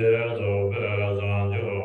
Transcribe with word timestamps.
General 0.00 0.40
of 0.40 0.70
Razanjo 0.72 1.79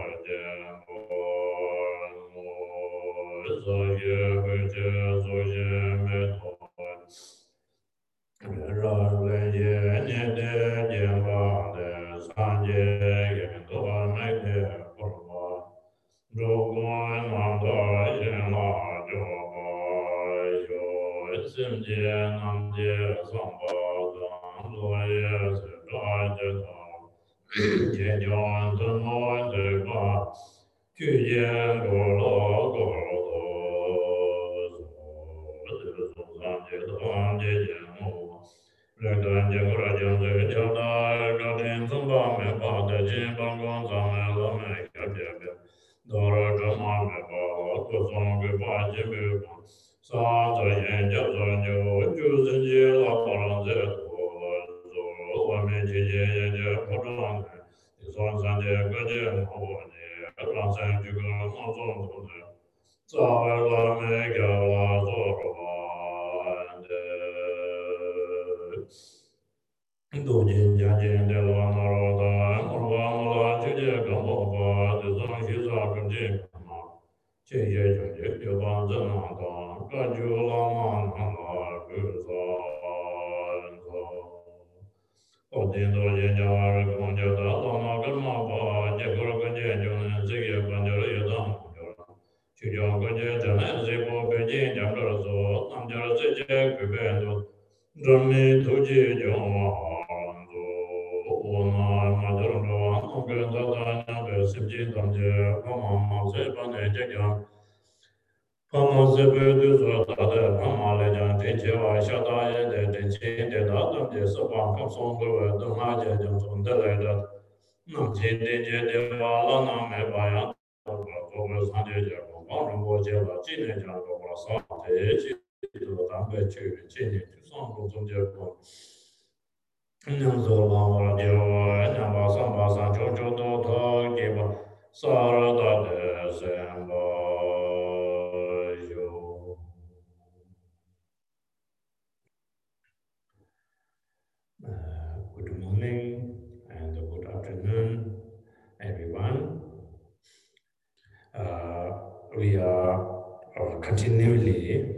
we 152.38 152.58
are 152.58 153.80
continually 153.82 154.96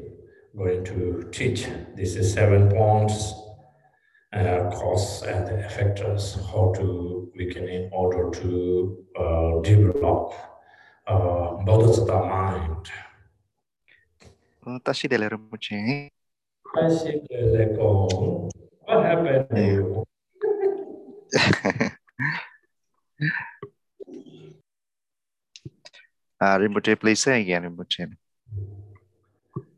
going 0.56 0.84
to 0.84 1.28
teach 1.32 1.68
these 1.96 2.34
seven 2.34 2.70
points, 2.70 3.34
uh, 4.34 4.70
cause 4.72 5.24
and 5.24 5.46
the 5.48 5.54
effectors, 5.68 6.36
how 6.52 6.74
to 6.76 7.32
we 7.38 7.46
can 7.54 7.68
in 7.68 7.90
order 7.94 8.30
to 8.32 9.06
uh, 9.20 9.62
develop 9.62 10.34
uh, 11.08 11.64
bodhisattva 11.66 12.20
mind. 12.26 12.90
Tashidele 14.84 15.30
Rinpoche. 15.30 16.10
Tashidele 16.76 17.78
Gong. 17.78 18.52
What 18.86 19.06
happened 19.06 19.50
to 19.52 19.62
you? 19.62 20.04
uh, 26.42 26.58
Rinpoche, 26.58 27.00
please 27.00 27.20
say 27.20 27.42
again, 27.42 27.64
Rinpoche. 27.64 28.16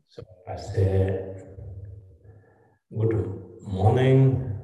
So 0.08 0.24
I 0.48 0.56
good 2.98 3.42
morning 3.62 4.58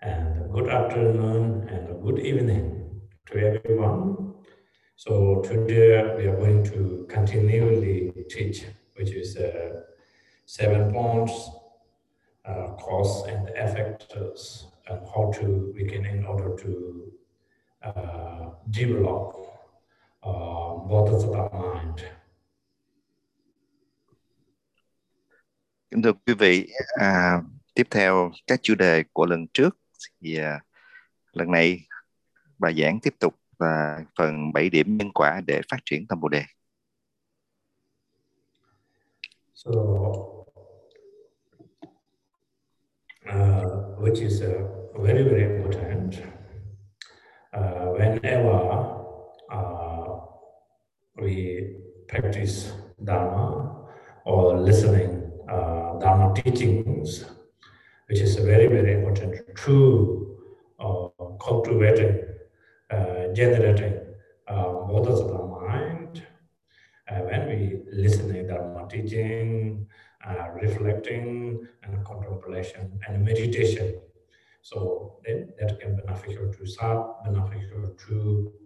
and 0.00 0.52
good 0.52 0.68
afternoon 0.68 1.68
and 1.68 2.02
good 2.02 2.18
evening 2.20 3.00
to 3.26 3.38
everyone. 3.38 4.34
So 4.96 5.42
today 5.42 6.14
we 6.16 6.26
are 6.26 6.36
going 6.36 6.64
to 6.64 7.06
continually 7.10 8.12
teach, 8.30 8.64
which 8.96 9.10
is 9.10 9.36
uh, 9.36 9.82
seven 10.46 10.92
points, 10.92 11.50
uh, 12.44 12.68
cause 12.78 13.26
and 13.26 13.48
effects, 13.50 14.66
and 14.88 15.00
how 15.14 15.32
to 15.40 15.72
begin 15.76 16.06
in 16.06 16.24
order 16.24 16.54
to 16.62 17.12
uh, 17.88 18.54
develop 18.66 19.34
uh, 20.26 20.88
bodhisattva 20.88 21.48
mind. 21.52 22.00
Kính 25.90 26.02
thưa 26.02 26.12
quý 26.26 26.34
vị, 26.34 26.68
à, 27.00 27.42
tiếp 27.74 27.86
theo 27.90 28.30
các 28.46 28.60
chủ 28.62 28.74
đề 28.74 29.04
của 29.12 29.26
lần 29.26 29.46
trước 29.46 29.76
thì 30.20 30.38
à, 30.38 30.60
lần 31.32 31.50
này 31.50 31.80
bài 32.58 32.74
giảng 32.78 33.00
tiếp 33.00 33.14
tục 33.18 33.34
là 33.58 34.04
phần 34.18 34.52
7 34.52 34.70
điểm 34.70 34.96
nhân 34.96 35.12
quả 35.12 35.40
để 35.46 35.60
phát 35.70 35.78
triển 35.84 36.06
tâm 36.06 36.20
Bồ 36.20 36.28
đề. 36.28 36.44
So, 39.54 39.70
uh, 43.30 43.98
which 44.00 44.20
is 44.20 44.42
uh, 44.42 45.02
very 45.02 45.22
very 45.22 45.42
important. 45.42 46.43
uh, 47.54 47.86
whenever 47.96 49.00
uh, 49.50 50.20
we 51.16 51.76
practice 52.08 52.72
Dharma 53.02 53.86
or 54.24 54.58
listening 54.58 55.30
uh, 55.48 55.98
Dharma 55.98 56.34
teachings, 56.34 57.24
which 58.08 58.20
is 58.20 58.36
very, 58.36 58.66
very 58.66 58.94
important 58.94 59.34
to 59.56 60.36
uh, 60.80 61.08
cultivating, 61.40 62.22
uh, 62.90 63.32
generating 63.34 64.00
uh, 64.48 64.72
models 64.86 65.20
of 65.20 65.28
the 65.28 65.44
mind. 65.44 66.22
Uh, 67.08 67.20
when 67.20 67.48
we 67.48 67.80
listening 67.92 68.46
Dharma 68.46 68.88
teaching, 68.88 69.86
uh, 70.26 70.48
reflecting 70.60 71.66
and 71.82 72.04
contemplation 72.04 72.98
and 73.06 73.24
meditation, 73.24 74.00
So 74.64 74.78
then 75.24 75.50
that 75.60 75.76
can 75.80 75.96
beneficial 75.96 76.48
to 76.58 76.64
some, 76.78 77.00
beneficial 77.24 77.84
to 78.04 78.16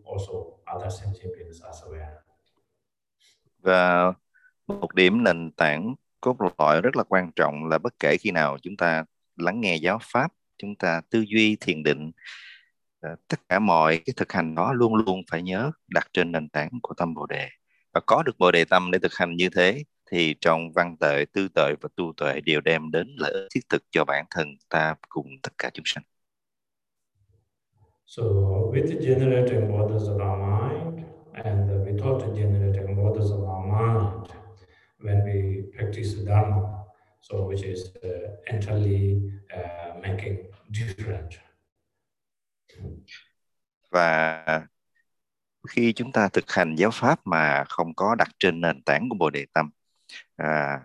also 0.07 0.35
other 0.75 0.91
sentient 0.91 1.35
beings 1.37 1.63
as 1.63 1.83
well. 1.91 2.15
Và 3.63 4.13
một 4.67 4.95
điểm 4.95 5.25
nền 5.25 5.51
tảng 5.53 5.95
cốt 6.21 6.37
lõi 6.59 6.81
rất 6.81 6.97
là 6.97 7.03
quan 7.03 7.31
trọng 7.37 7.69
là 7.69 7.79
bất 7.79 7.95
kể 8.01 8.17
khi 8.17 8.31
nào 8.31 8.59
chúng 8.63 8.77
ta 8.77 9.05
lắng 9.37 9.61
nghe 9.61 9.77
giáo 9.77 9.99
pháp 10.03 10.33
chúng 10.59 10.75
ta 10.77 11.01
tư 11.11 11.25
duy 11.29 11.57
thiền 11.61 11.83
định 11.83 12.13
ờ, 13.01 13.17
tất 13.29 13.41
cả 13.49 13.59
mọi 13.59 14.01
cái 14.07 14.15
thực 14.17 14.33
hành 14.33 14.55
đó 14.55 14.73
luôn 14.73 14.95
luôn 14.95 15.23
phải 15.31 15.43
nhớ 15.43 15.71
đặt 15.89 16.09
trên 16.13 16.33
nền 16.33 16.49
tảng 16.49 16.71
của 16.83 16.95
tâm 16.95 17.15
bồ 17.15 17.27
đề 17.27 17.49
và 17.95 18.01
có 18.07 18.23
được 18.23 18.39
bồ 18.39 18.51
đề 18.53 18.65
tâm 18.65 18.91
để 18.91 18.99
thực 18.99 19.15
hành 19.15 19.37
như 19.37 19.49
thế 19.57 19.85
thì 20.11 20.35
trong 20.41 20.73
văn 20.73 20.97
tuệ 20.97 21.25
tư 21.33 21.49
tuệ 21.55 21.75
và 21.81 21.89
tu 21.97 22.13
tuệ 22.17 22.41
đều 22.41 22.61
đem 22.61 22.91
đến 22.91 23.09
lợi 23.17 23.33
ích 23.33 23.49
thiết 23.55 23.69
thực 23.69 23.83
cho 23.91 24.05
bản 24.05 24.25
thân 24.31 24.49
ta 24.69 24.95
cùng 25.09 25.27
tất 25.43 25.53
cả 25.59 25.71
chúng 25.75 25.87
sanh 25.87 26.05
So 28.07 28.23
with 28.73 28.89
generating 29.01 29.69
bodhisattva 29.69 30.37
mind 30.37 31.05
and 31.33 31.71
without 31.87 32.21
generating 32.35 32.97
bodhisattva 32.97 33.59
mind 33.67 34.31
when 34.99 35.25
we 35.25 35.63
practice 35.77 36.15
Dharma, 36.27 36.63
so 37.21 37.37
which 37.37 37.63
is 37.63 37.91
uh, 38.03 38.31
entirely 38.47 39.21
uh, 39.53 40.03
making 40.03 40.37
different. 40.71 41.31
Và 43.91 44.45
khi 45.69 45.93
chúng 45.93 46.13
ta 46.13 46.29
thực 46.29 46.53
hành 46.53 46.75
giáo 46.75 46.91
pháp 46.93 47.21
mà 47.27 47.65
không 47.69 47.95
có 47.95 48.15
đặt 48.15 48.29
trên 48.39 48.61
nền 48.61 48.83
tảng 48.83 49.09
của 49.09 49.17
Bồ 49.19 49.31
Đề 49.31 49.47
Tâm 49.53 49.71
à, 50.39 50.81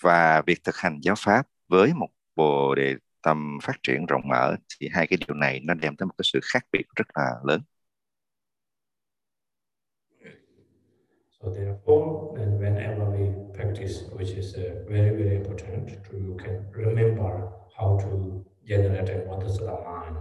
và 0.00 0.42
việc 0.46 0.64
thực 0.64 0.76
hành 0.76 0.98
giáo 1.02 1.14
pháp 1.18 1.46
với 1.68 1.94
một 1.94 2.08
Bồ 2.36 2.74
Đề 2.74 2.94
Tâm 3.22 3.58
phát 3.62 3.76
triển 3.82 4.06
rộng 4.06 4.22
mở 4.28 4.56
thì 4.80 4.88
hai 4.92 5.06
cái 5.06 5.18
điều 5.26 5.36
này 5.36 5.60
nó 5.64 5.74
đem 5.74 5.96
tới 5.96 6.06
một 6.06 6.14
cái 6.18 6.24
sự 6.32 6.40
khác 6.42 6.66
biệt 6.72 6.84
rất 6.96 7.06
là 7.14 7.30
lớn. 7.44 7.60
So 11.40 11.50
therefore, 11.50 12.36
and 12.38 12.60
whenever 12.60 13.04
we 13.10 13.52
practice, 13.54 14.08
which 14.16 14.36
is 14.36 14.56
uh, 14.56 14.88
very, 14.88 15.10
very 15.10 15.36
important, 15.36 15.88
to, 15.88 16.16
you 16.16 16.36
can 16.44 16.72
remember 16.72 17.32
how 17.76 17.98
to 18.00 18.08
generate 18.66 19.06
the 19.06 19.66
mind. 19.66 20.16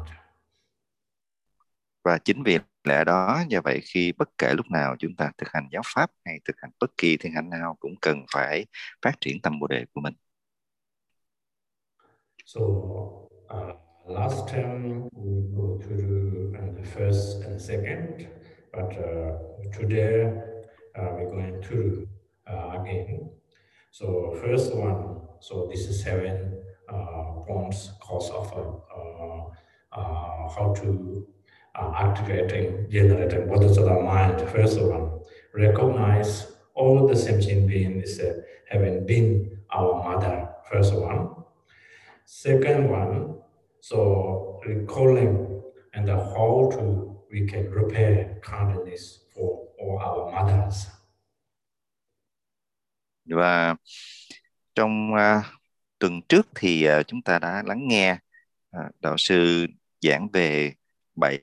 Và 2.03 2.17
chính 2.17 2.43
vì 2.43 2.59
lẽ 2.87 3.03
đó, 3.03 3.43
do 3.49 3.61
vậy 3.63 3.81
khi 3.83 4.11
bất 4.11 4.29
kể 4.37 4.53
lúc 4.53 4.65
nào 4.71 4.95
chúng 4.99 5.15
ta 5.15 5.31
thực 5.37 5.49
hành 5.53 5.67
giáo 5.71 5.81
pháp 5.85 6.11
hay 6.25 6.39
thực 6.45 6.55
hành 6.61 6.71
bất 6.79 6.97
kỳ 6.97 7.17
thiền 7.17 7.33
hành 7.35 7.49
nào 7.49 7.77
cũng 7.79 7.95
cần 8.01 8.25
phải 8.33 8.65
phát 9.01 9.21
triển 9.21 9.41
tâm 9.41 9.59
bồ 9.59 9.67
đề 9.67 9.85
của 9.93 10.01
mình. 10.01 10.13
So 12.45 12.61
uh, 13.49 13.75
last 14.05 14.47
time 14.47 15.09
we 15.11 15.41
go 15.55 15.79
through 15.81 16.53
uh, 16.53 16.75
the 16.77 16.83
first 16.83 17.45
and 17.45 17.61
second, 17.61 18.27
but 18.73 18.91
uh, 18.97 19.79
today 19.79 20.25
uh, 20.95 21.15
we're 21.15 21.31
going 21.31 21.61
through 21.61 22.07
uh, 22.45 22.79
again. 22.81 23.29
So 23.91 24.05
first 24.41 24.75
one, 24.75 25.19
so 25.39 25.67
this 25.71 25.87
is 25.87 26.03
seven 26.03 26.63
uh, 26.89 27.45
points 27.47 27.91
cause 28.01 28.29
of 28.31 28.51
uh, 28.53 29.45
uh, 29.91 30.49
how 30.49 30.73
to 30.81 31.25
uh, 31.75 31.91
activating, 31.97 32.87
generating 32.89 33.49
what 33.49 33.63
is 33.63 33.75
the 33.75 33.85
mind. 33.85 34.41
First 34.49 34.77
of 34.77 34.91
all, 34.91 35.27
recognize 35.53 36.47
all 36.73 37.07
the 37.07 37.15
sentient 37.15 37.67
beings 37.67 38.19
uh, 38.19 38.41
having 38.69 39.05
been 39.05 39.59
our 39.71 40.03
mother. 40.03 40.49
First 40.71 40.93
one. 40.93 41.29
Second 42.25 42.89
one, 42.89 43.35
so 43.81 44.61
recalling 44.65 45.61
and 45.93 46.07
the 46.07 46.15
how 46.15 46.69
to 46.71 47.13
we 47.31 47.47
can 47.47 47.69
repair 47.71 48.39
kindness 48.41 49.19
for 49.35 49.67
all 49.79 49.97
our 49.99 50.31
mothers. 50.31 50.87
Và 53.25 53.75
trong 54.75 55.13
uh, 55.13 55.45
tuần 55.99 56.21
trước 56.21 56.47
thì 56.55 56.89
uh, 56.89 57.07
chúng 57.07 57.21
ta 57.21 57.39
đã 57.39 57.63
lắng 57.65 57.87
nghe 57.87 58.17
uh, 58.77 59.01
đạo 59.01 59.17
sư 59.17 59.65
giảng 60.01 60.27
về 60.33 60.73
bảy 61.15 61.39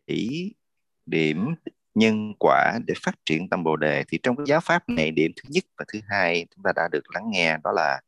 điểm 1.06 1.54
nhân 1.94 2.34
quả 2.38 2.78
để 2.86 2.94
phát 3.02 3.14
triển 3.24 3.48
tâm 3.48 3.64
bồ 3.64 3.76
đề. 3.76 4.04
Thì 4.08 4.18
trong 4.22 4.36
cái 4.36 4.44
giáo 4.46 4.60
pháp 4.60 4.88
này 4.88 5.10
điểm 5.10 5.32
thứ 5.36 5.48
nhất 5.48 5.64
và 5.78 5.84
thứ 5.92 6.00
hai 6.08 6.46
chúng 6.54 6.62
ta 6.62 6.72
đã 6.76 6.88
được 6.92 7.02
lắng 7.14 7.24
nghe 7.30 7.56
đó 7.64 7.72
là 7.72 8.00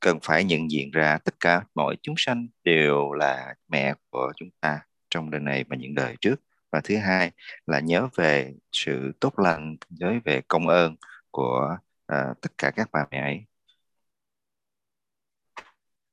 cần 0.00 0.18
phải 0.22 0.44
nhận 0.44 0.70
diện 0.70 0.90
ra 0.90 1.18
tất 1.24 1.40
cả 1.40 1.62
mọi 1.74 1.96
chúng 2.02 2.14
sanh 2.18 2.48
đều 2.64 3.12
là 3.12 3.54
mẹ 3.68 3.94
của 4.10 4.32
chúng 4.36 4.48
ta 4.60 4.80
trong 5.10 5.30
đời 5.30 5.40
này 5.40 5.64
và 5.68 5.76
những 5.76 5.94
đời 5.94 6.16
trước. 6.20 6.36
Và 6.72 6.80
thứ 6.84 6.96
hai 6.96 7.30
là 7.66 7.80
nhớ 7.80 8.08
về 8.16 8.54
sự 8.72 9.12
tốt 9.20 9.38
lành 9.38 9.76
nhớ 9.88 10.14
về 10.24 10.40
công 10.48 10.68
ơn 10.68 10.96
của 11.30 11.76
uh, 12.12 12.40
tất 12.40 12.58
cả 12.58 12.70
các 12.70 12.88
bà 12.92 13.06
mẹ 13.10 13.20
ấy. 13.20 13.44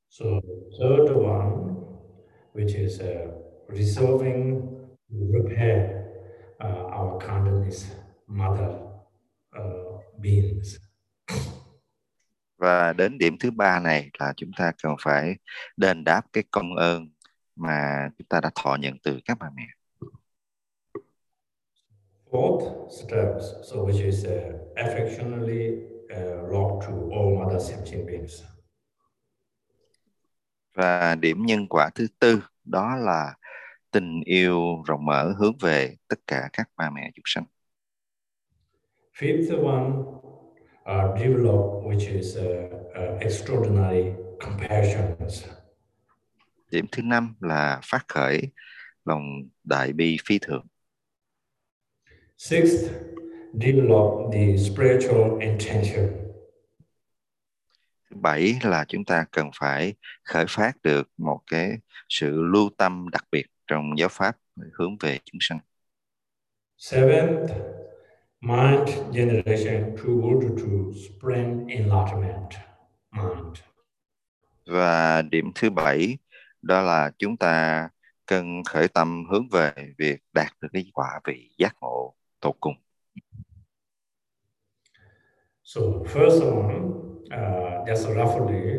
So 0.08 0.26
third 0.78 1.10
one, 1.10 1.50
which 2.54 2.76
is 2.76 3.00
uh, 3.00 3.49
resolving 3.72 4.60
repair 5.08 5.90
uh, 6.64 7.00
our 7.00 7.22
kindness 7.22 7.92
mother 8.26 8.68
uh, 9.58 10.04
beings. 10.18 10.76
Và 12.58 12.92
đến 12.92 13.18
điểm 13.18 13.38
thứ 13.38 13.50
ba 13.50 13.80
này 13.80 14.10
là 14.18 14.32
chúng 14.36 14.50
ta 14.56 14.72
cần 14.82 14.94
phải 15.00 15.36
đền 15.76 16.04
đáp 16.04 16.22
cái 16.32 16.44
công 16.50 16.74
ơn 16.74 17.10
mà 17.56 18.10
chúng 18.18 18.26
ta 18.26 18.40
đã 18.40 18.50
thọ 18.54 18.76
nhận 18.80 18.98
từ 19.02 19.20
các 19.24 19.38
bà 19.40 19.50
mẹ. 19.56 19.66
Fourth 22.30 22.88
steps, 22.90 23.44
so 23.70 23.76
which 23.76 24.04
is 24.04 24.26
uh, 24.26 24.32
affectionately 24.76 25.70
uh, 26.04 26.52
love 26.52 26.86
to 26.86 26.92
all 27.10 27.34
mother 27.38 27.70
sentient 27.70 28.06
beings. 28.06 28.42
Và 30.74 31.14
điểm 31.14 31.46
nhân 31.46 31.66
quả 31.68 31.90
thứ 31.94 32.06
tư 32.18 32.40
đó 32.64 32.96
là 32.96 33.34
tình 33.90 34.20
yêu 34.24 34.82
rộng 34.86 35.04
mở 35.04 35.34
hướng 35.38 35.58
về 35.60 35.96
tất 36.08 36.20
cả 36.26 36.48
các 36.52 36.70
ba 36.76 36.90
mẹ 36.90 37.10
chúng 37.14 37.24
sanh. 37.26 37.44
Fifth 39.18 39.64
one, 39.64 39.92
uh, 40.90 41.18
develop, 41.18 41.84
which 41.84 42.14
is 42.14 42.38
uh, 42.38 42.44
uh, 42.44 43.20
extraordinary 43.20 44.12
compassion. 44.40 45.16
Điểm 46.70 46.86
thứ 46.92 47.02
năm 47.02 47.34
là 47.40 47.80
phát 47.84 48.08
khởi 48.08 48.42
lòng 49.04 49.22
đại 49.64 49.92
bi 49.92 50.16
phi 50.24 50.38
thường. 50.38 50.66
Sixth, 52.38 52.90
develop 53.52 54.32
the 54.32 54.56
spiritual 54.56 55.40
intention. 55.40 56.10
Thứ 58.10 58.16
bảy 58.16 58.54
là 58.62 58.84
chúng 58.88 59.04
ta 59.04 59.24
cần 59.30 59.50
phải 59.60 59.94
khởi 60.24 60.44
phát 60.48 60.72
được 60.82 61.10
một 61.16 61.40
cái 61.46 61.78
sự 62.08 62.42
lưu 62.42 62.70
tâm 62.76 63.06
đặc 63.12 63.24
biệt 63.32 63.46
trong 63.70 63.98
giáo 63.98 64.08
pháp 64.08 64.36
hướng 64.78 64.96
về 65.00 65.18
chúng 65.24 65.38
sanh. 65.40 65.58
Seventh, 66.76 67.52
mind 68.40 68.90
generation 69.12 69.96
toward 69.96 70.56
to 70.56 70.92
spring 70.92 71.66
enlightenment 71.66 72.50
mind. 73.10 73.58
Và 74.66 75.22
điểm 75.22 75.44
thứ 75.54 75.70
bảy 75.70 76.18
đó 76.62 76.82
là 76.82 77.10
chúng 77.18 77.36
ta 77.36 77.88
cần 78.26 78.64
khởi 78.64 78.88
tâm 78.88 79.24
hướng 79.30 79.48
về 79.48 79.72
việc 79.98 80.22
đạt 80.32 80.52
được 80.60 80.68
cái 80.72 80.90
quả 80.94 81.20
vị 81.24 81.50
giác 81.58 81.76
ngộ 81.80 82.14
tột 82.40 82.54
cùng. 82.60 82.74
So 85.62 85.80
first 85.80 86.40
one, 86.40 86.74
uh, 87.24 87.88
just 87.88 88.14
roughly, 88.14 88.78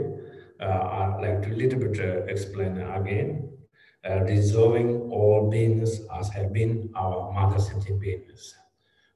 uh, 0.59 0.91
I'd 0.91 1.21
like 1.21 1.41
to 1.43 1.49
little 1.55 1.79
bit 1.79 1.99
uh, 1.99 2.27
explain 2.27 2.75
again. 2.75 3.60
Uh, 4.03 4.23
dissolving 4.23 4.99
all 5.11 5.47
beings 5.47 6.01
as 6.17 6.27
have 6.29 6.51
been 6.51 6.89
our 6.95 7.31
mother 7.31 7.59
sentient 7.59 8.01
beings. 8.01 8.55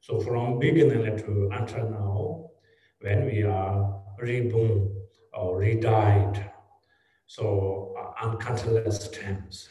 So 0.02 0.20
from 0.20 0.60
beginning 0.60 1.18
to 1.18 1.50
until 1.52 1.90
now, 1.90 2.50
when 3.02 3.26
we 3.26 3.42
are 3.42 4.00
reborn 4.20 4.96
or 5.34 5.60
redied, 5.60 6.52
so 7.26 7.96
uh, 7.98 8.28
uncountless 8.28 9.12
times. 9.12 9.70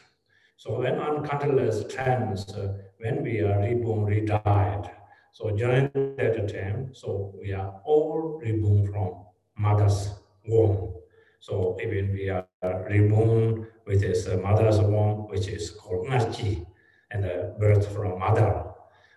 So 0.56 0.80
when 0.80 0.94
uncountless 0.94 1.94
times, 1.94 2.52
uh, 2.52 2.74
when 2.98 3.22
we 3.22 3.38
are 3.38 3.60
reborn, 3.60 4.06
redied, 4.06 4.90
so 5.30 5.50
during 5.50 5.90
that 6.16 6.48
time, 6.52 6.92
so 6.92 7.32
we 7.40 7.52
are 7.52 7.80
all 7.84 8.40
reborn 8.42 8.90
from 8.90 9.14
mother's 9.56 10.10
womb. 10.48 10.92
So 11.38 11.78
even 11.80 12.12
we 12.12 12.30
are 12.30 12.46
reborn 12.90 13.68
which 13.84 14.02
is 14.02 14.28
uh, 14.28 14.36
mother's 14.36 14.80
womb, 14.80 15.28
which 15.28 15.48
is 15.48 15.70
called 15.70 16.06
Narchi, 16.08 16.66
and 17.10 17.24
uh, 17.24 17.50
birth 17.58 17.92
from 17.94 18.18
mother. 18.18 18.64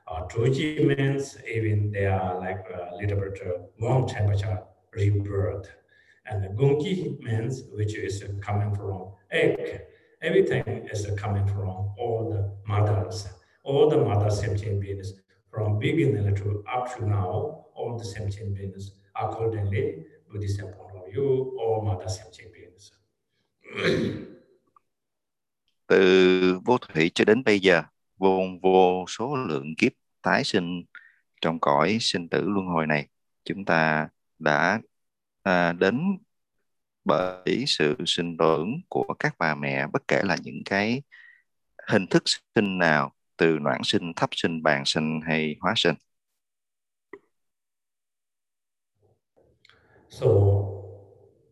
Uh, 0.08 0.26
Truji 0.28 0.86
means 0.86 1.38
even 1.52 1.92
they 1.92 2.06
are 2.06 2.40
like 2.40 2.66
a 2.70 2.96
little 2.96 3.20
bit 3.20 3.42
uh, 3.46 3.60
warm 3.80 4.08
temperature 4.08 4.62
rebirth. 4.94 5.70
And 6.26 6.44
the 6.44 6.50
Gunki 6.50 7.20
means 7.22 7.64
which 7.74 7.96
is 7.96 8.24
coming 8.42 8.74
from 8.76 9.12
egg. 9.32 9.82
Everything 10.22 10.88
is 10.92 11.08
coming 11.18 11.48
from 11.48 11.92
all 11.98 12.30
the 12.32 12.52
mothers. 12.68 13.28
All 13.64 13.90
the 13.90 13.98
mother 13.98 14.30
sentient 14.30 14.82
beings 14.82 15.14
from 15.52 15.80
beginning 15.80 16.36
to 16.36 16.64
up 16.72 16.96
to 16.96 17.06
now, 17.06 17.66
all 17.76 17.98
the 17.98 18.06
sentient 18.06 18.56
beings 18.56 18.92
accordingly 19.16 20.06
Buddhist 20.32 20.60
point 20.60 20.96
of 20.96 21.12
view, 21.12 21.58
all 21.60 21.82
mother 21.82 22.10
sentient 22.10 22.52
beings. 22.54 22.92
Từ 25.88 26.60
vô 26.66 26.78
thủy 26.78 27.12
cho 27.16 27.26
đến 27.26 27.44
bây 27.44 27.60
giờ, 27.60 27.84
vô 28.18 28.42
vô 28.62 29.06
số 29.08 29.36
lượng 29.36 29.76
kiếp 29.78 29.92
tái 30.22 30.44
sinh 30.44 30.84
trong 31.42 31.60
cõi 31.60 31.98
sinh 32.02 32.30
tử 32.30 32.42
luân 32.42 32.66
hồi 32.68 32.88
này, 32.88 33.08
chúng 33.44 33.66
ta 33.66 34.10
đã 34.40 34.82
à, 35.44 35.74
đến 35.74 36.18
bởi 37.06 37.64
sự 37.68 37.96
sinh 38.06 38.38
tưởng 38.38 38.82
của 38.90 39.16
các 39.20 39.36
bà 39.40 39.56
mẹ 39.56 39.88
bất 39.94 40.08
kể 40.08 40.22
là 40.24 40.38
những 40.44 40.62
cái 40.66 41.02
hình 41.88 42.08
thức 42.08 42.24
sinh 42.56 42.78
nào 42.78 43.14
từ 43.38 43.58
noãn 43.62 43.82
sinh, 43.84 44.14
thấp 44.16 44.30
sinh, 44.36 44.64
bàn 44.64 44.84
sinh 44.86 45.22
hay 45.28 45.56
hóa 45.60 45.74
sinh. 45.76 45.96
So 50.10 50.28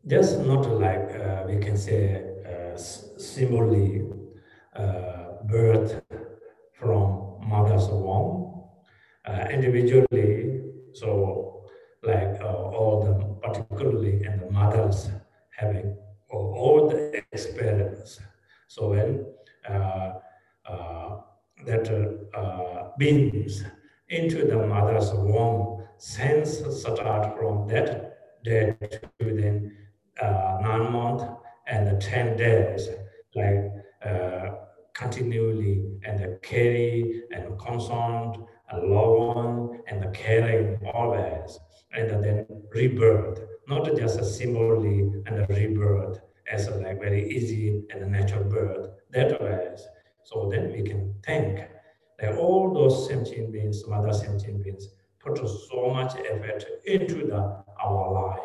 just 0.04 0.48
not 0.48 0.68
like 0.82 1.20
uh, 1.20 1.48
we 1.48 1.62
can 1.66 1.78
say 1.78 2.22
uh, 2.42 2.80
similarly 3.20 4.02
birth 5.48 6.02
from 6.74 7.38
mother's 7.48 7.88
womb 7.88 8.64
uh, 9.28 9.46
individually. 9.50 10.62
So 10.94 11.64
like 12.04 12.40
uh, 12.42 12.46
all 12.46 13.04
the 13.04 13.48
particularly 13.48 14.24
and 14.24 14.42
the 14.42 14.52
mothers 14.52 15.10
having 15.58 15.96
all 16.30 16.90
the 16.90 17.24
experience. 17.32 18.20
So 18.68 18.90
when 18.90 19.26
uh, 19.68 20.14
that 21.66 21.88
beings 22.98 23.64
into 24.10 24.46
the 24.46 24.68
mother's 24.68 25.12
womb 25.14 25.84
sense 25.98 26.62
start 26.70 27.38
from 27.38 27.68
that 27.68 28.44
day 28.44 28.76
to 29.20 29.26
then 29.36 29.76
uh, 30.22 30.58
nine 30.62 30.92
months 30.92 31.24
and 31.68 32.00
10 32.02 32.38
days, 32.38 32.90
like 33.34 33.72
uh, 34.06 34.52
continually 34.96 35.84
and 36.06 36.20
the 36.20 36.40
carry 36.42 37.24
and 37.32 37.60
concern 37.60 38.46
and 38.70 38.90
love 38.90 39.38
on 39.38 39.80
and 39.88 40.02
the 40.02 40.08
caring 40.08 40.80
always, 40.94 41.60
and 41.94 42.10
then 42.24 42.46
rebirth, 42.74 43.42
not 43.68 43.86
just 43.96 44.20
a 44.20 44.26
similarly 44.26 45.12
and 45.26 45.40
a 45.40 45.46
rebirth 45.50 46.20
as 46.52 46.68
a 46.68 46.76
like 46.76 47.00
very 47.00 47.30
easy 47.30 47.84
and 47.92 48.04
a 48.04 48.10
natural 48.10 48.44
birth, 48.44 48.90
that 49.12 49.42
way. 49.42 49.76
So 50.24 50.50
then 50.52 50.72
we 50.72 50.82
can 50.82 51.14
think 51.26 51.60
that 52.20 52.38
all 52.38 52.74
those 52.74 53.08
sentient 53.08 53.52
beings, 53.52 53.86
mother 53.88 54.14
sentient 54.14 54.64
beings, 54.64 54.90
put 55.20 55.38
so 55.38 55.90
much 55.92 56.14
effort 56.32 56.64
into 56.86 57.28
the 57.28 57.64
our 57.84 58.12
life. 58.12 58.40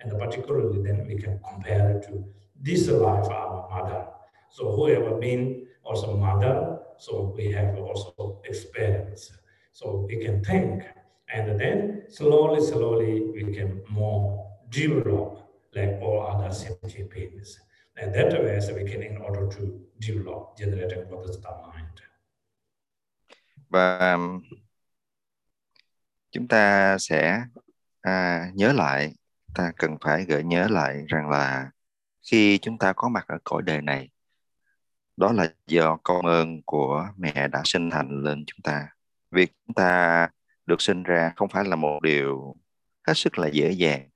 And 0.00 0.16
particularly 0.18 0.80
then 0.82 1.06
we 1.06 1.16
can 1.16 1.40
compare 1.50 1.96
it 1.96 2.02
to 2.04 2.24
this 2.60 2.88
life, 2.88 3.28
our 3.28 3.68
mother. 3.70 4.06
So 4.50 4.72
whoever 4.72 5.18
been 5.18 5.66
also 5.84 6.16
mother, 6.16 6.78
so 6.98 7.34
we 7.36 7.52
have 7.52 7.78
also 7.78 8.40
experience. 8.44 9.32
So 9.72 10.06
we 10.08 10.24
can 10.24 10.42
think, 10.44 10.82
and 11.28 11.60
then 11.60 12.02
slowly, 12.08 12.60
slowly 12.60 13.22
we 13.32 13.54
can 13.54 13.82
more 13.88 14.46
develop 14.70 15.38
like 15.74 15.98
all 16.02 16.26
other 16.26 16.52
sentient 16.52 17.10
beings. 17.10 17.60
And 17.96 18.14
that 18.14 18.32
way 18.32 18.60
so 18.60 18.74
we 18.74 18.84
can 18.84 19.02
in 19.02 19.16
order 19.16 19.46
to 19.56 19.80
develop 19.98 20.56
generating 20.56 21.10
what 21.10 21.28
is 21.28 21.40
the 21.40 21.50
mind. 21.50 22.00
Và 23.70 24.12
um, 24.14 24.42
chúng 26.30 26.48
ta 26.48 26.96
sẽ 26.98 27.44
à, 28.00 28.50
nhớ 28.54 28.72
lại 28.72 29.14
ta 29.54 29.72
cần 29.76 29.96
phải 30.00 30.24
gợi 30.24 30.44
nhớ 30.44 30.66
lại 30.70 31.04
rằng 31.08 31.30
là 31.30 31.70
khi 32.30 32.58
chúng 32.58 32.78
ta 32.78 32.92
có 32.92 33.08
mặt 33.08 33.24
ở 33.28 33.38
cõi 33.44 33.62
đời 33.62 33.82
này 33.82 34.08
đó 35.18 35.32
là 35.32 35.54
do 35.66 35.98
công 36.02 36.26
ơn 36.26 36.62
của 36.62 37.08
mẹ 37.16 37.48
đã 37.48 37.62
sinh 37.64 37.90
thành 37.90 38.22
lên 38.24 38.44
chúng 38.46 38.60
ta. 38.62 38.88
Việc 39.30 39.52
chúng 39.66 39.74
ta 39.74 40.28
được 40.66 40.82
sinh 40.82 41.02
ra 41.02 41.32
không 41.36 41.48
phải 41.48 41.64
là 41.64 41.76
một 41.76 42.02
điều 42.02 42.56
hết 43.06 43.14
sức 43.16 43.38
là 43.38 43.48
dễ 43.48 43.70
dàng 43.70 44.08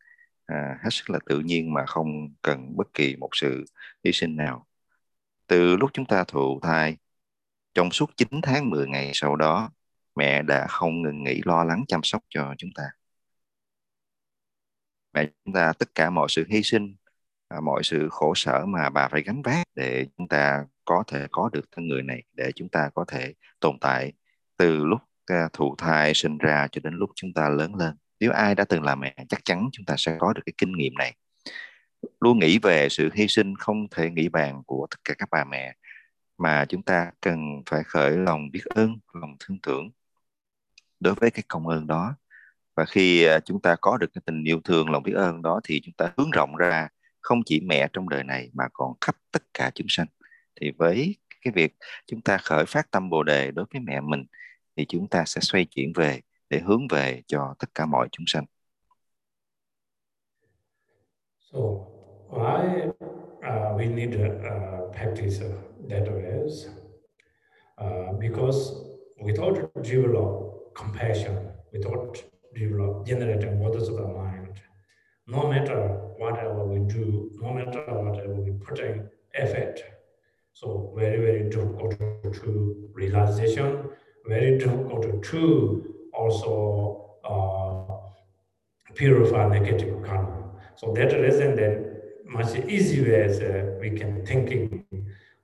à, 0.46 0.78
hết 0.82 0.90
sức 0.90 1.10
là 1.10 1.18
tự 1.26 1.40
nhiên 1.40 1.72
mà 1.74 1.86
không 1.86 2.34
cần 2.42 2.76
bất 2.76 2.94
kỳ 2.94 3.16
một 3.16 3.28
sự 3.32 3.64
hy 4.04 4.12
sinh 4.12 4.36
nào. 4.36 4.66
Từ 5.46 5.76
lúc 5.76 5.90
chúng 5.92 6.06
ta 6.06 6.24
thụ 6.24 6.60
thai 6.62 6.96
trong 7.74 7.90
suốt 7.90 8.10
9 8.16 8.28
tháng 8.42 8.70
10 8.70 8.86
ngày 8.88 9.10
sau 9.14 9.36
đó 9.36 9.70
mẹ 10.16 10.42
đã 10.42 10.66
không 10.68 11.02
ngừng 11.02 11.24
nghỉ 11.24 11.40
lo 11.44 11.64
lắng 11.64 11.84
chăm 11.88 12.00
sóc 12.02 12.22
cho 12.28 12.54
chúng 12.58 12.70
ta. 12.74 12.84
Mẹ 15.12 15.26
chúng 15.44 15.54
ta 15.54 15.72
tất 15.78 15.94
cả 15.94 16.10
mọi 16.10 16.26
sự 16.30 16.46
hy 16.48 16.62
sinh 16.62 16.96
à, 17.52 17.60
mọi 17.60 17.82
sự 17.84 18.08
khổ 18.10 18.32
sở 18.36 18.66
mà 18.66 18.90
bà 18.90 19.08
phải 19.08 19.22
gánh 19.22 19.42
vác 19.42 19.66
để 19.74 20.06
chúng 20.18 20.28
ta 20.28 20.64
có 20.84 21.04
thể 21.06 21.26
có 21.30 21.50
được 21.52 21.64
thân 21.72 21.88
người 21.88 22.02
này 22.02 22.22
để 22.32 22.52
chúng 22.54 22.68
ta 22.68 22.90
có 22.94 23.04
thể 23.08 23.34
tồn 23.60 23.78
tại 23.80 24.12
từ 24.56 24.84
lúc 24.84 25.00
à, 25.26 25.48
thụ 25.52 25.74
thai 25.78 26.14
sinh 26.14 26.38
ra 26.38 26.68
cho 26.72 26.80
đến 26.84 26.94
lúc 26.94 27.10
chúng 27.14 27.32
ta 27.32 27.48
lớn 27.48 27.74
lên. 27.74 27.96
Nếu 28.20 28.32
ai 28.32 28.54
đã 28.54 28.64
từng 28.64 28.82
là 28.82 28.94
mẹ 28.94 29.14
chắc 29.28 29.44
chắn 29.44 29.68
chúng 29.72 29.86
ta 29.86 29.94
sẽ 29.98 30.16
có 30.20 30.32
được 30.32 30.42
cái 30.46 30.52
kinh 30.58 30.72
nghiệm 30.72 30.94
này. 30.94 31.14
Luôn 32.20 32.38
nghĩ 32.38 32.58
về 32.58 32.88
sự 32.88 33.10
hy 33.14 33.28
sinh 33.28 33.56
không 33.56 33.88
thể 33.90 34.10
nghĩ 34.10 34.28
bàn 34.28 34.62
của 34.66 34.86
tất 34.90 34.96
cả 35.04 35.14
các 35.18 35.28
bà 35.30 35.44
mẹ 35.44 35.76
mà 36.38 36.64
chúng 36.68 36.82
ta 36.82 37.10
cần 37.20 37.62
phải 37.66 37.82
khởi 37.84 38.16
lòng 38.16 38.50
biết 38.50 38.64
ơn 38.64 38.98
lòng 39.12 39.36
thương 39.40 39.58
tưởng 39.62 39.90
đối 41.00 41.14
với 41.14 41.30
cái 41.30 41.42
công 41.48 41.68
ơn 41.68 41.86
đó. 41.86 42.14
Và 42.76 42.84
khi 42.84 43.24
à, 43.24 43.40
chúng 43.40 43.60
ta 43.62 43.76
có 43.80 43.96
được 43.96 44.10
cái 44.14 44.22
tình 44.26 44.44
yêu 44.44 44.60
thương 44.64 44.90
lòng 44.90 45.02
biết 45.02 45.12
ơn 45.12 45.42
đó 45.42 45.60
thì 45.64 45.80
chúng 45.84 45.94
ta 45.94 46.12
hướng 46.16 46.30
rộng 46.30 46.56
ra 46.56 46.88
không 47.22 47.42
chỉ 47.46 47.60
mẹ 47.60 47.88
trong 47.92 48.08
đời 48.08 48.24
này 48.24 48.50
mà 48.52 48.64
còn 48.72 48.94
khắp 49.00 49.16
tất 49.30 49.42
cả 49.54 49.70
chúng 49.74 49.86
sanh 49.90 50.06
thì 50.60 50.70
với 50.70 51.16
cái 51.44 51.52
việc 51.56 51.74
chúng 52.06 52.20
ta 52.20 52.38
khởi 52.38 52.64
phát 52.66 52.90
tâm 52.90 53.10
bồ 53.10 53.22
đề 53.22 53.50
đối 53.50 53.64
với 53.72 53.80
mẹ 53.80 54.00
mình 54.00 54.24
thì 54.76 54.84
chúng 54.88 55.08
ta 55.08 55.24
sẽ 55.26 55.40
xoay 55.40 55.64
chuyển 55.64 55.92
về 55.92 56.20
để 56.50 56.60
hướng 56.60 56.88
về 56.88 57.22
cho 57.26 57.54
tất 57.58 57.74
cả 57.74 57.86
mọi 57.86 58.08
chúng 58.12 58.26
sanh. 58.26 58.44
So 61.52 61.58
why 62.30 62.88
uh, 62.88 63.76
we 63.76 63.94
need 63.94 64.14
a, 64.14 64.50
a 64.50 64.80
practice 64.92 65.40
that 65.90 66.06
is 66.46 66.66
Uh, 67.82 68.12
because 68.20 68.74
without 69.20 69.56
develop 69.82 70.72
compassion, 70.74 71.36
without 71.72 72.22
develop 72.54 73.04
generating 73.04 73.58
waters 73.58 73.88
of 73.88 73.96
the 73.96 74.06
mind, 74.06 74.60
no 75.26 75.48
matter 75.48 75.98
whatever 76.18 76.64
we 76.64 76.78
do, 76.92 77.30
no 77.40 77.52
matter 77.52 77.82
whatever 77.88 78.34
we 78.34 78.52
put 78.52 78.78
in 78.78 79.08
effort, 79.34 79.82
so 80.52 80.92
very, 80.96 81.18
very 81.18 81.48
difficult 81.50 81.98
to 82.34 82.90
realization, 82.92 83.88
very 84.26 84.58
difficult 84.58 85.22
to 85.24 85.94
also 86.12 87.16
uh, 87.24 87.96
purify 88.94 89.48
negative 89.48 90.02
karma. 90.04 90.50
So 90.76 90.92
that 90.92 91.12
reason 91.12 91.56
then 91.56 91.96
much 92.24 92.54
easier 92.54 93.22
as 93.22 93.40
uh, 93.40 93.78
we 93.80 93.90
can 93.90 94.24
thinking 94.24 94.84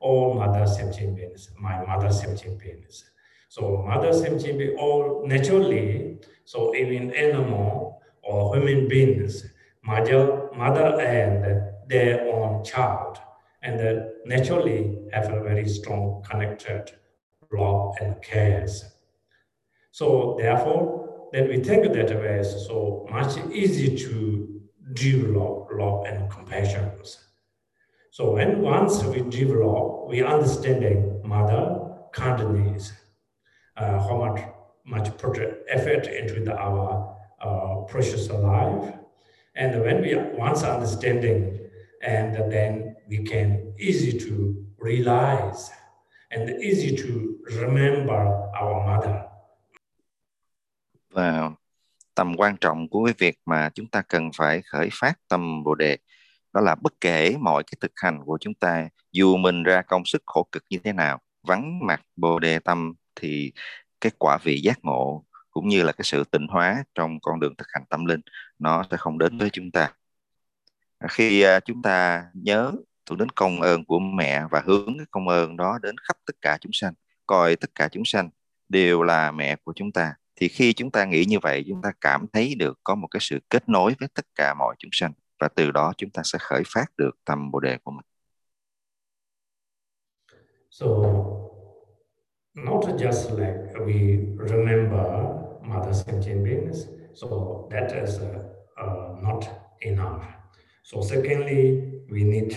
all 0.01 0.35
mother 0.35 0.67
sentient 0.67 1.17
beings, 1.17 1.51
my 1.59 1.85
mother 1.85 2.13
sentient 2.13 2.59
beings. 2.59 3.05
So 3.49 3.83
mother 3.87 4.13
beings 4.13 4.77
all 4.79 5.25
naturally, 5.27 6.19
so 6.45 6.75
even 6.75 7.13
animal 7.15 8.01
or 8.23 8.55
human 8.55 8.89
beings, 8.89 9.45
mother, 9.89 10.51
mother 10.55 11.01
and 11.01 11.63
their 11.89 12.15
own 12.29 12.63
child, 12.63 13.19
and 13.63 13.81
uh, 13.81 14.05
naturally 14.27 14.99
have 15.13 15.33
a 15.33 15.41
very 15.41 15.67
strong 15.69 16.23
connected 16.29 16.93
love 17.51 17.97
and 18.01 18.21
cares. 18.23 18.85
So 19.91 20.37
therefore, 20.39 21.29
then 21.33 21.49
we 21.49 21.59
think 21.61 21.83
that 21.93 22.11
way 22.21 22.39
is 22.39 22.67
so 22.67 23.07
much 23.11 23.33
easy 23.53 23.97
to 24.05 24.61
develop 24.93 25.69
love 25.73 26.05
and 26.07 26.31
compassion. 26.31 26.91
So 28.11 28.33
when 28.33 28.61
once 28.61 29.03
we 29.05 29.21
develop, 29.23 30.09
we 30.09 30.23
understanding 30.23 31.21
mother 31.25 31.63
kindness, 32.13 32.93
uh, 33.77 33.99
how 34.07 34.17
much 34.25 34.41
much 34.85 35.09
effort 35.69 36.07
into 36.07 36.41
the, 36.45 36.57
our 36.57 37.15
uh, 37.43 37.75
precious 37.93 38.31
life, 38.31 38.98
and 39.59 39.75
when 39.83 40.03
we 40.03 40.15
once 40.39 40.63
understanding, 40.63 41.59
and 42.01 42.53
then 42.53 42.95
we 43.11 43.19
can 43.31 43.75
easy 43.79 44.19
to 44.19 44.55
realize 44.79 45.71
and 46.31 46.49
easy 46.63 46.97
to 46.97 47.09
remember 47.61 48.21
our 48.63 48.87
mother. 48.87 49.15
Và 51.11 51.51
tầm 52.15 52.37
quan 52.37 52.57
trọng 52.57 52.89
của 52.89 53.05
cái 53.05 53.15
việc 53.19 53.39
mà 53.47 53.71
chúng 53.75 53.87
ta 53.87 54.03
cần 54.03 54.31
phải 54.37 54.63
khởi 54.63 54.89
phát 54.93 55.15
tâm 55.29 55.65
Bồ 55.65 55.75
đề 55.75 55.97
đó 56.53 56.61
là 56.61 56.75
bất 56.75 56.93
kể 57.01 57.37
mọi 57.41 57.63
cái 57.65 57.79
thực 57.81 57.93
hành 57.97 58.21
của 58.25 58.39
chúng 58.41 58.55
ta 58.55 58.89
dù 59.13 59.37
mình 59.37 59.63
ra 59.63 59.83
công 59.83 60.05
sức 60.05 60.23
khổ 60.27 60.49
cực 60.53 60.65
như 60.71 60.79
thế 60.85 60.93
nào 60.93 61.21
vắng 61.43 61.87
mặt 61.87 62.03
Bồ 62.17 62.39
đề 62.39 62.59
tâm 62.59 62.95
thì 63.17 63.53
cái 64.01 64.13
quả 64.19 64.39
vị 64.43 64.61
giác 64.61 64.79
ngộ 64.83 65.25
cũng 65.51 65.69
như 65.69 65.83
là 65.83 65.93
cái 65.93 66.05
sự 66.05 66.25
tịnh 66.25 66.47
hóa 66.49 66.85
trong 66.95 67.21
con 67.23 67.41
đường 67.41 67.55
thực 67.59 67.67
hành 67.73 67.85
tâm 67.91 68.05
linh 68.05 68.21
nó 68.59 68.85
sẽ 68.91 68.97
không 68.97 69.19
đến 69.19 69.39
với 69.39 69.51
chúng 69.53 69.71
ta 69.71 69.93
khi 71.09 71.43
à, 71.43 71.61
chúng 71.61 71.83
ta 71.83 72.27
nhớ 72.35 72.73
tưởng 73.07 73.19
đến 73.19 73.29
công 73.29 73.61
ơn 73.61 73.85
của 73.85 73.99
mẹ 73.99 74.43
và 74.51 74.63
hướng 74.67 74.99
cái 74.99 75.07
công 75.11 75.29
ơn 75.29 75.57
đó 75.57 75.79
đến 75.83 75.97
khắp 75.99 76.17
tất 76.27 76.37
cả 76.41 76.59
chúng 76.61 76.73
sanh 76.73 76.95
coi 77.27 77.57
tất 77.57 77.71
cả 77.75 77.89
chúng 77.93 78.05
sanh 78.05 78.31
đều 78.69 79.03
là 79.03 79.31
mẹ 79.31 79.57
của 79.57 79.73
chúng 79.77 79.93
ta 79.93 80.15
thì 80.37 80.49
khi 80.49 80.73
chúng 80.73 80.91
ta 80.91 81.05
nghĩ 81.05 81.25
như 81.25 81.39
vậy 81.43 81.65
chúng 81.69 81.83
ta 81.83 81.93
cảm 82.01 82.27
thấy 82.33 82.55
được 82.55 82.79
có 82.85 82.95
một 82.95 83.09
cái 83.11 83.21
sự 83.21 83.39
kết 83.51 83.69
nối 83.69 83.95
với 84.01 84.09
tất 84.15 84.27
cả 84.35 84.55
mọi 84.59 84.75
chúng 84.79 84.91
sanh 84.93 85.13
và 85.41 85.49
từ 85.49 85.71
đó 85.71 85.93
chúng 85.97 86.11
ta 86.11 86.23
sẽ 86.25 86.39
khởi 86.41 86.63
phát 86.67 86.87
được 86.97 87.11
tâm 87.25 87.51
bồ 87.51 87.61
đề 87.61 87.79
của 87.85 87.91
mình. 87.91 88.05
So 90.71 90.87
not 92.65 92.99
just 92.99 93.31
like 93.33 93.79
we 93.87 94.29
remember 94.37 95.45
mother 95.63 95.93
beings, 96.43 96.87
so 97.15 97.69
that 97.71 97.93
is 97.93 98.19
uh, 98.19 98.43
uh, 98.81 99.17
not 99.21 99.49
enough. 99.83 100.25
So 100.83 101.03
secondly, 101.03 102.01
we 102.11 102.25
need 102.25 102.57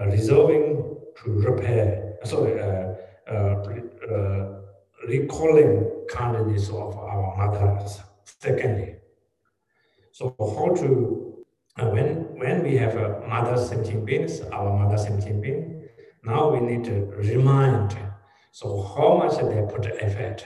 uh, 0.00 0.06
resolving 0.06 0.96
to 1.24 1.30
repair, 1.30 2.18
sorry, 2.24 2.60
uh, 2.60 2.94
uh, 3.30 4.60
recalling 5.08 6.06
kindness 6.08 6.68
of 6.68 6.96
our 6.96 7.36
mothers. 7.36 8.00
Secondly, 8.24 8.96
so 10.12 10.34
how 10.38 10.74
to 10.74 11.44
uh, 11.78 11.90
when 11.90 12.38
when 12.38 12.62
we 12.62 12.76
have 12.76 12.96
a 12.96 13.26
mother 13.26 13.56
sentient 13.56 14.04
beings, 14.04 14.40
our 14.52 14.76
mother 14.78 14.98
sentient 14.98 15.42
being, 15.42 15.88
now 16.24 16.50
we 16.50 16.60
need 16.60 16.84
to 16.84 17.06
remind. 17.16 18.07
So 18.60 18.68
how 18.68 19.18
much 19.18 19.38
they 19.38 19.62
put 19.70 19.86
effort, 20.00 20.36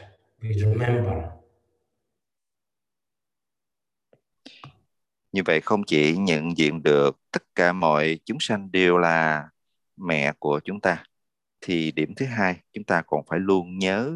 we 0.43 0.53
remember. 0.53 1.15
Như 5.33 5.43
vậy 5.45 5.61
không 5.61 5.83
chỉ 5.87 6.17
nhận 6.17 6.57
diện 6.57 6.83
được 6.83 7.21
tất 7.31 7.43
cả 7.55 7.73
mọi 7.73 8.19
chúng 8.25 8.37
sanh 8.41 8.73
đều 8.73 8.99
là 8.99 9.49
mẹ 9.97 10.33
của 10.39 10.61
chúng 10.65 10.81
ta, 10.81 11.05
thì 11.61 11.93
điểm 11.93 12.15
thứ 12.17 12.27
hai 12.27 12.61
chúng 12.73 12.85
ta 12.85 13.03
còn 13.07 13.25
phải 13.27 13.39
luôn 13.39 13.79
nhớ 13.79 14.13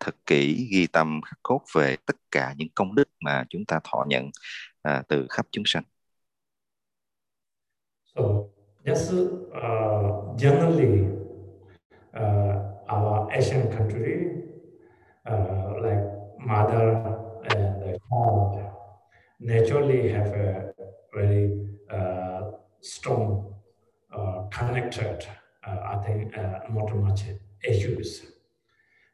thật 0.00 0.16
kỹ 0.26 0.68
ghi 0.72 0.86
tâm 0.86 1.20
khắc 1.24 1.38
cốt 1.42 1.60
về 1.74 1.96
tất 2.06 2.16
cả 2.30 2.54
những 2.56 2.68
công 2.74 2.94
đức 2.94 3.08
mà 3.20 3.44
chúng 3.48 3.64
ta 3.64 3.80
thọ 3.84 4.04
nhận 4.08 4.30
à, 4.82 5.02
từ 5.08 5.26
khắp 5.30 5.46
chúng 5.50 5.64
sanh. 5.66 5.82
So 8.14 8.22
just 8.84 9.12
uh, 9.48 10.40
generally, 10.40 11.00
uh, 12.16 12.75
our 12.88 13.28
Asian 13.32 13.70
country, 13.76 14.42
uh, 15.26 15.74
like 15.80 16.04
mother 16.38 17.18
and 17.50 17.98
child, 18.08 18.72
naturally 19.40 20.08
have 20.08 20.28
a 20.28 20.72
very 21.14 21.66
uh, 21.90 22.50
strong 22.80 23.54
uh, 24.16 24.42
connected, 24.50 25.26
I 25.66 25.96
think, 26.06 26.36
not 26.70 26.94
much 26.96 27.22
issues. 27.64 28.26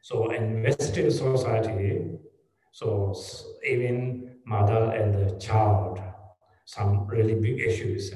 So 0.01 0.31
in 0.31 0.63
Western 0.63 1.09
society, 1.11 2.19
so 2.71 3.15
even 3.67 4.35
mother 4.45 4.91
and 4.95 5.13
the 5.13 5.39
child, 5.39 6.01
some 6.65 7.07
really 7.07 7.35
big 7.35 7.59
issues 7.59 8.13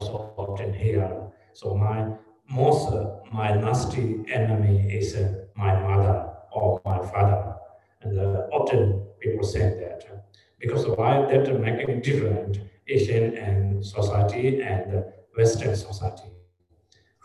also 0.00 0.34
often 0.36 0.72
here. 0.72 1.32
So 1.52 1.74
my 1.74 2.08
most 2.48 2.92
my 3.30 3.54
nasty 3.54 4.24
enemy 4.28 4.92
is 4.92 5.14
uh, 5.14 5.44
my 5.54 5.78
mother 5.80 6.28
or 6.52 6.80
my 6.84 6.98
father, 6.98 7.54
and 8.02 8.18
uh, 8.18 8.46
often 8.52 9.06
people 9.20 9.44
say 9.44 9.60
that 9.80 10.26
because 10.58 10.86
why 10.86 11.26
that 11.26 11.60
making 11.60 12.00
different 12.02 12.60
Asian 12.88 13.36
and 13.36 13.84
society 13.84 14.60
and 14.62 15.04
Western 15.36 15.76
society. 15.76 16.30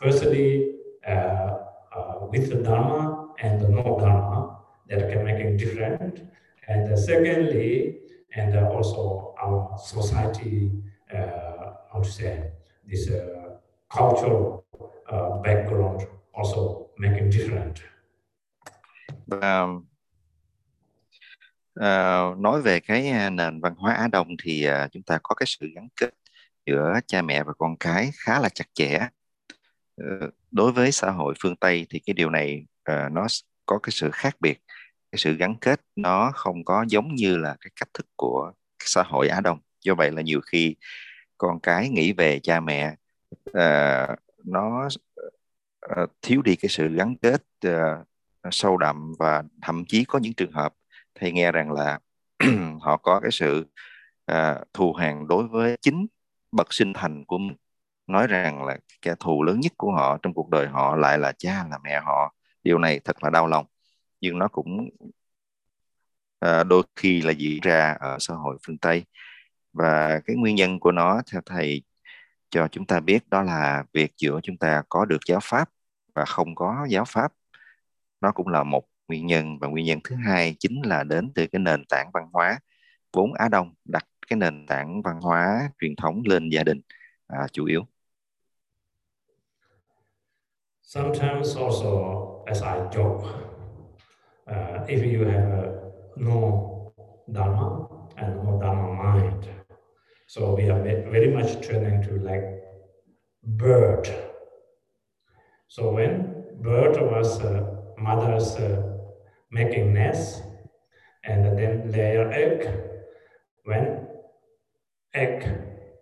Firstly, 0.02 0.76
uh, 1.08 1.12
uh, 1.12 2.28
with 2.30 2.50
the 2.50 2.58
Dharma 2.58 3.30
and 3.40 3.60
the 3.60 3.70
no 3.70 3.98
Dharma 4.00 4.58
that 4.90 5.10
can 5.12 5.26
make 5.26 5.40
it 5.40 5.58
different, 5.58 6.22
and 6.68 6.98
secondly, 6.98 7.98
and 8.36 8.56
also 8.58 9.34
our 9.42 9.78
society, 9.78 10.72
uh, 11.14 11.74
how 11.92 12.00
to 12.02 12.12
say, 12.12 12.52
this 12.88 13.10
uh, 13.10 13.56
cultural 13.90 14.65
uh, 15.10 15.44
background 15.44 16.02
also 16.34 16.88
make 16.98 17.20
it 17.20 17.34
different. 17.34 17.74
Um, 19.32 19.86
uh, 21.80 22.40
nói 22.40 22.62
về 22.62 22.80
cái 22.80 23.30
nền 23.30 23.62
văn 23.62 23.76
hóa 23.76 23.94
Á 23.94 24.08
Đông 24.08 24.28
thì 24.44 24.68
uh, 24.70 24.92
chúng 24.92 25.04
ta 25.04 25.20
có 25.24 25.36
cái 25.36 25.46
sự 25.48 25.68
gắn 25.76 25.88
kết 25.96 26.10
giữa 26.66 27.00
cha 27.08 27.22
mẹ 27.22 27.44
và 27.44 27.54
con 27.58 27.78
cái 27.78 28.12
khá 28.14 28.40
là 28.40 28.50
chặt 28.50 28.66
chẽ. 28.74 29.08
Uh, 30.02 30.34
đối 30.52 30.72
với 30.72 30.92
xã 30.92 31.12
hội 31.12 31.34
phương 31.40 31.56
Tây 31.56 31.88
thì 31.90 32.00
cái 32.00 32.14
điều 32.14 32.30
này 32.30 32.66
uh, 32.92 33.12
nó 33.12 33.28
có 33.66 33.80
cái 33.84 33.92
sự 33.92 34.10
khác 34.14 34.36
biệt, 34.40 34.62
cái 35.12 35.20
sự 35.20 35.36
gắn 35.36 35.56
kết 35.62 35.82
nó 35.96 36.32
không 36.36 36.66
có 36.66 36.86
giống 36.88 37.16
như 37.16 37.38
là 37.38 37.56
cái 37.62 37.72
cách 37.76 37.90
thức 37.94 38.08
của 38.16 38.52
xã 38.80 39.04
hội 39.04 39.28
Á 39.28 39.42
Đông. 39.42 39.60
Do 39.82 39.96
vậy 39.96 40.12
là 40.12 40.22
nhiều 40.22 40.42
khi 40.46 40.76
con 41.38 41.60
cái 41.60 41.90
nghĩ 41.90 42.14
về 42.14 42.40
cha 42.40 42.60
mẹ 42.60 42.96
uh, 43.50 44.20
nó 44.46 44.88
uh, 46.02 46.10
thiếu 46.22 46.42
đi 46.42 46.56
cái 46.56 46.70
sự 46.70 46.88
gắn 46.88 47.16
kết 47.22 47.44
uh, 47.68 48.08
sâu 48.52 48.78
đậm 48.78 49.14
và 49.20 49.44
thậm 49.62 49.86
chí 49.88 50.06
có 50.06 50.20
những 50.20 50.34
trường 50.34 50.52
hợp 50.52 50.74
thầy 51.16 51.32
nghe 51.32 51.52
rằng 51.52 51.72
là 51.72 52.00
họ 52.82 52.98
có 52.98 53.20
cái 53.20 53.32
sự 53.32 53.66
uh, 54.32 54.38
thù 54.74 54.94
hằn 54.94 55.28
đối 55.28 55.48
với 55.48 55.78
chính 55.82 56.08
bậc 56.52 56.74
sinh 56.74 56.94
thành 56.94 57.26
của 57.26 57.38
mình. 57.38 57.58
Nói 58.08 58.28
rằng 58.28 58.64
là 58.66 58.78
kẻ 59.02 59.16
thù 59.20 59.44
lớn 59.44 59.60
nhất 59.60 59.74
của 59.78 59.92
họ 59.92 60.18
trong 60.22 60.34
cuộc 60.34 60.50
đời 60.50 60.68
họ 60.68 60.96
lại 60.96 61.18
là 61.20 61.32
cha 61.38 61.66
là 61.72 61.80
mẹ 61.84 62.00
họ. 62.00 62.36
Điều 62.64 62.78
này 62.80 63.00
thật 63.00 63.24
là 63.24 63.30
đau 63.30 63.48
lòng. 63.48 63.66
Nhưng 64.22 64.40
nó 64.40 64.48
cũng 64.48 64.90
à, 66.40 66.64
đôi 66.64 66.84
khi 66.96 67.22
là 67.22 67.32
diễn 67.32 67.60
ra 67.62 67.98
ở 68.00 68.18
xã 68.20 68.34
hội 68.34 68.58
phương 68.68 68.78
Tây. 68.78 69.06
Và 69.74 70.20
cái 70.26 70.36
nguyên 70.36 70.56
nhân 70.56 70.80
của 70.80 70.92
nó 70.92 71.22
theo 71.32 71.42
thầy 71.46 71.84
cho 72.56 72.68
chúng 72.68 72.86
ta 72.86 73.00
biết 73.00 73.30
đó 73.30 73.42
là 73.42 73.84
việc 73.94 74.14
giữa 74.18 74.40
chúng 74.44 74.58
ta 74.58 74.84
có 74.90 75.06
được 75.06 75.18
giáo 75.28 75.40
pháp 75.44 75.70
và 76.14 76.26
không 76.26 76.56
có 76.56 76.88
giáo 76.90 77.06
pháp 77.08 77.34
nó 78.22 78.32
cũng 78.32 78.48
là 78.48 78.64
một 78.64 78.84
nguyên 79.08 79.26
nhân 79.26 79.60
và 79.60 79.68
nguyên 79.68 79.86
nhân 79.86 80.00
thứ 80.04 80.16
hai 80.16 80.56
chính 80.60 80.82
là 80.86 81.04
đến 81.04 81.32
từ 81.36 81.48
cái 81.48 81.60
nền 81.60 81.86
tảng 81.90 82.10
văn 82.14 82.30
hóa 82.34 82.60
vốn 83.14 83.34
Á 83.34 83.50
Đông 83.50 83.74
đặt 83.86 84.08
cái 84.28 84.38
nền 84.38 84.66
tảng 84.68 85.02
văn 85.02 85.22
hóa 85.22 85.70
truyền 85.82 85.96
thống 85.96 86.22
lên 86.26 86.50
gia 86.50 86.64
đình 86.64 86.82
à, 87.28 87.48
chủ 87.52 87.66
yếu. 87.66 87.82
Sometimes 90.82 91.58
also, 91.58 91.90
as 92.46 92.62
I 92.62 92.80
joke, 92.92 93.26
uh, 94.50 94.88
if 94.88 95.04
you 95.04 95.26
have 95.28 95.52
a 95.52 95.72
no 96.16 96.52
dharma 97.28 97.88
and 98.16 98.44
no 98.44 98.60
dharma 98.62 99.04
mind, 99.04 99.55
so 100.28 100.56
we 100.56 100.70
are 100.70 100.82
very 100.82 101.32
much 101.32 101.66
training 101.66 102.02
to 102.04 102.20
like 102.20 102.44
bird. 103.44 104.14
So 105.68 105.92
when 105.92 106.46
bird 106.62 107.00
was 107.00 107.40
uh, 107.42 107.76
mother's 107.98 108.56
uh, 108.56 108.82
making 109.52 109.94
nest 109.94 110.42
and 111.24 111.58
then 111.58 111.92
layer 111.92 112.32
egg, 112.32 112.70
when 113.66 114.08
egg 115.14 115.48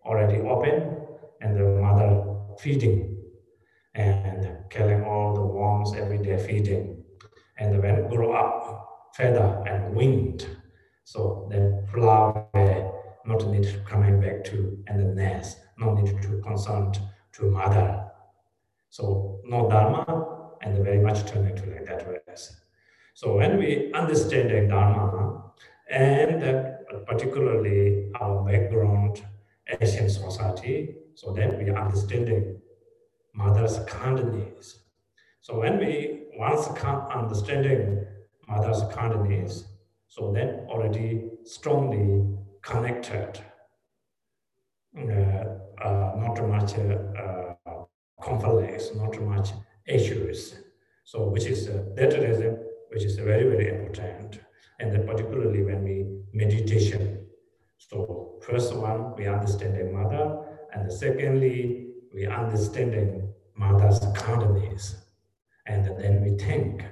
already 0.05 0.39
open 0.39 1.05
and 1.41 1.57
the 1.57 1.63
mother 1.63 2.23
feeding 2.59 3.17
and 3.95 4.47
killing 4.69 5.03
all 5.03 5.33
the 5.33 5.45
worms 5.45 5.93
every 5.95 6.17
day 6.17 6.37
feeding. 6.37 7.03
And 7.57 7.81
when 7.81 8.07
grow 8.09 8.33
up, 8.33 9.13
feather 9.15 9.63
and 9.67 9.95
winged, 9.95 10.47
so 11.03 11.47
then 11.51 11.85
fly 11.91 12.92
not 13.25 13.47
need 13.47 13.63
to 13.63 13.79
coming 13.79 14.19
back 14.19 14.43
to 14.45 14.77
and 14.87 14.99
the 14.99 15.15
nest, 15.15 15.59
no 15.77 15.93
need 15.93 16.21
to 16.21 16.41
consult 16.41 16.99
to 17.33 17.45
mother. 17.45 18.05
So 18.89 19.39
no 19.45 19.69
dharma 19.69 20.55
and 20.61 20.83
very 20.83 20.99
much 20.99 21.25
turning 21.25 21.55
to 21.55 21.65
like 21.71 21.85
that 21.85 22.07
way. 22.07 22.19
So 23.13 23.37
when 23.37 23.57
we 23.57 23.91
understanding 23.93 24.67
dharma 24.67 25.43
and 25.89 26.41
particularly 27.05 28.11
our 28.19 28.43
background, 28.43 29.23
Asian 29.81 30.09
society, 30.09 30.95
so 31.15 31.31
then 31.31 31.57
we 31.57 31.69
are 31.69 31.85
understanding 31.85 32.59
mother's 33.33 33.79
kindness. 33.85 34.79
So 35.41 35.59
when 35.59 35.77
we 35.77 36.23
once 36.37 36.67
come 36.75 37.07
understanding 37.07 38.05
mother's 38.47 38.83
kindness, 38.93 39.65
so 40.07 40.31
then 40.31 40.65
already 40.69 41.29
strongly 41.43 42.37
connected, 42.63 43.41
uh, 44.97 45.81
uh, 45.83 46.13
not 46.17 46.47
much 46.47 46.73
uh, 46.75 47.53
conflicts, 48.21 48.95
not 48.95 49.19
much 49.21 49.49
issues. 49.85 50.55
So 51.03 51.27
which 51.29 51.45
is 51.45 51.67
uh, 51.67 51.83
that 51.95 52.13
which 52.89 53.03
is 53.03 53.17
very, 53.17 53.43
very 53.49 53.69
important 53.69 54.39
and 54.79 54.91
then 54.91 55.05
particularly 55.05 55.63
when 55.63 55.83
we 55.83 56.05
meditation. 56.33 57.25
So 57.77 58.39
first 58.41 58.75
one, 58.75 59.15
we 59.15 59.27
understand 59.27 59.75
the 59.77 59.85
mother, 59.85 60.45
and 60.73 60.91
secondly, 60.91 61.87
we 62.13 62.25
understanding 62.25 63.29
mother's 63.55 63.99
kindness. 64.15 64.95
And 65.65 65.85
then 65.85 66.21
we 66.23 66.31
think 66.37 66.83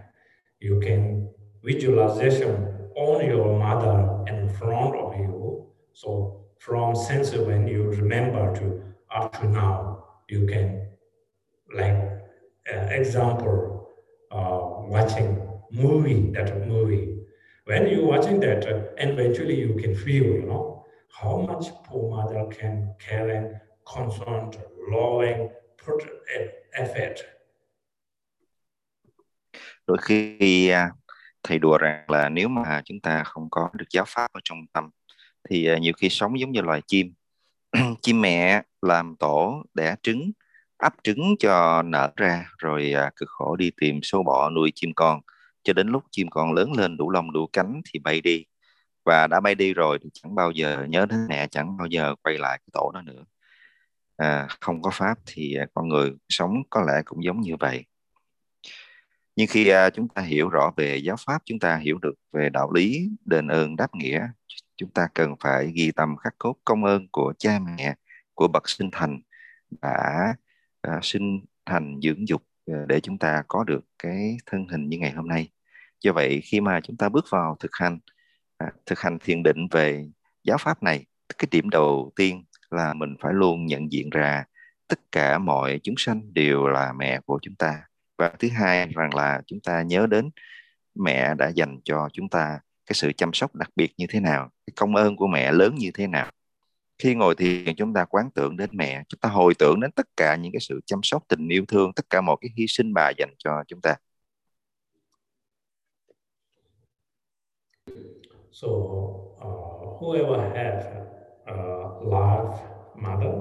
you 0.59 0.79
can 0.79 1.29
visualization 1.63 2.67
on 2.95 3.25
your 3.25 3.57
mother 3.57 4.23
in 4.27 4.47
front 4.49 4.95
of 4.95 5.15
you. 5.17 5.60
So 5.93 6.45
from 6.59 6.95
sensor 6.95 7.43
when 7.43 7.67
you 7.67 7.83
remember 7.83 8.53
to 8.55 8.83
up 9.15 9.33
to 9.39 9.47
now, 9.47 10.05
you 10.29 10.47
can 10.47 10.87
like 11.75 11.97
uh, 12.71 12.87
example 12.89 13.89
uh, 14.31 14.59
watching 14.87 15.47
movie 15.71 16.31
that 16.31 16.67
movie 16.67 17.21
when 17.65 17.87
you 17.87 18.05
watching 18.05 18.39
that, 18.41 18.65
uh, 18.65 18.81
eventually 18.97 19.55
you 19.55 19.75
can 19.81 19.95
feel, 19.95 20.23
you 20.23 20.41
know, 20.41 20.85
how 21.09 21.37
much 21.37 21.67
poor 21.85 22.09
mother 22.09 22.45
can 22.59 22.95
care 22.99 23.61
concern, 23.85 24.51
loving, 24.89 25.49
put 25.77 26.03
uh, 26.03 26.47
effort. 26.73 27.17
Đôi 29.87 29.97
khi 30.01 30.69
à, 30.69 30.91
thầy 31.43 31.59
đùa 31.59 31.77
rằng 31.77 32.05
là 32.07 32.29
nếu 32.29 32.47
mà 32.47 32.81
chúng 32.85 32.99
ta 32.99 33.23
không 33.23 33.49
có 33.49 33.69
được 33.73 33.85
giáo 33.93 34.05
pháp 34.07 34.27
ở 34.33 34.39
trong 34.43 34.57
tâm 34.73 34.89
thì 35.49 35.65
à, 35.65 35.77
nhiều 35.77 35.93
khi 35.97 36.09
sống 36.09 36.39
giống 36.39 36.51
như 36.51 36.61
loài 36.61 36.81
chim. 36.87 37.13
chim 38.01 38.21
mẹ 38.21 38.63
làm 38.81 39.15
tổ 39.19 39.63
đẻ 39.73 39.95
trứng, 40.03 40.31
ấp 40.77 40.93
trứng 41.03 41.35
cho 41.39 41.81
nở 41.81 42.11
ra 42.15 42.45
rồi 42.57 42.93
à, 42.93 43.11
cực 43.15 43.29
khổ 43.29 43.55
đi 43.55 43.71
tìm 43.81 43.99
số 44.03 44.23
bọ 44.23 44.49
nuôi 44.49 44.71
chim 44.75 44.91
con. 44.95 45.21
Cho 45.63 45.73
đến 45.73 45.87
lúc 45.87 46.03
chim 46.11 46.27
con 46.29 46.53
lớn 46.53 46.73
lên 46.73 46.97
đủ 46.97 47.09
lông 47.09 47.31
đủ 47.31 47.47
cánh 47.53 47.81
thì 47.93 47.99
bay 47.99 48.21
đi. 48.21 48.45
Và 49.05 49.27
đã 49.27 49.39
bay 49.39 49.55
đi 49.55 49.73
rồi 49.73 49.99
thì 50.03 50.09
chẳng 50.13 50.35
bao 50.35 50.51
giờ 50.51 50.85
nhớ 50.89 51.05
đến 51.05 51.19
mẹ 51.29 51.47
chẳng 51.47 51.77
bao 51.77 51.87
giờ 51.87 52.15
quay 52.23 52.37
lại 52.37 52.57
cái 52.57 52.69
tổ 52.73 52.91
đó 52.93 53.01
nữa. 53.01 53.23
À, 54.17 54.47
không 54.61 54.81
có 54.81 54.91
pháp 54.93 55.19
thì 55.25 55.55
à, 55.55 55.65
con 55.73 55.89
người 55.89 56.11
sống 56.29 56.63
có 56.69 56.81
lẽ 56.87 57.01
cũng 57.05 57.23
giống 57.23 57.41
như 57.41 57.55
vậy. 57.59 57.85
Nhưng 59.35 59.47
khi 59.47 59.71
chúng 59.93 60.07
ta 60.07 60.21
hiểu 60.21 60.49
rõ 60.49 60.71
về 60.77 60.97
giáo 60.97 61.15
pháp 61.25 61.41
chúng 61.45 61.59
ta 61.59 61.77
hiểu 61.77 61.97
được 62.01 62.13
về 62.31 62.49
đạo 62.49 62.71
lý 62.71 63.09
đền 63.25 63.47
ơn 63.47 63.75
đáp 63.75 63.95
nghĩa 63.95 64.27
chúng 64.81 64.89
ta 64.89 65.07
cần 65.13 65.35
phải 65.39 65.71
ghi 65.75 65.91
tâm 65.91 66.15
khắc 66.17 66.35
cốt 66.37 66.55
công 66.65 66.83
ơn 66.83 67.07
của 67.11 67.33
cha 67.37 67.59
mẹ 67.59 67.95
của 68.33 68.47
bậc 68.47 68.69
sinh 68.69 68.89
thành 68.91 69.21
đã 69.81 70.33
à, 70.81 70.99
sinh 71.03 71.45
thành 71.65 71.99
dưỡng 72.03 72.27
dục 72.27 72.43
à, 72.67 72.75
để 72.87 72.99
chúng 72.99 73.17
ta 73.17 73.43
có 73.47 73.63
được 73.63 73.81
cái 73.99 74.37
thân 74.45 74.67
hình 74.67 74.89
như 74.89 74.97
ngày 74.97 75.11
hôm 75.11 75.27
nay. 75.27 75.49
Do 76.01 76.13
vậy 76.13 76.41
khi 76.43 76.61
mà 76.61 76.81
chúng 76.81 76.97
ta 76.97 77.09
bước 77.09 77.25
vào 77.29 77.57
thực 77.59 77.71
hành 77.73 77.99
à, 78.57 78.71
thực 78.85 78.99
hành 78.99 79.19
thiền 79.19 79.43
định 79.43 79.67
về 79.71 80.07
giáo 80.43 80.57
pháp 80.57 80.83
này 80.83 81.05
cái 81.37 81.47
điểm 81.51 81.69
đầu 81.69 82.11
tiên 82.15 82.43
là 82.69 82.93
mình 82.93 83.15
phải 83.21 83.33
luôn 83.33 83.65
nhận 83.65 83.91
diện 83.91 84.09
ra 84.09 84.43
tất 84.87 84.99
cả 85.11 85.37
mọi 85.37 85.79
chúng 85.83 85.95
sanh 85.97 86.33
đều 86.33 86.67
là 86.67 86.93
mẹ 86.93 87.19
của 87.25 87.39
chúng 87.41 87.55
ta. 87.55 87.83
Và 88.17 88.29
thứ 88.39 88.47
hai 88.53 88.87
rằng 88.87 89.15
là 89.15 89.41
chúng 89.47 89.59
ta 89.59 89.81
nhớ 89.81 90.07
đến 90.09 90.29
mẹ 90.95 91.35
đã 91.35 91.49
dành 91.49 91.79
cho 91.83 92.09
chúng 92.13 92.29
ta 92.29 92.59
cái 92.91 92.95
sự 92.95 93.11
chăm 93.17 93.33
sóc 93.33 93.55
đặc 93.55 93.69
biệt 93.75 93.93
như 93.97 94.05
thế 94.09 94.19
nào 94.19 94.49
cái 94.67 94.73
công 94.75 94.95
ơn 94.95 95.15
của 95.15 95.27
mẹ 95.27 95.51
lớn 95.51 95.75
như 95.75 95.91
thế 95.93 96.07
nào. 96.07 96.31
Khi 96.99 97.15
ngồi 97.15 97.35
thiền 97.35 97.75
chúng 97.75 97.93
ta 97.93 98.05
quán 98.05 98.29
tưởng 98.35 98.57
đến 98.57 98.69
mẹ 98.73 99.03
chúng 99.09 99.19
ta 99.19 99.29
hồi 99.29 99.53
tưởng 99.59 99.79
đến 99.79 99.91
tất 99.91 100.07
cả 100.17 100.35
những 100.35 100.51
cái 100.51 100.59
sự 100.59 100.79
chăm 100.85 100.99
sóc 101.03 101.23
tình 101.27 101.47
yêu 101.47 101.65
thương 101.67 101.93
tất 101.93 102.09
cả 102.09 102.21
mọi 102.21 102.35
cái 102.41 102.49
hy 102.55 102.65
sinh 102.67 102.93
bà 102.93 103.11
dành 103.17 103.33
cho 103.37 103.63
chúng 103.67 103.81
ta. 103.81 103.95
So 108.51 108.67
uh, 108.67 110.01
whoever 110.01 110.39
have 110.55 110.85
uh, 111.43 111.55
a 111.55 112.03
live 112.03 112.55
mother, 112.95 113.33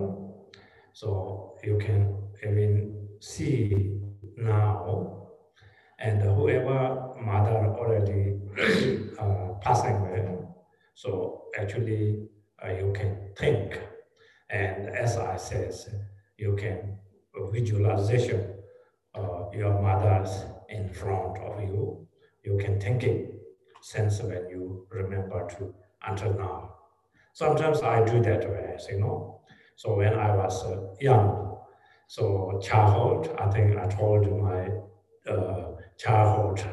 so 0.92 1.08
you 1.66 1.78
can 1.86 2.14
even 2.42 2.96
see 3.20 3.72
now, 4.36 5.10
and 5.96 6.22
whoever 6.22 6.96
mother 7.20 7.56
already 7.78 8.40
passing 9.60 9.96
away, 9.96 10.38
so 10.94 11.44
actually 11.58 12.28
uh, 12.64 12.72
you 12.72 12.92
can 12.94 13.30
think. 13.38 13.80
And 14.50 14.88
as 14.90 15.16
I 15.16 15.36
says, 15.36 15.88
you 16.36 16.56
can 16.56 16.98
visualization 17.52 18.54
your 19.52 19.80
mother's 19.80 20.44
in 20.68 20.88
front 20.92 21.38
of 21.38 21.60
you. 21.60 22.06
You 22.44 22.58
can 22.58 22.80
think 22.80 23.02
it 23.02 23.34
since 23.82 24.20
when 24.22 24.48
you 24.48 24.86
remember 24.90 25.46
to 25.50 25.74
until 26.06 26.34
now. 26.34 26.74
Sometimes 27.32 27.82
I 27.82 28.04
do 28.04 28.22
that 28.22 28.48
way, 28.48 28.76
you 28.90 29.00
know. 29.00 29.40
So 29.76 29.94
when 29.96 30.14
I 30.14 30.34
was 30.36 30.64
uh, 30.64 30.94
young, 31.00 31.58
so 32.06 32.58
childhood, 32.62 33.34
I 33.38 33.50
think 33.50 33.76
I 33.76 33.86
told 33.86 34.30
my 34.40 34.68
uh, 35.30 35.72
childhood 35.98 36.64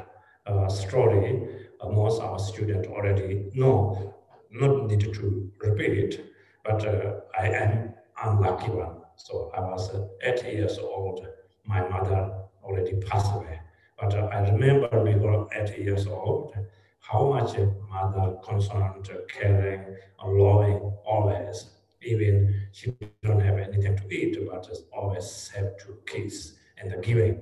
uh, 0.45 0.67
story. 0.67 1.47
uh, 1.81 1.89
most 1.89 2.21
our 2.21 2.39
students 2.39 2.87
already 2.87 3.45
know, 3.53 4.15
not 4.51 4.87
need 4.87 5.01
to 5.13 5.51
repeat 5.59 5.97
it, 5.97 6.25
but 6.63 6.85
uh, 6.85 7.19
I 7.37 7.47
am 7.49 7.93
unlucky 8.23 8.71
one. 8.71 8.97
So 9.15 9.51
I 9.55 9.61
was 9.61 9.93
uh, 9.93 10.07
eight 10.21 10.43
years 10.43 10.77
old, 10.77 11.27
my 11.65 11.87
mother 11.87 12.31
already 12.63 12.95
passed 12.95 13.33
away. 13.33 13.59
But 13.99 14.13
uh, 14.13 14.29
I 14.31 14.49
remember 14.49 15.03
we 15.03 15.15
were 15.15 15.47
eight 15.53 15.77
years 15.77 16.07
old, 16.07 16.55
how 16.99 17.31
much 17.31 17.57
mother 17.89 18.37
concerned, 18.43 19.09
caring, 19.29 19.95
loving, 20.23 20.93
always. 21.05 21.69
Even 22.03 22.67
she 22.71 22.93
don't 23.23 23.39
have 23.39 23.57
anything 23.57 23.97
to 23.97 24.13
eat, 24.13 24.37
but 24.49 24.67
just 24.67 24.83
always 24.93 25.51
have 25.55 25.77
to 25.77 25.97
kiss 26.05 26.53
and 26.77 26.91
the 26.91 26.97
giving. 26.97 27.41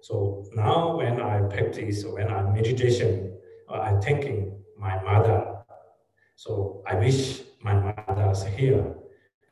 So 0.00 0.44
now 0.54 0.96
when 0.96 1.20
I 1.20 1.40
practice, 1.40 2.04
when 2.04 2.28
I 2.28 2.42
meditation, 2.42 3.35
I'm 3.68 4.00
thinking 4.00 4.62
my 4.78 5.02
mother. 5.02 5.56
So 6.36 6.82
I 6.86 6.94
wish 6.96 7.42
my 7.62 7.74
mother 7.74 8.30
is 8.30 8.44
here 8.44 8.94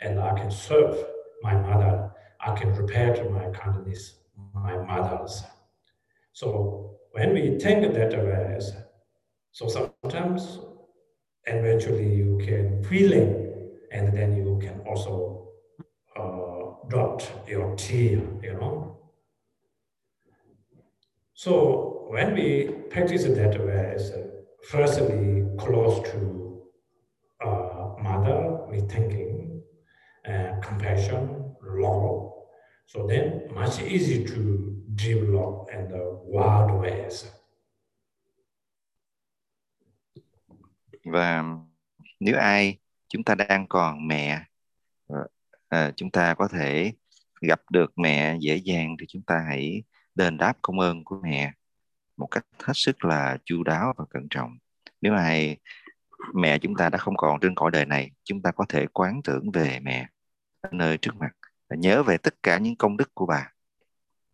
and 0.00 0.20
I 0.20 0.34
can 0.34 0.50
serve 0.50 1.04
my 1.42 1.54
mother. 1.54 2.12
I 2.40 2.54
can 2.54 2.74
prepare 2.74 3.14
to 3.14 3.30
my 3.30 3.50
kindness, 3.50 4.16
my 4.54 4.76
mothers. 4.76 5.42
So 6.32 6.98
when 7.12 7.32
we 7.32 7.58
think 7.58 7.92
that 7.94 8.12
way, 8.12 8.58
so 9.52 9.68
sometimes 9.68 10.58
eventually 11.46 12.14
you 12.14 12.40
can 12.44 12.82
feeling 12.84 13.70
and 13.92 14.12
then 14.12 14.36
you 14.36 14.58
can 14.60 14.80
also 14.80 15.48
uh, 16.16 16.88
drop 16.88 17.22
your 17.48 17.74
tear, 17.76 18.20
you 18.42 18.54
know. 18.60 18.98
So 21.34 21.93
when 22.08 22.34
we 22.34 22.68
practice 22.90 23.24
that 23.24 23.58
way, 23.64 23.96
firstly 24.68 25.44
close 25.58 26.00
to 26.10 26.62
uh, 27.44 27.94
mother 28.02 28.58
with 28.68 28.90
thinking, 28.90 29.62
uh, 30.28 30.60
compassion, 30.62 31.54
love. 31.62 32.32
So 32.86 33.06
then 33.06 33.48
much 33.54 33.80
easy 33.82 34.24
to 34.24 34.76
develop 34.94 35.68
in 35.72 35.88
the 35.88 36.02
uh, 36.02 36.18
wild 36.26 36.80
ways. 36.80 37.24
và 41.04 41.44
nếu 42.20 42.38
ai 42.38 42.78
chúng 43.08 43.24
ta 43.24 43.34
đang 43.34 43.66
còn 43.68 44.08
mẹ 44.08 44.44
à, 45.68 45.92
chúng 45.96 46.10
ta 46.10 46.34
có 46.34 46.48
thể 46.48 46.92
gặp 47.40 47.60
được 47.70 47.92
mẹ 47.98 48.36
dễ 48.40 48.56
dàng 48.56 48.96
thì 49.00 49.06
chúng 49.08 49.22
ta 49.22 49.44
hãy 49.48 49.82
đền 50.14 50.36
đáp 50.36 50.58
công 50.62 50.80
ơn 50.80 51.04
của 51.04 51.20
mẹ 51.22 51.52
một 52.16 52.26
cách 52.26 52.46
hết 52.62 52.72
sức 52.74 53.04
là 53.04 53.38
chu 53.44 53.62
đáo 53.62 53.94
và 53.96 54.04
cẩn 54.10 54.26
trọng. 54.30 54.58
Nếu 55.00 55.14
ai 55.14 55.56
mẹ 56.34 56.58
chúng 56.58 56.74
ta 56.76 56.90
đã 56.90 56.98
không 56.98 57.16
còn 57.16 57.40
trên 57.40 57.54
cõi 57.54 57.70
đời 57.70 57.86
này 57.86 58.10
chúng 58.24 58.42
ta 58.42 58.50
có 58.50 58.64
thể 58.68 58.86
quán 58.86 59.20
tưởng 59.24 59.50
về 59.50 59.80
mẹ 59.80 60.08
ở 60.60 60.70
nơi 60.72 60.98
trước 60.98 61.16
mặt 61.16 61.30
và 61.68 61.76
nhớ 61.76 62.02
về 62.02 62.18
tất 62.18 62.34
cả 62.42 62.58
những 62.58 62.76
công 62.76 62.96
đức 62.96 63.14
của 63.14 63.26
bà. 63.26 63.52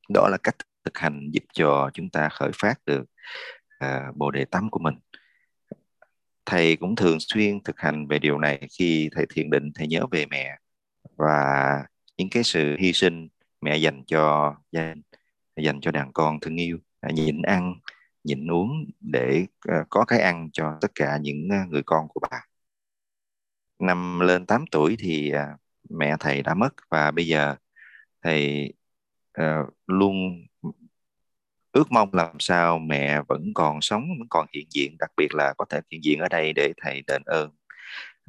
Đó 0.08 0.28
là 0.28 0.38
cách 0.42 0.56
thực 0.84 0.98
hành 0.98 1.30
giúp 1.32 1.44
cho 1.52 1.90
chúng 1.94 2.10
ta 2.10 2.28
khởi 2.28 2.50
phát 2.54 2.74
được 2.86 3.04
uh, 3.84 4.16
bồ 4.16 4.30
đề 4.30 4.44
tâm 4.44 4.70
của 4.70 4.78
mình. 4.78 4.94
Thầy 6.46 6.76
cũng 6.76 6.96
thường 6.96 7.18
xuyên 7.20 7.62
thực 7.62 7.78
hành 7.78 8.06
về 8.06 8.18
điều 8.18 8.38
này 8.38 8.68
khi 8.78 9.08
thầy 9.12 9.26
thiền 9.34 9.50
định 9.50 9.70
thầy 9.74 9.86
nhớ 9.86 10.06
về 10.10 10.26
mẹ 10.26 10.58
và 11.16 11.84
những 12.16 12.28
cái 12.30 12.42
sự 12.42 12.76
hy 12.78 12.92
sinh 12.92 13.28
mẹ 13.60 13.76
dành 13.76 14.04
cho 14.06 14.54
gia 14.72 14.82
đình 14.82 15.02
dành 15.56 15.80
cho 15.80 15.90
đàn 15.90 16.12
con 16.12 16.40
thương 16.40 16.60
yêu. 16.60 16.78
À, 17.00 17.10
nhịn 17.14 17.42
ăn 17.42 17.74
nhịn 18.24 18.46
uống 18.50 18.84
để 19.00 19.46
à, 19.60 19.84
có 19.90 20.04
cái 20.04 20.20
ăn 20.20 20.50
cho 20.52 20.78
tất 20.80 20.90
cả 20.94 21.18
những 21.22 21.48
à, 21.52 21.66
người 21.70 21.82
con 21.86 22.08
của 22.08 22.20
bà 22.30 22.46
năm 23.78 24.20
lên 24.20 24.46
8 24.46 24.64
tuổi 24.70 24.96
thì 24.98 25.32
mẹ 25.90 26.16
thầy 26.20 26.42
đã 26.42 26.54
mất 26.54 26.74
và 26.90 27.10
bây 27.10 27.26
giờ 27.26 27.56
thầy 28.22 28.72
uh, 29.40 29.74
luôn 29.86 30.46
ước 31.72 31.92
mong 31.92 32.14
làm 32.14 32.36
sao 32.38 32.78
mẹ 32.78 33.22
vẫn 33.28 33.52
còn 33.54 33.80
sống 33.80 34.04
vẫn 34.18 34.28
còn 34.30 34.46
hiện 34.54 34.66
diện 34.70 34.96
đặc 34.98 35.10
biệt 35.16 35.34
là 35.34 35.54
có 35.58 35.64
thể 35.68 35.80
hiện 35.90 36.04
diện 36.04 36.18
ở 36.20 36.28
đây 36.28 36.52
để 36.52 36.72
thầy 36.82 37.02
đền 37.06 37.22
ơn 37.26 37.50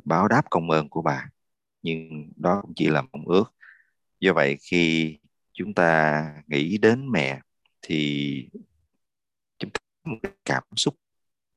báo 0.06 0.28
đáp 0.28 0.42
công 0.50 0.70
ơn 0.72 0.90
của 0.90 1.02
bà. 1.02 1.30
Nhưng 1.82 2.32
đó 2.36 2.60
cũng 2.62 2.74
chỉ 2.76 2.88
là 2.90 3.02
mong 3.02 3.28
ước. 3.28 3.54
Do 4.20 4.34
vậy 4.34 4.58
khi 4.62 5.18
chúng 5.54 5.74
ta 5.74 6.26
nghĩ 6.48 6.78
đến 6.78 7.12
mẹ 7.12 7.42
thì 7.82 8.50
chúng 9.60 9.72
ta 9.72 9.80
có 10.04 10.12
một 10.12 10.18
cảm 10.46 10.64
xúc 10.76 10.96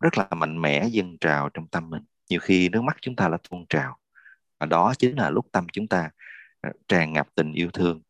rất 0.00 0.18
là 0.18 0.28
mạnh 0.36 0.62
mẽ 0.62 0.86
dâng 0.88 1.18
trào 1.18 1.48
trong 1.48 1.66
tâm 1.68 1.90
mình. 1.90 2.02
Nhiều 2.30 2.40
khi 2.40 2.68
nước 2.68 2.82
mắt 2.82 2.96
chúng 3.00 3.16
ta 3.16 3.28
là 3.28 3.38
tuôn 3.50 3.66
trào 3.68 3.96
và 4.60 4.66
đó 4.66 4.94
chính 4.98 5.16
là 5.18 5.30
lúc 5.30 5.46
tâm 5.52 5.66
chúng 5.72 5.88
ta 5.88 6.10
ờ, 6.60 6.70
tràn 6.88 7.12
ngập 7.12 7.28
tình 7.34 7.52
yêu 7.52 7.70
thương. 7.70 8.02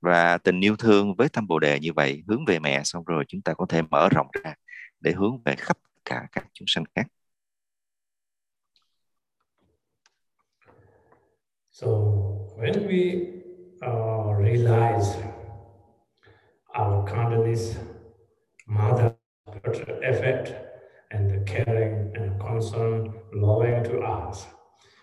Và 0.00 0.38
tình 0.38 0.60
yêu 0.60 0.76
thương 0.76 1.14
với 1.14 1.28
tâm 1.28 1.46
bồ 1.46 1.58
đề 1.58 1.80
như 1.80 1.92
vậy 1.92 2.22
hướng 2.28 2.44
về 2.44 2.58
mẹ 2.58 2.80
xong 2.84 3.04
rồi 3.04 3.24
chúng 3.28 3.42
ta 3.42 3.54
có 3.54 3.66
thể 3.68 3.82
mở 3.82 4.08
rộng 4.08 4.28
ra 4.44 4.54
để 5.00 5.12
hướng 5.12 5.42
về 5.44 5.54
khắp 5.56 5.78
cả 6.04 6.26
các 6.32 6.46
chúng 6.52 6.66
sanh 6.68 6.84
khác. 6.94 7.06
So 11.70 11.86
when 12.56 12.86
we 12.86 13.26
uh, 13.82 14.38
realize 14.38 15.33
our 16.74 17.06
kindness, 17.06 17.76
mother 18.66 19.14
effect 20.02 20.54
and 21.10 21.46
caring 21.46 22.12
and 22.16 22.40
concern, 22.40 23.14
loving 23.32 23.84
to 23.84 24.00
us. 24.00 24.46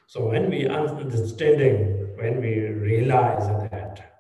So 0.08 0.28
when 0.28 0.50
we 0.50 0.68
understanding, 0.68 2.16
when 2.18 2.42
we 2.42 2.60
realize 2.60 3.48
that, 3.48 4.12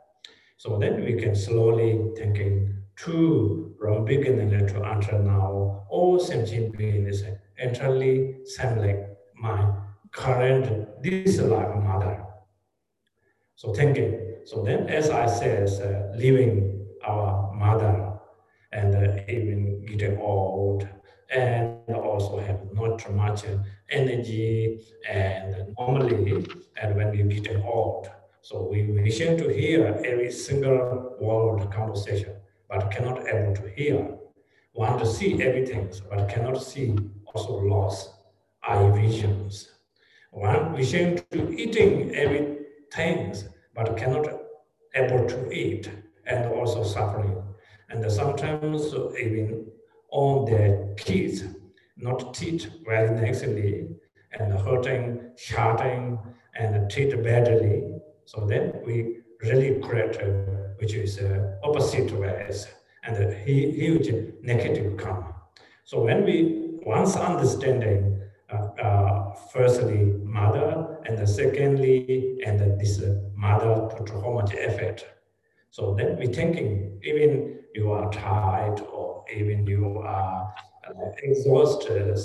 So 0.62 0.78
then 0.78 1.04
we 1.04 1.16
can 1.16 1.34
slowly 1.34 2.00
thinking 2.16 2.76
to 2.98 3.74
from 3.80 4.06
beginning 4.06 4.68
to 4.68 4.84
until 4.84 5.24
now, 5.24 5.88
all 5.90 6.20
sentient 6.20 6.78
beings 6.78 7.24
entirely 7.58 8.36
same 8.46 8.78
like 8.78 9.18
my 9.34 9.74
current 10.12 11.02
this 11.02 11.40
life 11.40 11.76
mother. 11.84 12.24
So 13.56 13.74
thinking. 13.74 14.12
So 14.46 14.62
then, 14.64 14.88
as 14.88 15.10
I 15.10 15.26
said, 15.26 15.68
uh, 15.82 16.16
leaving 16.16 16.81
our 17.12 17.54
mother 17.54 17.96
and 18.72 18.92
even 19.30 19.86
getting 19.86 20.18
old 20.20 20.88
and 21.30 21.96
also 21.96 22.40
have 22.40 22.62
not 22.74 22.98
much 23.14 23.42
energy 23.90 24.80
and 25.10 25.74
normally 25.78 26.46
and 26.82 26.96
when 26.96 27.10
we 27.12 27.24
getting 27.36 27.62
old 27.64 28.10
so 28.44 28.68
we 28.72 28.82
wish 28.84 29.20
to 29.20 29.54
hear 29.54 30.02
every 30.04 30.32
single 30.32 31.16
word 31.20 31.72
conversation, 31.72 32.34
but 32.68 32.90
cannot 32.90 33.28
able 33.28 33.54
to 33.54 33.70
hear. 33.70 34.18
Want 34.74 35.00
to 35.00 35.06
see 35.06 35.44
everything, 35.44 35.92
but 36.10 36.28
cannot 36.28 36.60
see 36.62 36.98
also 37.28 37.60
lost 37.60 38.16
eye 38.64 38.90
visions. 38.90 39.70
One 40.32 40.76
vision 40.76 41.22
to 41.30 41.54
eating 41.56 42.16
everything, 42.16 43.36
but 43.76 43.96
cannot 43.96 44.28
able 44.96 45.28
to 45.28 45.52
eat 45.52 45.92
and 46.26 46.46
also 46.54 46.84
suffering. 46.84 47.42
And 47.90 48.10
sometimes 48.12 48.94
even 49.20 49.68
on 50.12 50.46
their 50.46 50.94
kids, 50.98 51.44
not 51.98 52.34
teach 52.34 52.68
very 52.86 53.12
nicely 53.20 53.88
and 54.34 54.54
hurting, 54.54 55.32
shouting, 55.36 56.18
and 56.56 56.90
treat 56.90 57.12
badly 57.24 57.92
so 58.32 58.46
then 58.46 58.80
we 58.86 59.18
really 59.42 59.82
create, 59.82 60.16
which 60.78 60.94
is 60.94 61.20
uh, 61.20 61.58
opposite 61.64 62.12
ways 62.14 62.66
and 63.04 63.18
a 63.18 63.34
huge 63.34 64.08
negative 64.42 64.96
karma. 64.96 65.36
So 65.84 66.02
when 66.04 66.24
we 66.24 66.78
once 66.86 67.18
understanding, 67.18 68.22
uh, 68.50 68.82
uh, 68.82 69.34
firstly 69.52 70.14
mother, 70.24 70.98
and 71.06 71.28
secondly, 71.28 72.40
and 72.46 72.80
this 72.80 73.02
mother 73.36 73.90
put 73.94 74.10
how 74.10 74.32
much 74.32 74.54
effort. 74.56 75.06
So 75.72 75.96
then 75.98 76.18
we 76.20 76.28
thinking, 76.28 77.00
even 77.02 77.60
you 77.74 77.92
are 77.92 78.12
tired 78.12 78.82
or 78.82 79.24
even 79.34 79.66
you 79.66 80.00
are 80.00 80.54
uh, 80.86 81.12
exhausted, 81.24 82.20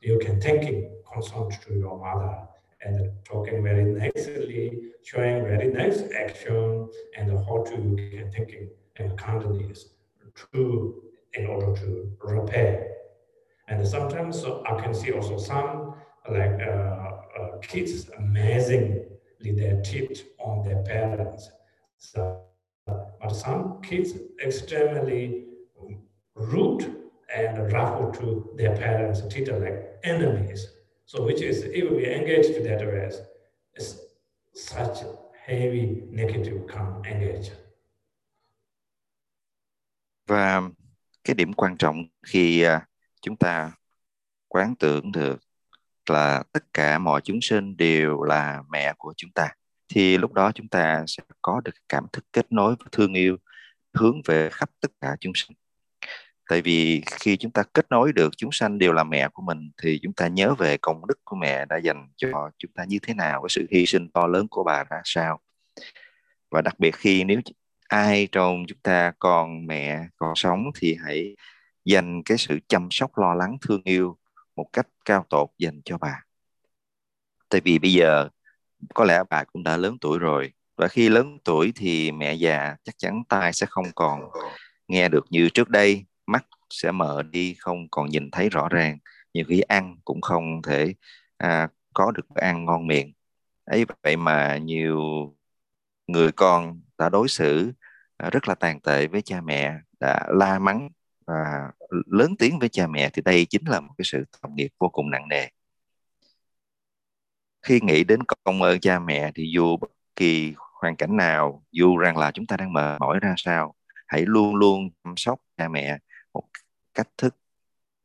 you 0.00 0.18
can 0.18 0.40
thinking 0.40 0.90
concerned 1.12 1.52
to 1.66 1.74
your 1.74 1.98
mother 1.98 2.48
and 2.82 3.10
talking 3.24 3.62
very 3.62 3.84
nicely, 3.84 4.90
showing 5.04 5.44
very 5.44 5.68
nice 5.68 6.02
action 6.18 6.88
and 7.18 7.30
how 7.46 7.62
to 7.62 7.76
can 8.10 8.30
thinking 8.32 8.70
and 8.96 9.18
kindness 9.18 9.90
to 10.52 11.02
in 11.34 11.46
order 11.46 11.78
to 11.78 12.10
repair. 12.20 12.90
And 13.68 13.86
sometimes 13.86 14.42
I 14.44 14.80
can 14.80 14.94
see 14.94 15.12
also 15.12 15.36
some 15.36 15.94
like 16.30 16.58
uh, 16.60 16.70
uh, 16.70 17.58
kids 17.60 18.08
amazingly 18.16 19.04
they 19.42 19.78
tipped 19.84 20.24
on 20.38 20.62
their 20.66 20.82
parents. 20.84 21.50
So, 21.98 22.41
but 22.86 23.32
some 23.32 23.80
kids 23.82 24.12
extremely 24.44 25.44
rude 26.34 27.02
and 27.34 27.72
rough 27.72 28.12
to 28.18 28.54
their 28.56 28.76
parents, 28.76 29.22
treated 29.30 29.60
like 29.62 30.00
enemies. 30.02 30.66
So 31.06 31.24
which 31.24 31.40
is, 31.42 31.64
if 31.64 31.90
we 31.90 32.06
engage 32.06 32.46
to 32.56 32.62
that 32.62 32.82
rest, 32.86 33.22
it's 33.74 33.96
such 34.54 34.98
heavy 35.46 36.02
negative 36.10 36.66
come 36.68 37.02
engage. 37.04 37.50
Và 40.26 40.56
um, 40.56 40.74
cái 41.24 41.34
điểm 41.34 41.52
quan 41.52 41.76
trọng 41.76 42.04
khi 42.26 42.62
à, 42.62 42.86
chúng 43.22 43.36
ta 43.36 43.72
quán 44.48 44.74
tưởng 44.76 45.12
được 45.12 45.38
là 46.08 46.42
tất 46.52 46.64
cả 46.74 46.98
mọi 46.98 47.20
chúng 47.24 47.38
sinh 47.42 47.76
đều 47.76 48.22
là 48.22 48.62
mẹ 48.70 48.92
của 48.98 49.14
chúng 49.16 49.30
ta 49.34 49.54
thì 49.94 50.18
lúc 50.18 50.32
đó 50.32 50.52
chúng 50.54 50.68
ta 50.68 51.04
sẽ 51.06 51.22
có 51.42 51.60
được 51.64 51.74
cảm 51.88 52.06
thức 52.12 52.24
kết 52.32 52.52
nối 52.52 52.74
và 52.80 52.86
thương 52.92 53.14
yêu, 53.14 53.36
hướng 53.94 54.22
về 54.24 54.48
khắp 54.52 54.70
tất 54.80 54.90
cả 55.00 55.16
chúng 55.20 55.32
sinh 55.34 55.56
tại 56.52 56.62
vì 56.62 57.02
khi 57.06 57.36
chúng 57.36 57.50
ta 57.50 57.62
kết 57.72 57.86
nối 57.90 58.12
được 58.12 58.32
chúng 58.36 58.52
sanh 58.52 58.78
đều 58.78 58.92
là 58.92 59.04
mẹ 59.04 59.28
của 59.28 59.42
mình, 59.42 59.70
thì 59.82 59.98
chúng 60.02 60.12
ta 60.12 60.28
nhớ 60.28 60.54
về 60.54 60.76
công 60.76 61.06
đức 61.06 61.18
của 61.24 61.36
mẹ 61.36 61.64
đã 61.64 61.76
dành 61.76 62.08
cho 62.16 62.50
chúng 62.58 62.72
ta 62.72 62.84
như 62.84 62.98
thế 63.02 63.14
nào, 63.14 63.42
cái 63.42 63.48
sự 63.48 63.66
hy 63.70 63.86
sinh 63.86 64.10
to 64.10 64.26
lớn 64.26 64.46
của 64.50 64.64
bà 64.64 64.84
ra 64.84 65.00
sao. 65.04 65.40
Và 66.50 66.62
đặc 66.62 66.78
biệt 66.78 66.94
khi 66.96 67.24
nếu 67.24 67.40
ai 67.88 68.28
trong 68.32 68.64
chúng 68.68 68.78
ta 68.82 69.12
còn 69.18 69.66
mẹ, 69.66 70.06
còn 70.16 70.34
sống 70.34 70.64
thì 70.74 70.96
hãy 71.04 71.36
dành 71.84 72.22
cái 72.24 72.38
sự 72.38 72.58
chăm 72.68 72.88
sóc, 72.90 73.18
lo 73.18 73.34
lắng, 73.34 73.56
thương 73.62 73.82
yêu 73.84 74.18
một 74.56 74.66
cách 74.72 74.86
cao 75.04 75.26
tột 75.30 75.50
dành 75.58 75.80
cho 75.84 75.98
bà. 75.98 76.22
Tại 77.48 77.60
vì 77.64 77.78
bây 77.78 77.92
giờ 77.92 78.28
có 78.94 79.04
lẽ 79.04 79.22
bà 79.30 79.44
cũng 79.44 79.62
đã 79.62 79.76
lớn 79.76 79.96
tuổi 80.00 80.18
rồi. 80.18 80.52
Và 80.76 80.88
khi 80.88 81.08
lớn 81.08 81.38
tuổi 81.44 81.72
thì 81.76 82.12
mẹ 82.12 82.34
già 82.34 82.76
chắc 82.84 82.98
chắn 82.98 83.22
tai 83.28 83.52
sẽ 83.52 83.66
không 83.70 83.86
còn 83.94 84.30
nghe 84.88 85.08
được 85.08 85.24
như 85.30 85.48
trước 85.48 85.68
đây. 85.68 86.04
Mắt 86.26 86.44
sẽ 86.70 86.92
mờ 86.92 87.22
đi 87.22 87.54
không 87.58 87.88
còn 87.90 88.08
nhìn 88.08 88.30
thấy 88.30 88.48
rõ 88.48 88.68
ràng. 88.68 88.98
Nhiều 89.34 89.44
khi 89.48 89.60
ăn 89.60 89.96
cũng 90.04 90.20
không 90.20 90.62
thể 90.62 90.94
à, 91.36 91.68
có 91.94 92.10
được 92.10 92.34
ăn 92.34 92.64
ngon 92.64 92.86
miệng. 92.86 93.12
Ấy 93.64 93.84
vậy 94.02 94.16
mà 94.16 94.56
nhiều 94.56 95.00
người 96.06 96.32
con 96.32 96.80
đã 96.98 97.08
đối 97.08 97.28
xử 97.28 97.72
à, 98.16 98.30
rất 98.30 98.48
là 98.48 98.54
tàn 98.54 98.80
tệ 98.80 99.06
với 99.06 99.22
cha 99.22 99.40
mẹ 99.40 99.74
đã 100.00 100.26
la 100.28 100.58
mắng 100.58 100.88
và 101.26 101.70
lớn 102.06 102.36
tiếng 102.38 102.58
với 102.58 102.68
cha 102.68 102.86
mẹ 102.86 103.10
thì 103.12 103.22
đây 103.22 103.46
chính 103.46 103.64
là 103.68 103.80
một 103.80 103.94
cái 103.98 104.04
sự 104.04 104.24
tội 104.42 104.52
nghiệp 104.54 104.68
vô 104.78 104.88
cùng 104.88 105.10
nặng 105.10 105.28
nề 105.28 105.48
khi 107.62 107.80
nghĩ 107.82 108.04
đến 108.04 108.20
công 108.44 108.62
ơn 108.62 108.80
cha 108.80 108.98
mẹ 108.98 109.32
thì 109.34 109.50
dù 109.54 109.76
bất 109.76 109.90
kỳ 110.16 110.54
hoàn 110.80 110.96
cảnh 110.96 111.16
nào 111.16 111.64
dù 111.72 111.96
rằng 111.96 112.16
là 112.16 112.30
chúng 112.30 112.46
ta 112.46 112.56
đang 112.56 112.72
mệt 112.72 112.98
mỏi 113.00 113.18
ra 113.22 113.34
sao 113.36 113.74
hãy 114.06 114.24
luôn 114.26 114.56
luôn 114.56 114.90
chăm 115.04 115.14
sóc 115.16 115.40
cha 115.56 115.68
mẹ 115.68 115.98
một 116.34 116.44
cách 116.94 117.08
thức 117.18 117.36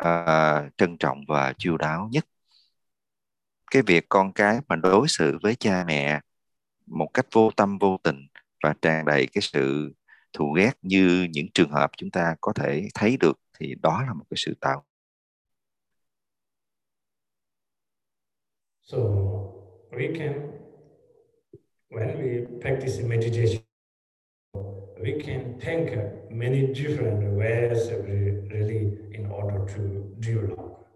uh, 0.04 0.78
trân 0.78 0.98
trọng 0.98 1.24
và 1.28 1.54
chiêu 1.58 1.78
đáo 1.78 2.10
nhất. 2.12 2.26
Cái 3.72 3.82
việc 3.82 4.06
con 4.10 4.34
cái 4.34 4.60
mà 4.68 4.76
đối 4.76 5.08
xử 5.08 5.38
với 5.44 5.56
cha 5.56 5.84
mẹ 5.88 6.20
một 6.88 7.08
cách 7.14 7.26
vô 7.32 7.52
tâm 7.58 7.78
vô 7.78 7.98
tình 8.04 8.28
và 8.64 8.74
tràn 8.82 9.06
đầy 9.06 9.28
cái 9.34 9.42
sự 9.42 9.94
thù 10.34 10.54
ghét 10.54 10.72
như 10.82 11.28
những 11.32 11.48
trường 11.54 11.72
hợp 11.72 11.92
chúng 11.98 12.12
ta 12.12 12.36
có 12.42 12.54
thể 12.54 12.88
thấy 12.94 13.18
được 13.18 13.40
thì 13.60 13.76
đó 13.82 14.04
là 14.08 14.14
một 14.14 14.26
cái 14.30 14.38
sự 14.38 14.54
tạo. 14.62 14.84
So 18.84 19.37
we 19.98 20.08
can 20.10 20.36
when 21.90 22.10
we 22.22 22.32
practice 22.62 23.00
meditation 23.00 23.62
we 25.02 25.14
can 25.14 25.60
think 25.60 25.86
many 26.30 26.62
different 26.74 27.22
ways 27.40 27.90
really 28.10 28.98
in 29.12 29.28
order 29.32 29.60
to 29.74 29.82
develop. 30.20 30.88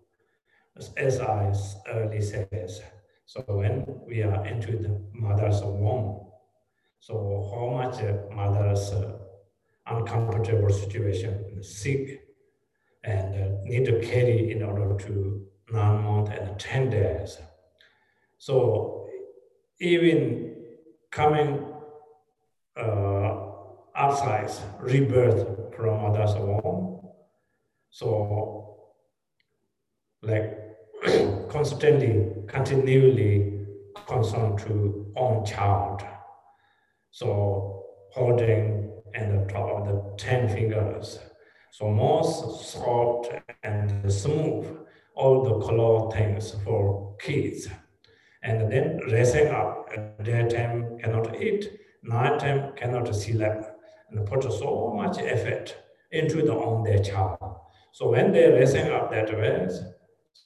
As 0.98 1.20
I 1.20 1.54
early 1.88 2.22
says, 2.22 2.82
so 3.26 3.44
when 3.48 3.86
we 4.08 4.24
are 4.24 4.46
into 4.46 4.78
the 4.78 5.00
mother's 5.14 5.62
womb, 5.62 6.28
so 7.00 7.14
how 7.52 7.68
much 7.80 7.98
mother's 8.36 8.92
uncomfortable 9.86 10.70
situation, 10.72 11.64
sick, 11.64 12.22
and 13.04 13.36
uh, 13.36 13.48
need 13.64 13.86
to 13.86 14.00
carry 14.02 14.52
in 14.52 14.64
order 14.64 14.96
to 15.06 15.46
nine 15.72 16.04
months 16.04 16.32
and 16.40 16.60
10 16.60 16.90
days. 16.90 17.38
So 18.41 19.06
even 19.80 20.56
coming 21.12 21.63
uh, 22.75 23.36
outside 23.95 24.49
rebirth 24.80 25.75
from 25.75 26.01
mother's 26.01 26.34
womb, 26.34 27.08
so 27.91 28.80
like 30.23 30.58
constantly, 31.49 32.34
continually 32.47 33.60
concerned 34.08 34.58
to 34.62 35.13
own 35.15 35.45
child. 35.45 36.01
So 37.12 37.86
holding 38.12 38.91
and 39.13 39.39
the 39.39 39.54
top 39.54 39.69
of 39.69 39.86
the 39.86 40.15
10 40.17 40.49
fingers. 40.49 41.19
So 41.69 41.91
most 41.91 42.71
soft 42.71 43.34
and 43.62 44.12
smooth, 44.12 44.65
all 45.13 45.43
the 45.43 45.63
color 45.63 46.10
things 46.10 46.56
for 46.63 47.15
kids. 47.19 47.67
and 48.43 48.71
then 48.71 48.99
raising 49.12 49.47
up 49.49 49.89
at 49.95 50.23
daytime 50.23 50.97
cannot 50.99 51.39
eat, 51.41 51.69
nighttime 52.04 52.73
cannot 52.75 53.13
sleep, 53.15 53.41
and 54.10 54.25
put 54.25 54.43
so 54.43 54.93
much 54.95 55.17
effort 55.19 55.77
into 56.12 56.41
the 56.41 56.54
on 56.54 56.84
their 56.84 56.99
child. 56.99 57.38
So 57.91 58.10
when 58.10 58.32
they're 58.32 58.54
raising 58.54 58.89
up 58.89 59.12
that 59.12 59.38
way, 59.38 59.67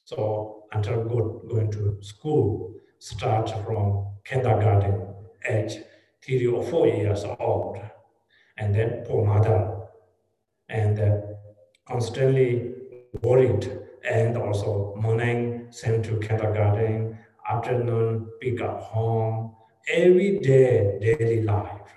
so 0.03 0.63
until 0.71 1.03
go, 1.03 1.41
going 1.47 1.71
to 1.71 1.97
school, 2.01 2.73
start 2.99 3.49
from 3.65 4.08
kindergarten 4.25 5.13
age, 5.47 5.77
three 6.23 6.47
or 6.47 6.63
four 6.63 6.88
years 6.88 7.23
old, 7.39 7.79
and 8.58 8.73
then 8.73 9.03
poor 9.05 9.25
mother, 9.25 9.77
and 10.69 10.99
uh, 10.99 11.17
constantly 11.88 12.73
worried, 13.21 13.71
and 14.10 14.38
also 14.38 14.95
morning 14.95 15.67
sent 15.69 16.05
to 16.05 16.19
kindergarten, 16.19 17.14
afternoon 17.49 18.27
pick 18.41 18.62
up 18.62 18.81
home, 18.81 19.55
every 19.88 20.39
day 20.39 20.97
daily 21.01 21.43
life. 21.43 21.89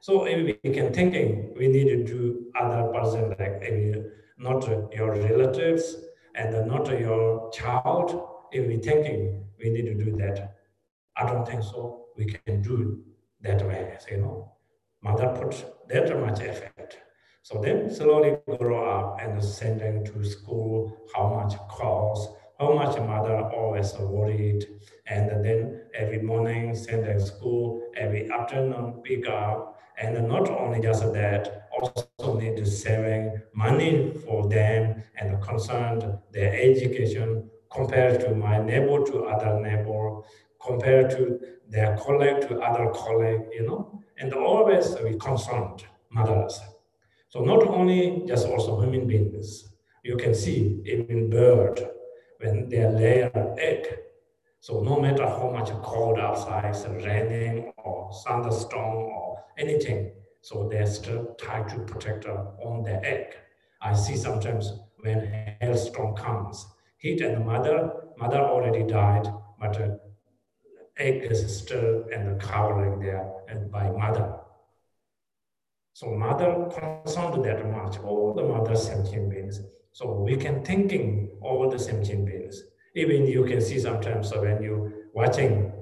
So 0.00 0.26
if 0.26 0.44
we 0.44 0.70
can 0.70 0.92
thinking 0.92 1.52
eh, 1.52 1.58
we 1.58 1.68
need 1.68 1.88
to 1.88 2.04
do 2.04 2.46
other 2.58 2.88
person 2.92 3.30
like 3.38 3.60
maybe 3.60 4.02
not 4.38 4.68
your 4.94 5.12
relatives 5.12 5.96
and 6.34 6.66
not 6.66 6.86
your 6.98 7.50
child. 7.50 8.28
If 8.52 8.66
we 8.68 8.76
thinking 8.76 9.20
eh, 9.26 9.38
we 9.58 9.70
need 9.70 9.86
to 9.86 9.94
do 9.94 10.16
that, 10.18 10.56
I 11.16 11.26
don't 11.26 11.46
think 11.46 11.62
so. 11.62 12.06
We 12.16 12.26
can 12.26 12.62
do 12.62 13.02
that 13.42 13.66
way, 13.66 13.98
you 14.10 14.18
know 14.18 14.56
mother 15.06 15.28
put 15.40 15.64
that 15.88 16.20
much 16.20 16.40
effort. 16.40 16.98
So 17.42 17.60
then 17.60 17.90
slowly 17.90 18.38
grow 18.58 18.84
up 18.90 19.18
and 19.20 19.42
send 19.42 19.80
them 19.80 20.04
to 20.04 20.24
school, 20.24 20.96
how 21.14 21.28
much 21.34 21.56
cost, 21.68 22.30
how 22.58 22.72
much 22.74 22.98
mother 22.98 23.36
always 23.54 23.92
worried. 23.94 24.66
And 25.06 25.44
then 25.44 25.82
every 25.94 26.20
morning 26.20 26.74
send 26.74 27.04
to 27.04 27.20
school, 27.20 27.82
every 27.96 28.30
afternoon 28.30 29.00
pick 29.04 29.28
up. 29.28 29.78
And 29.98 30.28
not 30.28 30.50
only 30.50 30.80
just 30.80 31.12
that, 31.12 31.68
also 31.72 32.38
need 32.38 32.56
to 32.56 32.66
saving 32.66 33.40
money 33.54 34.12
for 34.24 34.48
them 34.48 35.02
and 35.16 35.42
concerned 35.42 36.04
their 36.32 36.52
education 36.54 37.48
compared 37.70 38.20
to 38.20 38.34
my 38.34 38.58
neighbor 38.58 39.04
to 39.04 39.24
other 39.24 39.60
neighbor, 39.60 40.20
compared 40.64 41.10
to 41.10 41.40
their 41.68 41.96
colleague 41.96 42.40
to 42.48 42.60
other 42.60 42.90
colleague, 42.92 43.42
you 43.52 43.66
know 43.66 43.96
and 44.18 44.32
always 44.32 44.96
we 45.02 45.16
concerned 45.18 45.84
mothers. 46.10 46.60
So 47.28 47.40
not 47.40 47.66
only 47.66 48.22
just 48.26 48.46
also 48.46 48.80
human 48.80 49.06
beings, 49.06 49.68
you 50.02 50.16
can 50.16 50.34
see 50.34 50.80
even 50.86 51.28
bird 51.28 51.88
when 52.38 52.68
they 52.68 52.86
lay 52.86 53.22
an 53.22 53.56
egg. 53.58 53.86
So 54.60 54.80
no 54.80 55.00
matter 55.00 55.26
how 55.26 55.50
much 55.50 55.70
cold 55.82 56.18
outside, 56.18 56.64
it's 56.66 56.86
raining 56.86 57.72
or 57.84 58.10
thunderstorm 58.24 58.96
or 58.96 59.44
anything, 59.58 60.12
so 60.40 60.68
they 60.68 60.84
still 60.86 61.34
try 61.38 61.62
to 61.62 61.78
protect 61.80 62.26
on 62.26 62.82
the 62.82 63.04
egg. 63.04 63.36
I 63.80 63.94
see 63.94 64.16
sometimes 64.16 64.72
when 65.00 65.56
hailstorm 65.60 66.16
comes, 66.16 66.66
heat 66.98 67.20
and 67.20 67.36
the 67.36 67.40
mother, 67.40 67.92
mother 68.16 68.38
already 68.38 68.82
died, 68.82 69.28
but 69.60 69.80
uh, 69.80 69.90
egg 70.96 71.22
is 71.30 71.58
still 71.58 72.04
and 72.12 72.40
covering 72.40 72.98
there 73.00 73.30
and 73.48 73.70
by 73.70 73.90
mother. 73.90 74.40
So 75.92 76.10
mother 76.10 76.68
concerned 76.70 77.44
that 77.44 77.70
much, 77.70 77.98
all 78.00 78.34
the 78.34 78.42
mother 78.42 78.76
sentient 78.76 79.30
beings. 79.30 79.60
So 79.96 80.12
we 80.12 80.36
can 80.36 80.62
thinking 80.62 81.38
all 81.40 81.70
the 81.70 81.78
sentient 81.78 82.26
beings. 82.26 82.62
Even 82.94 83.26
you 83.26 83.46
can 83.46 83.62
see 83.62 83.78
sometimes 83.78 84.30
when 84.30 84.62
you 84.62 84.92
watching 85.14 85.72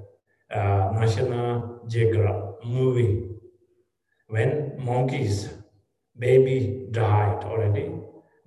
uh, 0.49 0.89
National 0.93 1.81
Geographic 1.89 2.63
movie, 2.63 3.27
when 4.29 4.77
monkeys, 4.79 5.49
baby 6.17 6.87
died 6.91 7.43
already, 7.43 7.91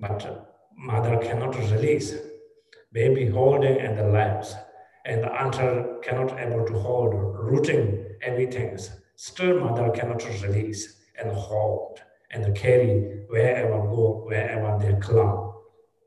but 0.00 0.48
mother 0.74 1.18
cannot 1.18 1.54
release. 1.70 2.14
Baby 2.90 3.26
holding 3.26 3.76
in 3.76 3.94
the 3.94 4.04
laps 4.04 4.54
and 5.04 5.22
the 5.22 5.28
hunter 5.28 5.98
cannot 6.02 6.40
able 6.40 6.64
to 6.64 6.78
hold, 6.78 7.12
rooting 7.12 8.06
everything. 8.22 8.78
Still 9.16 9.60
mother 9.60 9.90
cannot 9.90 10.24
release 10.42 10.96
and 11.20 11.30
hold 11.30 12.00
and 12.30 12.56
carry 12.56 13.24
wherever 13.28 13.80
go, 13.82 14.22
wherever 14.26 14.78
they 14.80 14.98
clung. 14.98 15.47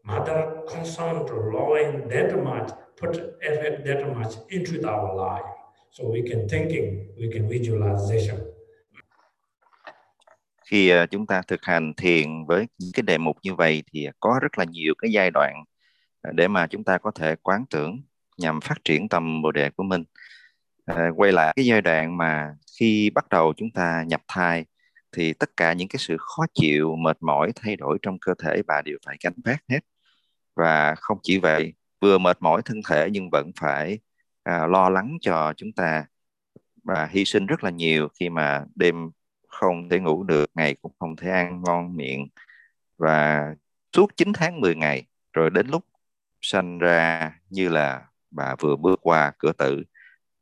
Mother 0.03 0.63
concerned 0.67 1.29
loving 1.29 2.09
that 2.09 2.33
much, 2.43 2.71
put 2.97 3.15
effort 3.41 3.83
that 3.85 4.07
much 4.15 4.33
into 4.49 4.87
our 4.87 5.15
life. 5.15 5.45
So 5.91 6.03
we 6.05 6.21
can 6.29 6.47
thinking, 6.49 7.07
we 7.17 7.31
can 7.33 7.47
visualization. 7.49 8.37
Khi 10.65 10.89
ờ, 10.89 11.05
chúng 11.05 11.27
ta 11.27 11.41
thực 11.47 11.63
hành 11.63 11.93
thiền 11.97 12.45
với 12.47 12.67
những 12.77 12.91
cái 12.93 13.03
đề 13.03 13.17
mục 13.17 13.37
như 13.43 13.55
vậy 13.55 13.83
thì 13.93 14.07
có 14.19 14.39
rất 14.41 14.57
là 14.57 14.65
nhiều 14.65 14.93
cái 14.97 15.11
giai 15.11 15.31
đoạn 15.31 15.63
ờ, 16.21 16.31
để 16.31 16.47
mà 16.47 16.67
chúng 16.67 16.83
ta 16.83 16.97
có 16.97 17.11
thể 17.11 17.35
quán 17.43 17.65
tưởng 17.69 18.01
nhằm 18.37 18.61
phát 18.61 18.77
triển 18.85 19.09
tâm 19.09 19.41
bồ 19.41 19.51
đề 19.51 19.69
của 19.69 19.83
mình. 19.83 20.03
À, 20.85 21.09
quay 21.15 21.31
lại 21.31 21.53
cái 21.55 21.65
giai 21.65 21.81
đoạn 21.81 22.17
mà 22.17 22.55
khi 22.79 23.09
bắt 23.09 23.29
đầu 23.29 23.53
chúng 23.57 23.71
ta 23.71 24.03
nhập 24.07 24.21
thai 24.27 24.65
thì 25.11 25.33
tất 25.33 25.57
cả 25.57 25.73
những 25.73 25.87
cái 25.87 25.97
sự 25.99 26.17
khó 26.19 26.45
chịu, 26.53 26.95
mệt 26.95 27.17
mỏi, 27.21 27.51
thay 27.55 27.75
đổi 27.75 27.97
trong 28.01 28.19
cơ 28.19 28.33
thể 28.43 28.61
bà 28.67 28.81
đều 28.85 28.97
phải 29.05 29.17
gánh 29.23 29.33
vác 29.45 29.63
hết. 29.69 29.79
Và 30.55 30.95
không 30.95 31.17
chỉ 31.23 31.37
vậy, 31.39 31.73
vừa 32.01 32.17
mệt 32.17 32.37
mỏi 32.41 32.61
thân 32.65 32.81
thể 32.89 33.09
nhưng 33.11 33.29
vẫn 33.31 33.51
phải 33.59 33.99
à, 34.43 34.67
lo 34.67 34.89
lắng 34.89 35.17
cho 35.21 35.53
chúng 35.57 35.71
ta 35.73 36.05
và 36.83 37.05
hy 37.11 37.25
sinh 37.25 37.45
rất 37.45 37.63
là 37.63 37.69
nhiều 37.69 38.07
khi 38.19 38.29
mà 38.29 38.65
đêm 38.75 39.11
không 39.47 39.89
thể 39.89 39.99
ngủ 39.99 40.23
được, 40.23 40.51
ngày 40.55 40.75
cũng 40.81 40.91
không 40.99 41.15
thể 41.15 41.31
ăn 41.31 41.61
ngon 41.65 41.95
miệng 41.95 42.27
và 42.97 43.45
suốt 43.95 44.17
9 44.17 44.33
tháng 44.33 44.61
10 44.61 44.75
ngày 44.75 45.07
rồi 45.33 45.49
đến 45.49 45.67
lúc 45.67 45.85
sanh 46.41 46.79
ra 46.79 47.31
như 47.49 47.69
là 47.69 48.05
bà 48.31 48.55
vừa 48.59 48.75
bước 48.75 48.99
qua 49.01 49.31
cửa 49.37 49.51
tử 49.57 49.83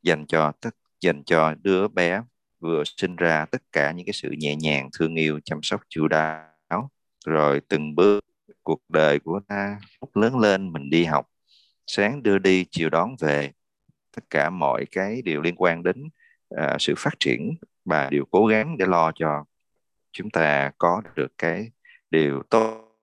dành 0.02 0.26
cho 0.26 0.52
tất 0.60 0.70
dành 1.00 1.24
cho 1.24 1.54
đứa 1.62 1.88
bé 1.88 2.22
vừa 2.60 2.82
sinh 2.96 3.16
ra 3.16 3.46
tất 3.46 3.62
cả 3.72 3.92
những 3.92 4.06
cái 4.06 4.12
sự 4.12 4.30
nhẹ 4.30 4.56
nhàng 4.56 4.88
thương 4.98 5.14
yêu 5.14 5.40
chăm 5.44 5.58
sóc 5.62 5.80
chu 5.88 6.08
đáo. 6.08 6.90
Rồi 7.26 7.60
từng 7.68 7.94
bước 7.94 8.24
cuộc 8.62 8.80
đời 8.88 9.18
của 9.18 9.40
ta 9.48 9.78
lúc 10.00 10.16
lớn 10.16 10.38
lên 10.38 10.72
mình 10.72 10.90
đi 10.90 11.04
học 11.04 11.26
sáng 11.86 12.22
đưa 12.22 12.38
đi 12.38 12.64
chiều 12.70 12.90
đón 12.90 13.16
về. 13.20 13.52
Tất 14.16 14.24
cả 14.30 14.50
mọi 14.50 14.84
cái 14.90 15.22
điều 15.22 15.42
liên 15.42 15.54
quan 15.56 15.82
đến 15.82 16.08
uh, 16.54 16.60
sự 16.78 16.94
phát 16.98 17.14
triển 17.20 17.54
và 17.84 18.08
đều 18.10 18.24
cố 18.30 18.46
gắng 18.46 18.78
để 18.78 18.86
lo 18.86 19.12
cho 19.14 19.44
chúng 20.12 20.30
ta 20.30 20.72
có 20.78 21.02
được 21.14 21.32
cái 21.38 21.70
điều 22.10 22.42
tốt 22.50 22.98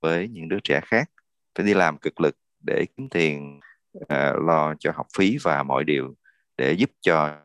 với 0.00 0.28
những 0.28 0.48
đứa 0.48 0.58
trẻ 0.64 0.80
khác. 0.84 1.10
Phải 1.54 1.66
đi 1.66 1.74
làm 1.74 1.98
cực 1.98 2.20
lực 2.20 2.36
để 2.66 2.86
kiếm 2.96 3.08
tiền 3.08 3.60
uh, 3.98 4.08
lo 4.46 4.74
cho 4.78 4.92
học 4.94 5.06
phí 5.16 5.38
và 5.42 5.62
mọi 5.62 5.84
điều 5.84 6.14
để 6.56 6.72
giúp 6.72 6.90
cho 7.00 7.40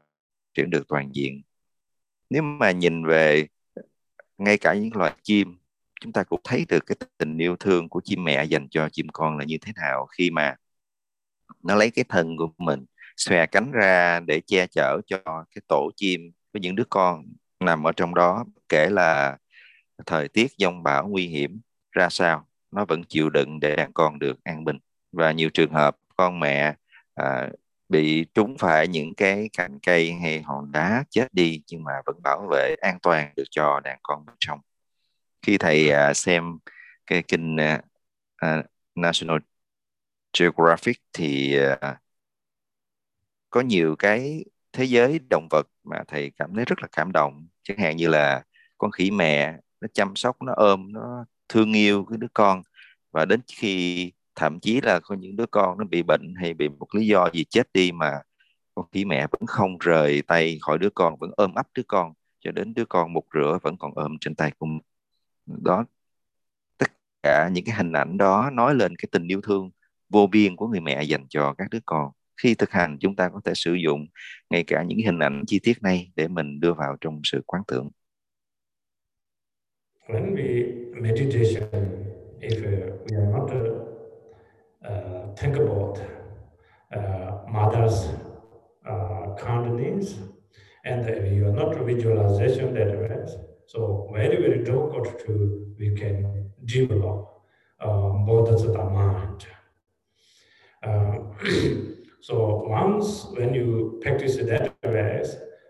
triển 0.53 0.69
được 0.69 0.87
toàn 0.87 1.09
diện 1.13 1.41
nếu 2.29 2.41
mà 2.43 2.71
nhìn 2.71 3.05
về 3.05 3.47
ngay 4.37 4.57
cả 4.57 4.73
những 4.73 4.95
loài 4.95 5.13
chim 5.23 5.57
chúng 6.01 6.11
ta 6.13 6.23
cũng 6.23 6.41
thấy 6.43 6.65
được 6.69 6.85
cái 6.85 6.95
tình 7.17 7.37
yêu 7.37 7.55
thương 7.55 7.89
của 7.89 8.01
chim 8.03 8.23
mẹ 8.23 8.43
dành 8.43 8.67
cho 8.69 8.89
chim 8.89 9.07
con 9.13 9.37
là 9.37 9.45
như 9.45 9.57
thế 9.61 9.71
nào 9.75 10.05
khi 10.05 10.31
mà 10.31 10.55
nó 11.63 11.75
lấy 11.75 11.91
cái 11.91 12.05
thân 12.09 12.37
của 12.37 12.49
mình 12.57 12.85
xòe 13.17 13.45
cánh 13.45 13.71
ra 13.71 14.19
để 14.19 14.41
che 14.47 14.67
chở 14.67 15.01
cho 15.07 15.17
cái 15.25 15.61
tổ 15.67 15.91
chim 15.95 16.31
với 16.53 16.61
những 16.61 16.75
đứa 16.75 16.83
con 16.89 17.25
nằm 17.59 17.87
ở 17.87 17.91
trong 17.91 18.15
đó 18.15 18.45
kể 18.69 18.89
là 18.89 19.37
thời 20.05 20.27
tiết 20.27 20.51
giông 20.57 20.83
bão 20.83 21.07
nguy 21.07 21.27
hiểm 21.27 21.61
ra 21.91 22.09
sao 22.09 22.47
nó 22.71 22.85
vẫn 22.85 23.03
chịu 23.03 23.29
đựng 23.29 23.59
để 23.59 23.75
đàn 23.75 23.93
con 23.93 24.19
được 24.19 24.43
an 24.43 24.63
bình. 24.65 24.77
Và 25.11 25.31
nhiều 25.31 25.49
trường 25.53 25.73
hợp 25.73 25.97
con 26.17 26.39
mẹ 26.39 26.75
à, 27.15 27.49
bị 27.89 28.25
trúng 28.33 28.57
phải 28.57 28.87
những 28.87 29.15
cái 29.15 29.49
cành 29.57 29.79
cây 29.79 30.13
hay 30.13 30.41
hòn 30.41 30.71
đá 30.71 31.03
chết 31.09 31.33
đi 31.33 31.61
nhưng 31.67 31.83
mà 31.83 31.91
vẫn 32.05 32.15
bảo 32.23 32.47
vệ 32.51 32.75
an 32.81 32.97
toàn 33.01 33.33
được 33.35 33.43
cho 33.51 33.79
đàn 33.83 33.99
con 34.03 34.25
bên 34.25 34.35
trong. 34.39 34.59
Khi 35.41 35.57
thầy 35.57 35.89
à, 35.91 36.13
xem 36.13 36.57
cái 37.07 37.23
kinh 37.27 37.57
uh, 38.45 38.65
National 38.95 39.37
Geographic 40.39 40.97
thì 41.13 41.59
uh, 41.73 41.97
có 43.49 43.61
nhiều 43.61 43.95
cái 43.95 44.45
thế 44.73 44.83
giới 44.83 45.19
động 45.29 45.47
vật 45.51 45.67
mà 45.83 46.03
thầy 46.07 46.31
cảm 46.37 46.55
thấy 46.55 46.65
rất 46.65 46.81
là 46.81 46.87
cảm 46.91 47.11
động. 47.11 47.47
Chẳng 47.63 47.77
hạn 47.77 47.97
như 47.97 48.07
là 48.07 48.43
con 48.77 48.91
khỉ 48.91 49.11
mẹ 49.11 49.57
nó 49.81 49.87
chăm 49.93 50.15
sóc 50.15 50.41
nó 50.41 50.53
ôm 50.55 50.93
nó 50.93 51.25
thương 51.49 51.73
yêu 51.73 52.05
cái 52.09 52.17
đứa 52.17 52.27
con. 52.33 52.63
Và 53.11 53.25
đến 53.25 53.41
khi 53.47 54.11
thậm 54.37 54.59
chí 54.59 54.81
là 54.81 54.99
có 54.99 55.15
những 55.15 55.35
đứa 55.35 55.45
con 55.45 55.77
nó 55.77 55.85
bị 55.85 56.03
bệnh 56.03 56.33
hay 56.35 56.53
bị 56.53 56.69
một 56.69 56.95
lý 56.95 57.07
do 57.07 57.29
gì 57.33 57.43
chết 57.43 57.73
đi 57.73 57.91
mà 57.91 58.21
con 58.75 58.85
khỉ 58.91 59.05
mẹ 59.05 59.27
vẫn 59.31 59.45
không 59.47 59.77
rời 59.77 60.21
tay 60.27 60.57
khỏi 60.61 60.77
đứa 60.77 60.89
con, 60.89 61.15
vẫn 61.19 61.31
ôm 61.37 61.53
ấp 61.53 61.67
đứa 61.73 61.83
con, 61.87 62.13
cho 62.39 62.51
đến 62.51 62.73
đứa 62.73 62.85
con 62.85 63.13
một 63.13 63.23
rửa 63.33 63.57
vẫn 63.61 63.77
còn 63.77 63.93
ôm 63.95 64.17
trên 64.21 64.35
tay 64.35 64.51
của 64.57 64.65
mình. 64.65 64.81
Đó, 65.45 65.85
tất 66.77 66.91
cả 67.23 67.49
những 67.53 67.65
cái 67.65 67.75
hình 67.75 67.93
ảnh 67.93 68.17
đó 68.17 68.49
nói 68.53 68.75
lên 68.75 68.95
cái 68.95 69.09
tình 69.11 69.27
yêu 69.27 69.41
thương 69.41 69.69
vô 70.09 70.27
biên 70.27 70.55
của 70.55 70.67
người 70.67 70.79
mẹ 70.79 71.03
dành 71.03 71.25
cho 71.29 71.53
các 71.57 71.67
đứa 71.71 71.79
con. 71.85 72.11
Khi 72.41 72.55
thực 72.55 72.71
hành, 72.71 72.97
chúng 72.99 73.15
ta 73.15 73.29
có 73.29 73.41
thể 73.45 73.51
sử 73.55 73.73
dụng 73.73 74.07
ngay 74.49 74.63
cả 74.63 74.83
những 74.83 74.99
hình 74.99 75.19
ảnh 75.19 75.43
chi 75.47 75.59
tiết 75.63 75.81
này 75.81 76.11
để 76.15 76.27
mình 76.27 76.59
đưa 76.59 76.73
vào 76.73 76.97
trong 77.01 77.21
sự 77.23 77.41
quán 77.45 77.63
tưởng. 77.67 77.89
When 80.07 80.35
we 80.35 80.73
meditation, 81.01 81.69
if 82.39 82.59
uh, 82.59 83.07
we 83.07 83.17
are 83.17 83.31
not 83.31 83.51
uh, 83.51 83.86
think 85.35 85.55
about 85.55 85.99
uh, 86.95 87.37
mother's 87.49 88.07
uh, 88.87 89.35
kindness, 89.37 90.15
and 90.85 91.05
you 91.35 91.47
are 91.47 91.51
not 91.51 91.75
visualization 91.85 92.73
that 92.73 92.97
way. 92.97 93.25
So 93.67 94.09
very, 94.13 94.37
very 94.37 94.63
difficult 94.63 95.19
to 95.25 95.73
we 95.77 95.91
can 95.91 96.49
develop 96.63 97.41
um, 97.81 98.25
Bodhisattva 98.25 98.89
mind. 98.89 99.45
Uh, 100.81 101.17
so 102.21 102.63
once 102.67 103.25
when 103.37 103.53
you 103.53 103.99
practice 104.01 104.37
that 104.37 104.73
way, 104.83 105.23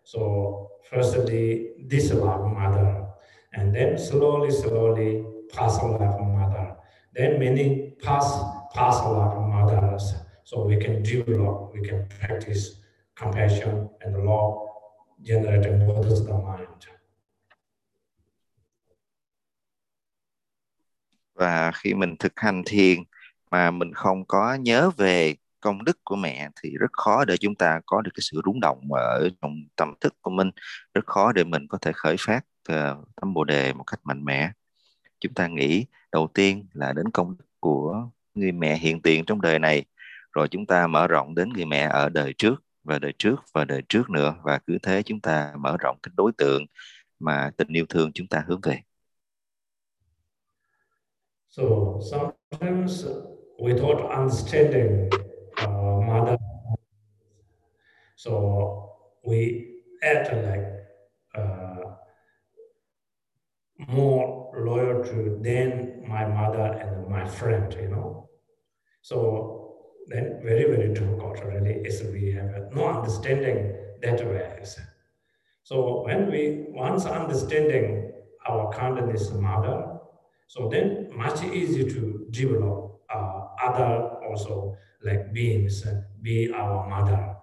so 0.04 0.70
firstly 0.90 1.72
love 2.14 2.46
mother, 2.54 3.08
and 3.54 3.74
then 3.74 3.98
slowly, 3.98 4.52
slowly 4.52 5.26
past 5.52 5.82
life 5.84 6.20
mother, 6.20 6.76
then 7.14 7.40
many 7.40 7.96
past 8.76 9.00
past 9.00 9.04
life 9.04 9.74
others. 9.74 10.28
so 10.48 10.58
we 10.58 10.78
can 10.80 11.04
develop, 11.04 11.74
we 11.74 11.90
can 11.90 12.08
practice 12.20 12.80
compassion 13.20 13.88
and 14.00 14.16
love, 14.16 14.70
generating 15.24 15.88
Bodhisattva 15.88 16.38
mind. 16.38 16.84
Và 21.34 21.72
khi 21.72 21.94
mình 21.94 22.16
thực 22.20 22.34
hành 22.36 22.64
thiền 22.66 23.00
mà 23.52 23.72
mình 23.72 23.94
không 23.94 24.26
có 24.26 24.56
nhớ 24.56 24.90
về 24.98 25.36
công 25.60 25.84
đức 25.84 25.98
của 26.04 26.16
mẹ 26.16 26.50
thì 26.62 26.70
rất 26.80 26.92
khó 26.94 27.26
để 27.26 27.38
chúng 27.38 27.56
ta 27.56 27.82
có 27.86 28.02
được 28.02 28.12
cái 28.14 28.22
sự 28.22 28.42
rúng 28.46 28.60
động 28.60 28.94
ở 28.94 29.30
trong 29.42 29.56
tâm 29.76 29.94
thức 30.02 30.16
của 30.22 30.32
mình 30.32 30.52
rất 30.94 31.06
khó 31.06 31.32
để 31.32 31.44
mình 31.44 31.68
có 31.70 31.78
thể 31.82 31.92
khởi 31.96 32.16
phát 32.20 32.42
ờ, 32.68 33.04
tâm 33.22 33.34
bồ 33.34 33.44
đề 33.44 33.74
một 33.74 33.84
cách 33.84 34.00
mạnh 34.04 34.26
mẽ 34.26 34.52
chúng 35.20 35.34
ta 35.34 35.48
nghĩ 35.48 35.86
đầu 36.12 36.28
tiên 36.34 36.68
là 36.74 36.94
đến 36.94 37.10
công 37.10 37.38
đức 37.38 37.46
của 37.60 38.10
người 38.38 38.52
mẹ 38.52 38.78
hiện 38.78 39.02
tiền 39.02 39.26
trong 39.26 39.42
đời 39.42 39.60
này 39.60 39.86
rồi 40.34 40.48
chúng 40.48 40.66
ta 40.66 40.88
mở 40.88 41.08
rộng 41.08 41.36
đến 41.36 41.50
người 41.50 41.66
mẹ 41.66 41.88
ở 41.92 42.10
đời 42.10 42.34
trước 42.38 42.64
và 42.84 43.00
đời 43.00 43.14
trước 43.20 43.36
và 43.54 43.66
đời 43.66 43.82
trước 43.90 44.10
nữa 44.10 44.36
và 44.44 44.60
cứ 44.68 44.78
thế 44.84 45.04
chúng 45.04 45.22
ta 45.22 45.54
mở 45.60 45.78
rộng 45.80 45.98
cái 46.04 46.12
đối 46.18 46.32
tượng 46.38 46.66
mà 47.20 47.52
tình 47.58 47.68
yêu 47.68 47.86
thương 47.90 48.12
chúng 48.14 48.28
ta 48.28 48.44
hướng 48.48 48.62
về. 48.64 48.80
So 51.50 51.64
sometimes 52.12 53.06
without 53.58 54.10
understanding 54.10 55.10
uh, 55.64 56.04
mother, 56.08 56.38
so 58.16 58.32
we 59.24 59.66
act 60.02 60.34
like 60.34 60.66
uh, 61.38 62.07
more 63.78 64.52
loyal 64.58 65.04
to 65.04 65.40
than 65.42 66.04
my 66.08 66.26
mother 66.26 66.78
and 66.82 67.08
my 67.08 67.26
friend, 67.26 67.76
you 67.80 67.90
know. 67.90 68.30
So 69.02 69.76
then 70.08 70.40
very, 70.44 70.66
very 70.66 70.94
difficult 70.94 71.44
really 71.44 71.76
is 71.86 72.04
we 72.12 72.32
have 72.32 72.72
no 72.74 72.88
understanding 72.88 73.74
that 74.02 74.26
way. 74.26 74.64
So 75.64 76.04
when 76.06 76.32
we 76.32 76.66
once 76.70 77.06
understanding 77.06 78.14
our 78.48 78.72
kindness 78.72 79.32
mother, 79.34 80.00
so 80.48 80.70
then 80.70 81.10
much 81.16 81.44
easier 81.44 81.90
to 81.90 82.26
develop 82.32 83.02
uh, 83.14 83.48
other 83.64 84.10
also 84.30 84.78
like 85.04 85.34
beings 85.34 85.86
be 86.22 86.52
our 86.54 86.88
mother. 86.90 87.36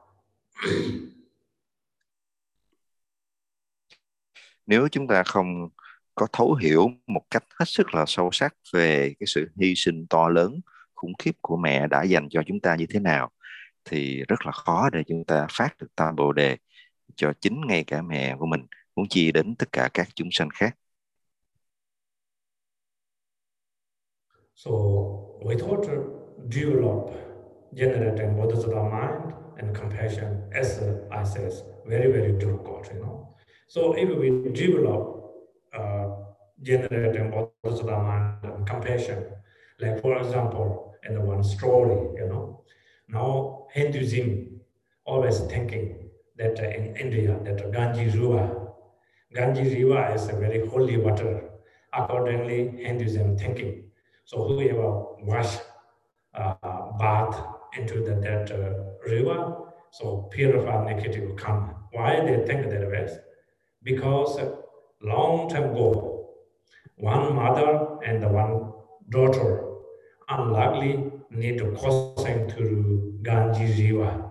Nếu 4.66 4.89
chúng 4.89 5.07
ta 5.07 5.22
không 5.22 5.68
có 6.15 6.27
thấu 6.33 6.55
hiểu 6.55 6.91
một 7.07 7.23
cách 7.31 7.45
hết 7.61 7.65
sức 7.69 7.95
là 7.95 8.05
sâu 8.07 8.31
sắc 8.33 8.55
về 8.73 9.15
cái 9.21 9.27
sự 9.27 9.49
hy 9.61 9.75
sinh 9.77 10.07
to 10.07 10.29
lớn 10.29 10.61
khủng 10.95 11.12
khiếp 11.19 11.33
của 11.41 11.57
mẹ 11.57 11.87
đã 11.87 12.03
dành 12.03 12.29
cho 12.31 12.43
chúng 12.47 12.61
ta 12.61 12.77
như 12.77 12.87
thế 12.91 13.01
nào 13.01 13.31
thì 13.85 14.23
rất 14.29 14.47
là 14.47 14.53
khó 14.53 14.91
để 14.93 15.03
chúng 15.07 15.25
ta 15.25 15.47
phát 15.51 15.79
được 15.79 15.89
tam 15.97 16.17
bồ 16.17 16.33
đề 16.33 16.57
cho 17.17 17.33
chính 17.41 17.61
ngay 17.67 17.85
cả 17.87 18.03
mẹ 18.03 18.37
của 18.39 18.47
mình. 18.47 18.67
Muốn 18.97 19.07
chi 19.09 19.33
đến 19.33 19.55
tất 19.57 19.73
cả 19.73 19.89
các 19.95 20.09
chúng 20.15 20.29
sanh 20.31 20.49
khác. 20.55 20.77
So 24.55 24.71
without 25.41 25.83
to 25.83 25.93
develop 26.51 27.11
generating 27.73 28.37
bodhisattva 28.37 28.83
mind 28.83 29.35
and 29.57 29.77
compassion, 29.77 30.51
as 30.53 30.81
I 31.11 31.25
said, 31.25 31.53
very, 31.85 32.12
very 32.12 32.33
difficult, 32.33 32.89
you 32.93 33.01
know. 33.03 33.35
So 33.69 33.81
if 33.81 34.09
we 34.09 34.31
develop 34.55 35.03
uh, 35.77 36.04
generating 36.63 37.33
also 37.33 37.85
the 37.85 37.95
amount 37.95 38.45
of 38.45 38.65
compassion. 38.67 39.25
Like 39.81 40.01
for 40.01 40.17
example, 40.19 40.95
in 41.07 41.15
the 41.15 41.21
one 41.21 41.43
story, 41.45 42.21
you 42.21 42.29
know, 42.29 42.65
now 43.09 43.67
Hinduism 43.73 44.61
always 45.05 45.39
thinking 45.41 46.11
that 46.37 46.59
in 46.59 46.97
India, 46.97 47.39
that 47.45 47.59
Ganji 47.73 48.13
River, 48.15 48.73
Ganji 49.35 49.65
River 49.75 50.15
is 50.15 50.29
a 50.29 50.33
very 50.35 50.67
holy 50.67 50.97
water. 50.97 51.51
Accordingly, 51.93 52.83
Hinduism 52.83 53.39
thinking. 53.39 53.85
So 54.25 54.45
whoever 54.49 55.05
wash 55.21 55.59
uh, 56.35 56.55
bath 56.99 57.41
into 57.77 58.03
the, 58.03 58.15
that 58.17 58.51
uh, 58.51 59.09
river, 59.09 59.57
so 59.93 60.29
purify 60.33 60.85
negative 60.85 61.37
karma. 61.37 61.75
Why 61.93 62.21
they 62.21 62.45
think 62.47 62.69
that 62.71 62.91
way? 62.91 63.09
Because 63.83 64.41
long 65.03 65.49
time 65.49 65.71
ago, 65.71 66.04
one 66.97 67.34
mother 67.34 67.99
and 68.05 68.30
one 68.32 68.72
daughter 69.11 69.64
unluckily 70.28 71.11
need 71.30 71.61
crossing 71.76 72.49
to 72.49 73.18
Ganges 73.22 73.78
River. 73.80 74.30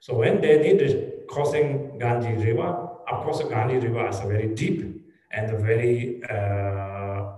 So 0.00 0.14
when 0.14 0.40
they 0.40 0.58
need 0.58 1.26
crossing 1.28 1.98
Ganges 1.98 2.44
River, 2.44 2.88
of 3.10 3.24
course 3.24 3.42
Ganges 3.48 3.84
River 3.84 4.08
is 4.08 4.18
very 4.20 4.54
deep 4.54 5.02
and 5.32 5.58
very, 5.58 6.22
uh, 6.28 7.32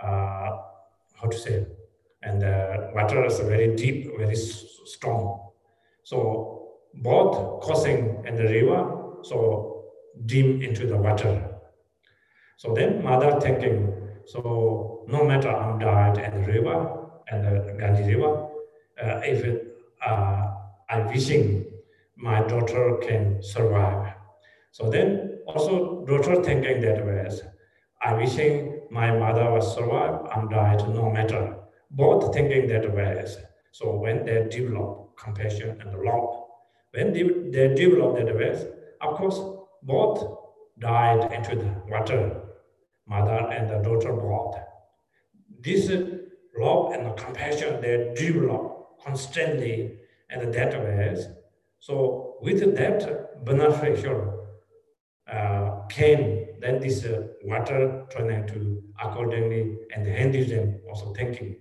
uh, 0.00 0.50
how 1.14 1.28
to 1.30 1.38
say, 1.38 1.66
and 2.22 2.40
the 2.42 2.90
water 2.94 3.24
is 3.24 3.38
very 3.40 3.74
deep, 3.76 4.16
very 4.16 4.36
strong. 4.36 5.50
So 6.02 6.78
both 6.94 7.62
crossing 7.62 8.22
and 8.26 8.36
the 8.36 8.44
river, 8.44 9.18
so 9.22 9.84
deep 10.26 10.62
into 10.62 10.86
the 10.86 10.96
water. 10.96 11.51
So 12.62 12.72
then 12.72 13.02
mother 13.02 13.40
thinking, 13.40 13.92
so 14.24 15.04
no 15.08 15.24
matter 15.24 15.50
I'm 15.50 15.80
died 15.80 16.14
the 16.14 16.52
river 16.52 17.08
and 17.26 17.44
the 17.44 17.72
Ganges 17.76 18.06
River, 18.06 18.46
uh, 19.02 19.20
if 19.24 19.42
it, 19.42 19.66
uh, 20.06 20.46
I'm 20.88 21.08
wishing 21.08 21.64
my 22.14 22.40
daughter 22.46 22.98
can 23.02 23.42
survive. 23.42 24.14
So 24.70 24.88
then 24.88 25.40
also 25.48 26.04
daughter 26.06 26.40
thinking 26.40 26.80
that 26.82 27.04
way, 27.04 27.28
I 28.00 28.14
wishing 28.14 28.82
my 28.92 29.10
mother 29.10 29.50
was 29.50 29.74
survive 29.74 30.20
and 30.36 30.48
died 30.48 30.88
no 30.88 31.10
matter 31.10 31.56
both 31.90 32.32
thinking 32.32 32.68
that 32.68 32.94
way. 32.94 33.24
So 33.72 33.96
when 33.96 34.24
they 34.24 34.46
develop 34.48 35.16
compassion 35.16 35.80
and 35.80 36.00
love, 36.00 36.44
when 36.92 37.12
they, 37.12 37.24
they 37.24 37.74
develop 37.74 38.24
that 38.24 38.32
way, 38.36 38.68
of 39.00 39.16
course, 39.16 39.40
both 39.82 40.38
died 40.78 41.32
into 41.32 41.56
the 41.56 41.74
water, 41.88 42.41
mother 43.06 43.48
and 43.50 43.68
the 43.68 43.78
daughter 43.78 44.12
both. 44.12 44.56
This 45.60 45.90
love 46.58 46.92
and 46.92 47.16
compassion 47.16 47.80
they 47.80 48.12
develop 48.16 48.98
constantly 49.04 49.98
and 50.30 50.52
that 50.52 50.72
way. 50.82 51.16
So 51.80 52.36
with 52.40 52.60
that 52.76 53.44
beneficial 53.44 54.46
uh, 55.32 55.86
came 55.88 56.42
then 56.60 56.80
this 56.80 57.04
uh, 57.04 57.26
water 57.42 58.06
turning 58.10 58.46
to 58.46 58.82
accordingly 59.02 59.78
and 59.94 60.06
the 60.06 60.44
them 60.44 60.80
also 60.88 61.12
thinking 61.12 61.56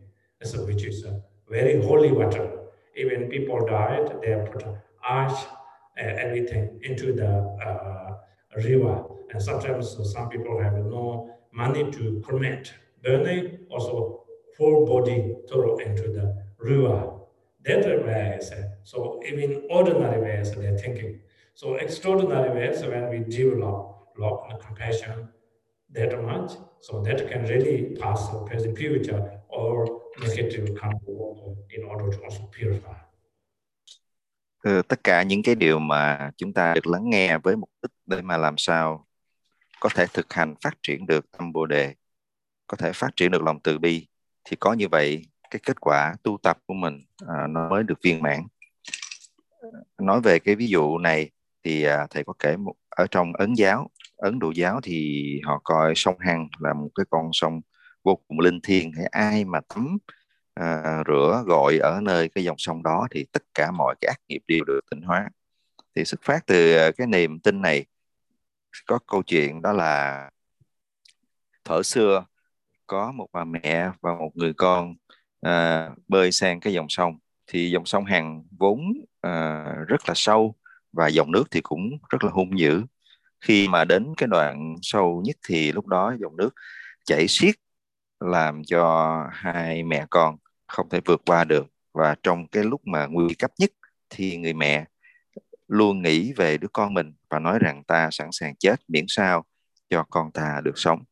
which 0.65 0.83
is 0.83 1.03
a 1.05 1.21
very 1.49 1.81
holy 1.83 2.11
water. 2.11 2.49
Even 2.95 3.29
people 3.29 3.65
died, 3.65 4.21
they 4.21 4.35
put 4.51 4.63
ash, 5.07 5.45
uh, 5.99 6.03
everything 6.03 6.79
into 6.83 7.13
the 7.13 7.31
uh, 7.65 8.17
river. 8.63 9.03
And 9.31 9.41
sometimes 9.41 9.97
some 10.13 10.29
people 10.29 10.61
have 10.61 10.73
no 10.73 11.37
money 11.53 11.89
to 11.91 12.21
cremate, 12.25 12.73
burning, 13.03 13.59
also 13.69 14.23
full 14.57 14.85
body 14.85 15.35
throw 15.49 15.77
into 15.77 16.03
the 16.03 16.43
river. 16.59 17.11
That 17.63 17.85
way, 18.05 18.39
so 18.83 19.21
even 19.25 19.67
ordinary 19.69 20.21
ways 20.21 20.51
they're 20.51 20.77
thinking. 20.77 21.19
So 21.53 21.75
extraordinary 21.75 22.49
ways 22.49 22.81
when 22.81 23.09
we 23.09 23.19
develop 23.19 24.07
love 24.17 24.39
and 24.49 24.59
compassion 24.59 25.29
that 25.93 26.11
much, 26.23 26.53
so 26.79 27.01
that 27.01 27.29
can 27.29 27.45
really 27.45 27.95
pass 27.99 28.29
the 28.29 28.39
present 28.39 28.77
future 28.77 29.39
or 29.49 30.01
negative 30.19 30.75
kind 30.75 30.99
in 31.69 31.83
order 31.83 32.09
to 32.09 32.23
also 32.23 32.49
purify. 32.51 32.97
Ừ, 34.63 34.81
tất 34.87 35.03
cả 35.03 35.23
những 35.23 35.43
cái 35.43 35.55
điều 35.55 35.79
mà 35.79 36.31
chúng 36.37 36.53
ta 36.53 36.73
được 36.73 36.87
lắng 36.87 37.09
nghe 37.09 37.37
với 37.37 37.55
mục 37.55 37.69
đích 37.83 37.91
để 38.05 38.21
mà 38.21 38.37
làm 38.37 38.57
sao 38.57 39.05
có 39.81 39.89
thể 39.95 40.05
thực 40.13 40.33
hành 40.33 40.55
phát 40.61 40.73
triển 40.83 41.05
được 41.05 41.31
tâm 41.31 41.53
bồ 41.53 41.65
đề 41.65 41.95
có 42.67 42.77
thể 42.77 42.91
phát 42.93 43.15
triển 43.15 43.31
được 43.31 43.41
lòng 43.41 43.59
từ 43.59 43.79
bi 43.79 44.07
thì 44.43 44.57
có 44.59 44.73
như 44.73 44.87
vậy 44.91 45.25
cái 45.49 45.59
kết 45.63 45.81
quả 45.81 46.15
tu 46.23 46.37
tập 46.43 46.57
của 46.65 46.73
mình 46.73 47.05
à, 47.27 47.47
nó 47.47 47.69
mới 47.69 47.83
được 47.83 47.99
viên 48.03 48.21
mãn. 48.21 48.39
Nói 49.97 50.21
về 50.21 50.39
cái 50.39 50.55
ví 50.55 50.67
dụ 50.67 50.97
này 50.97 51.29
thì 51.63 51.83
à, 51.83 52.07
thầy 52.09 52.23
có 52.23 52.33
kể 52.39 52.57
một 52.57 52.73
ở 52.89 53.07
trong 53.11 53.33
ấn 53.33 53.53
giáo 53.53 53.89
ấn 54.17 54.39
độ 54.39 54.51
giáo 54.55 54.79
thì 54.83 55.25
họ 55.43 55.61
coi 55.63 55.93
sông 55.95 56.19
hằng 56.19 56.47
là 56.59 56.73
một 56.73 56.89
cái 56.95 57.05
con 57.09 57.29
sông 57.33 57.61
vô 58.03 58.19
cùng 58.27 58.39
linh 58.39 58.61
thiêng 58.61 58.91
hay 58.91 59.05
ai 59.05 59.45
mà 59.45 59.59
tắm 59.61 59.97
à, 60.53 61.03
rửa 61.07 61.43
gội 61.45 61.77
ở 61.77 61.99
nơi 62.03 62.29
cái 62.29 62.43
dòng 62.43 62.57
sông 62.57 62.83
đó 62.83 63.07
thì 63.11 63.25
tất 63.31 63.43
cả 63.53 63.71
mọi 63.71 63.95
cái 64.01 64.07
ác 64.09 64.19
nghiệp 64.27 64.41
đều 64.47 64.63
được 64.67 64.79
tịnh 64.91 65.01
hóa. 65.01 65.29
Thì 65.95 66.05
xuất 66.05 66.21
phát 66.23 66.45
từ 66.45 66.75
à, 66.75 66.91
cái 66.97 67.07
niềm 67.07 67.39
tin 67.39 67.61
này 67.61 67.85
có 68.87 68.99
câu 69.07 69.23
chuyện 69.23 69.61
đó 69.61 69.71
là 69.73 70.29
thở 71.63 71.83
xưa 71.83 72.25
có 72.87 73.11
một 73.11 73.27
bà 73.33 73.43
mẹ 73.43 73.91
và 74.01 74.15
một 74.15 74.31
người 74.35 74.53
con 74.53 74.95
à, 75.41 75.89
bơi 76.07 76.31
sang 76.31 76.59
cái 76.59 76.73
dòng 76.73 76.89
sông. 76.89 77.19
Thì 77.47 77.71
dòng 77.71 77.85
sông 77.85 78.05
Hằng 78.05 78.43
vốn 78.59 78.79
à, 79.21 79.63
rất 79.87 80.01
là 80.07 80.13
sâu 80.15 80.55
và 80.91 81.07
dòng 81.07 81.31
nước 81.31 81.43
thì 81.51 81.61
cũng 81.61 81.89
rất 82.09 82.23
là 82.23 82.31
hung 82.31 82.59
dữ. 82.59 82.83
Khi 83.41 83.67
mà 83.67 83.85
đến 83.85 84.13
cái 84.17 84.27
đoạn 84.27 84.75
sâu 84.81 85.21
nhất 85.25 85.35
thì 85.47 85.71
lúc 85.71 85.87
đó 85.87 86.15
dòng 86.19 86.37
nước 86.37 86.49
chảy 87.05 87.27
xiết 87.27 87.55
làm 88.19 88.63
cho 88.63 89.15
hai 89.31 89.83
mẹ 89.83 90.05
con 90.09 90.37
không 90.67 90.89
thể 90.89 90.99
vượt 91.05 91.21
qua 91.25 91.43
được. 91.43 91.67
Và 91.93 92.15
trong 92.23 92.47
cái 92.47 92.63
lúc 92.63 92.87
mà 92.87 93.05
nguy 93.05 93.33
cấp 93.33 93.51
nhất 93.57 93.71
thì 94.09 94.37
người 94.37 94.53
mẹ 94.53 94.85
luôn 95.71 96.01
nghĩ 96.01 96.33
về 96.33 96.57
đứa 96.57 96.67
con 96.73 96.93
mình 96.93 97.13
và 97.29 97.39
nói 97.39 97.59
rằng 97.59 97.83
ta 97.83 98.09
sẵn 98.11 98.27
sàng 98.31 98.55
chết 98.55 98.75
miễn 98.87 99.05
sao 99.07 99.45
cho 99.89 100.03
con 100.09 100.31
ta 100.31 100.61
được 100.63 100.77
sống. 100.77 101.03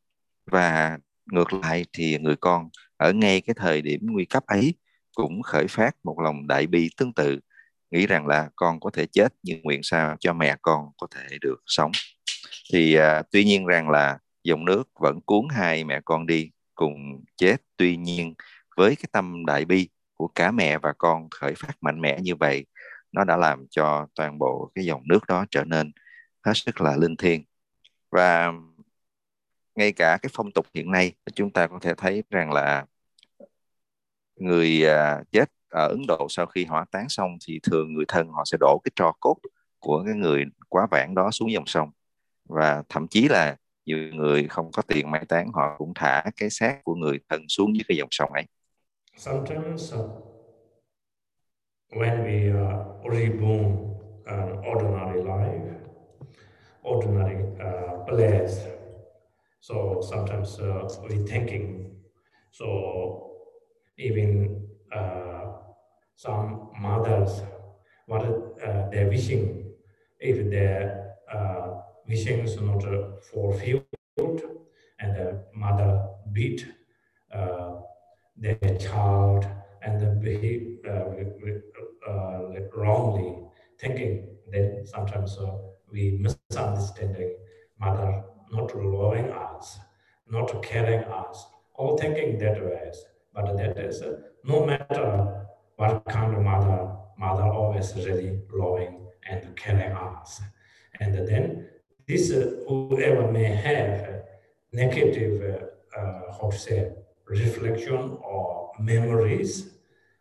Và 0.46 0.98
ngược 1.32 1.52
lại 1.52 1.84
thì 1.92 2.18
người 2.18 2.36
con 2.36 2.68
ở 2.96 3.12
ngay 3.12 3.40
cái 3.40 3.54
thời 3.58 3.82
điểm 3.82 4.00
nguy 4.02 4.24
cấp 4.24 4.46
ấy 4.46 4.74
cũng 5.14 5.42
khởi 5.42 5.66
phát 5.68 5.96
một 6.04 6.20
lòng 6.20 6.46
đại 6.46 6.66
bi 6.66 6.90
tương 6.96 7.12
tự 7.12 7.40
nghĩ 7.90 8.06
rằng 8.06 8.26
là 8.26 8.48
con 8.56 8.80
có 8.80 8.90
thể 8.90 9.06
chết 9.06 9.34
nhưng 9.42 9.62
nguyện 9.62 9.80
sao 9.82 10.16
cho 10.20 10.32
mẹ 10.32 10.56
con 10.62 10.86
có 10.96 11.06
thể 11.14 11.38
được 11.40 11.62
sống. 11.66 11.92
Thì 12.72 12.94
à, 12.94 13.22
tuy 13.32 13.44
nhiên 13.44 13.66
rằng 13.66 13.90
là 13.90 14.18
dòng 14.44 14.64
nước 14.64 14.88
vẫn 15.00 15.20
cuốn 15.20 15.46
hai 15.50 15.84
mẹ 15.84 16.00
con 16.04 16.26
đi 16.26 16.50
cùng 16.74 17.24
chết. 17.36 17.56
Tuy 17.76 17.96
nhiên 17.96 18.34
với 18.76 18.96
cái 18.96 19.06
tâm 19.12 19.46
đại 19.46 19.64
bi 19.64 19.88
của 20.14 20.28
cả 20.34 20.50
mẹ 20.50 20.78
và 20.78 20.92
con 20.98 21.28
khởi 21.30 21.54
phát 21.54 21.72
mạnh 21.80 22.00
mẽ 22.00 22.18
như 22.20 22.34
vậy 22.34 22.66
nó 23.12 23.24
đã 23.24 23.36
làm 23.36 23.66
cho 23.70 24.06
toàn 24.14 24.38
bộ 24.38 24.70
cái 24.74 24.84
dòng 24.84 25.02
nước 25.08 25.20
đó 25.28 25.44
trở 25.50 25.64
nên 25.64 25.92
hết 26.44 26.52
sức 26.54 26.80
là 26.80 26.96
linh 26.96 27.16
thiêng 27.16 27.44
và 28.10 28.52
ngay 29.74 29.92
cả 29.92 30.18
cái 30.22 30.30
phong 30.34 30.50
tục 30.52 30.66
hiện 30.74 30.90
nay, 30.90 31.12
chúng 31.34 31.50
ta 31.52 31.66
có 31.66 31.78
thể 31.82 31.94
thấy 31.96 32.22
rằng 32.30 32.52
là 32.52 32.86
người 34.36 34.86
à, 34.88 35.22
chết 35.32 35.44
ở 35.68 35.88
Ấn 35.88 36.02
Độ 36.08 36.26
sau 36.30 36.46
khi 36.46 36.64
hỏa 36.64 36.84
táng 36.90 37.08
xong 37.08 37.36
thì 37.46 37.60
thường 37.62 37.94
người 37.94 38.04
thân 38.08 38.28
họ 38.28 38.42
sẽ 38.46 38.56
đổ 38.60 38.80
cái 38.84 38.92
tro 38.96 39.12
cốt 39.20 39.36
của 39.78 40.02
cái 40.06 40.14
người 40.14 40.44
quá 40.68 40.86
vãng 40.90 41.14
đó 41.14 41.30
xuống 41.30 41.52
dòng 41.52 41.66
sông 41.66 41.90
và 42.48 42.82
thậm 42.88 43.06
chí 43.08 43.28
là 43.28 43.56
nhiều 43.86 43.98
người 44.14 44.46
không 44.48 44.70
có 44.72 44.82
tiền 44.82 45.10
mai 45.10 45.24
táng, 45.28 45.52
họ 45.54 45.74
cũng 45.78 45.92
thả 45.94 46.22
cái 46.36 46.50
xác 46.50 46.78
của 46.84 46.94
người 46.94 47.18
thân 47.28 47.42
xuống 47.48 47.76
dưới 47.76 47.84
cái 47.88 47.96
dòng 47.96 48.08
sông 48.10 48.32
ấy. 48.32 48.44
Sometimes 49.16 49.92
when 51.92 52.24
we 52.24 52.48
are 52.50 52.86
reborn 53.04 53.96
an 54.26 54.58
ordinary 54.64 55.22
life, 55.22 55.76
ordinary 56.82 57.44
uh, 57.60 58.04
place, 58.04 58.60
so 59.60 60.00
sometimes 60.00 60.58
uh, 60.60 60.88
we 61.08 61.18
thinking, 61.26 61.96
so 62.52 63.32
even 63.98 64.66
uh, 64.92 65.46
some 66.16 66.70
mothers, 66.80 67.42
what 68.06 68.22
uh, 68.22 68.88
they're 68.90 69.08
wishing, 69.08 69.64
if 70.20 70.50
they're 70.50 71.16
uh, 71.32 71.80
wishes 72.08 72.60
not 72.60 72.84
fulfilled, 73.22 73.84
and 75.00 75.16
the 75.16 75.44
mother 75.54 76.06
beat 76.32 76.66
uh, 77.32 77.72
their 78.36 78.78
child 78.78 79.46
and 79.82 80.00
then 80.00 80.20
behave 80.20 80.78
uh, 80.86 82.10
uh, 82.10 82.40
wrongly, 82.74 83.36
thinking 83.78 84.28
that 84.52 84.86
sometimes 84.86 85.38
uh, 85.38 85.52
we 85.90 86.18
misunderstanding 86.20 87.36
mother 87.80 88.22
not 88.52 88.74
loving 88.76 89.30
us, 89.30 89.78
not 90.28 90.62
caring 90.62 91.04
us, 91.04 91.46
all 91.74 91.96
thinking 91.96 92.38
that 92.38 92.62
way. 92.64 92.90
But 93.34 93.56
that 93.56 93.78
is 93.78 94.02
uh, 94.02 94.16
no 94.44 94.66
matter 94.66 95.46
what 95.76 96.04
kind 96.06 96.34
of 96.34 96.42
mother, 96.42 96.96
mother 97.18 97.44
always 97.44 97.94
really 97.96 98.40
loving 98.52 99.06
and 99.28 99.56
caring 99.56 99.92
us. 99.92 100.40
And 101.00 101.14
then 101.14 101.68
this 102.06 102.30
uh, 102.32 102.52
whoever 102.68 103.30
may 103.30 103.44
have 103.44 104.24
negative, 104.72 105.64
uh, 105.96 106.32
how 106.40 106.50
to 106.50 106.58
say, 106.58 106.92
reflection 107.26 108.18
or 108.22 108.59
memories. 108.80 109.70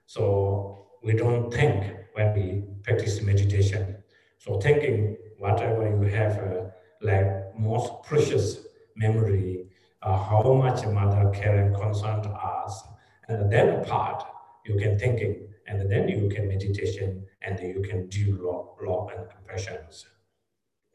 So 0.06 0.88
we 1.04 1.14
don't 1.14 1.52
think 1.52 1.96
when 2.14 2.34
we 2.34 2.64
practice 2.84 3.22
meditation. 3.22 3.96
So 4.38 4.60
thinking 4.60 5.18
whatever 5.38 5.90
you 5.90 6.04
have, 6.14 6.38
uh, 6.38 6.66
like 7.02 7.58
most 7.58 8.04
precious 8.04 8.66
memory, 8.96 9.68
uh, 10.02 10.18
how 10.18 10.54
much 10.54 10.86
mother 10.86 11.30
care 11.32 11.66
and 11.66 11.76
concern 11.76 12.22
to 12.24 12.30
us, 12.30 12.84
and 13.28 13.52
then 13.52 13.84
part 13.86 14.24
you 14.66 14.78
can 14.78 14.98
thinking, 15.00 15.48
and 15.68 15.90
then 15.90 16.08
you 16.08 16.30
can 16.30 16.48
meditation, 16.48 17.26
and 17.42 17.60
you 17.60 17.82
can 17.82 18.08
do 18.08 18.38
love, 18.42 18.68
love 18.82 19.12
and 19.18 19.30
compassion. 19.30 19.78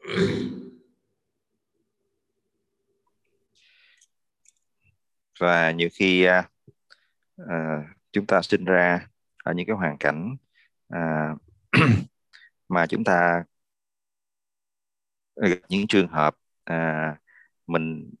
và 5.39 5.71
nhiều 5.71 5.89
khi 5.93 6.27
uh, 6.27 6.45
à, 7.37 7.83
chúng 8.11 8.25
ta 8.27 8.41
sinh 8.41 8.65
ra 8.65 9.07
ở 9.43 9.53
những 9.53 9.67
cái 9.67 9.75
hoàn 9.75 9.97
cảnh 9.97 10.35
à, 10.89 11.35
mà 12.69 12.87
chúng 12.87 13.03
ta 13.03 13.43
gặp 15.35 15.57
những 15.69 15.87
trường 15.87 16.07
hợp 16.07 16.35
à, 16.63 17.15
mình 17.67 18.13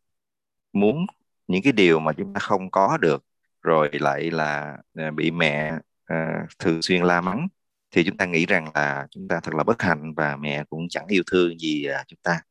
muốn 0.73 1.05
những 1.47 1.61
cái 1.63 1.73
điều 1.73 1.99
mà 1.99 2.13
chúng 2.13 2.33
ta 2.33 2.39
không 2.39 2.71
có 2.71 2.97
được 3.01 3.25
rồi 3.61 3.89
lại 3.93 4.31
là 4.31 4.77
à, 4.95 5.11
bị 5.11 5.31
mẹ 5.31 5.73
à, 6.05 6.47
thường 6.59 6.81
xuyên 6.81 7.03
la 7.03 7.21
mắng 7.21 7.47
thì 7.91 8.03
chúng 8.03 8.17
ta 8.17 8.25
nghĩ 8.25 8.45
rằng 8.45 8.71
là 8.75 9.07
chúng 9.11 9.27
ta 9.27 9.39
thật 9.43 9.53
là 9.55 9.63
bất 9.63 9.81
hạnh 9.81 10.13
và 10.13 10.37
mẹ 10.37 10.63
cũng 10.69 10.87
chẳng 10.89 11.07
yêu 11.07 11.23
thương 11.31 11.59
gì 11.59 11.85
à, 11.85 12.03
chúng 12.07 12.19
ta. 12.23 12.41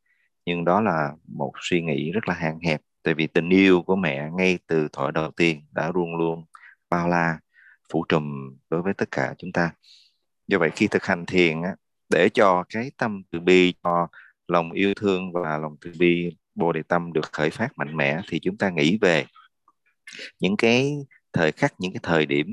Nhưng 0.46 0.64
đó 0.64 0.80
là 0.80 1.12
một 1.26 1.52
suy 1.60 1.82
nghĩ 1.82 2.12
rất 2.12 2.28
là 2.28 2.34
hạn 2.34 2.58
hẹp 2.60 2.80
tại 3.02 3.14
vì 3.14 3.26
tình 3.26 3.48
yêu 3.50 3.82
của 3.82 3.96
mẹ 3.96 4.30
ngay 4.30 4.58
từ 4.66 4.88
thuở 4.92 5.10
đầu 5.10 5.30
tiên 5.30 5.62
đã 5.72 5.92
luôn 5.94 6.16
luôn 6.16 6.44
bao 6.94 7.08
la 7.08 7.38
phủ 7.92 8.04
trùm 8.08 8.56
đối 8.70 8.82
với 8.82 8.94
tất 8.94 9.10
cả 9.10 9.34
chúng 9.38 9.52
ta. 9.52 9.70
Do 10.46 10.58
vậy 10.58 10.70
khi 10.76 10.86
thực 10.86 11.04
hành 11.04 11.26
thiền 11.26 11.62
á, 11.62 11.74
để 12.10 12.28
cho 12.34 12.64
cái 12.68 12.90
tâm 12.96 13.22
từ 13.30 13.40
bi 13.40 13.74
cho 13.82 14.08
lòng 14.48 14.72
yêu 14.72 14.94
thương 14.94 15.32
và 15.32 15.58
lòng 15.58 15.76
từ 15.80 15.92
bi 15.98 16.36
bồ 16.54 16.72
đề 16.72 16.82
tâm 16.88 17.12
được 17.12 17.32
khởi 17.32 17.50
phát 17.50 17.68
mạnh 17.76 17.96
mẽ 17.96 18.20
thì 18.28 18.40
chúng 18.40 18.56
ta 18.56 18.70
nghĩ 18.70 18.98
về 19.00 19.24
những 20.40 20.56
cái 20.56 20.92
thời 21.32 21.52
khắc 21.52 21.74
những 21.78 21.92
cái 21.92 22.00
thời 22.02 22.26
điểm 22.26 22.46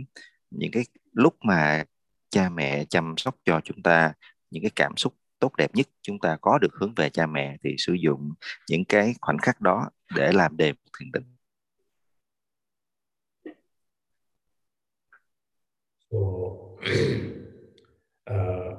những 0.49 0.71
cái 0.71 0.83
lúc 1.13 1.35
mà 1.43 1.83
cha 2.29 2.49
mẹ 2.49 2.85
chăm 2.85 3.13
sóc 3.17 3.35
cho 3.45 3.61
chúng 3.63 3.83
ta 3.83 4.13
những 4.51 4.63
cái 4.63 4.71
cảm 4.75 4.97
xúc 4.97 5.13
tốt 5.39 5.55
đẹp 5.57 5.75
nhất 5.75 5.87
chúng 6.01 6.19
ta 6.19 6.37
có 6.41 6.57
được 6.57 6.73
hướng 6.73 6.93
về 6.95 7.09
cha 7.09 7.25
mẹ 7.27 7.57
thì 7.63 7.75
sử 7.77 7.93
dụng 7.93 8.33
những 8.69 8.85
cái 8.85 9.15
khoảnh 9.21 9.37
khắc 9.37 9.61
đó 9.61 9.89
để 10.15 10.31
làm 10.31 10.57
đề 10.57 10.73
thiền 10.99 11.11
định. 11.11 11.40
So, 16.11 16.77
uh, 18.27 18.33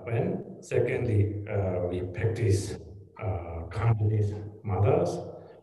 when 0.05 0.57
secondly 0.61 1.47
uh, 1.51 1.87
we 1.89 2.03
practice 2.03 2.75
uh, 3.23 3.63
kindness 3.71 4.33
mothers, 4.63 5.19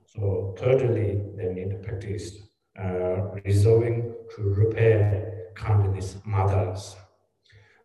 so 0.07 0.55
thirdly 0.57 1.21
they 1.37 1.53
need 1.53 1.69
to 1.69 1.77
practice 1.77 2.39
uh, 2.81 3.37
resolving 3.45 4.15
to 4.35 4.41
repair 4.41 5.51
kindness 5.55 6.17
mothers. 6.25 6.95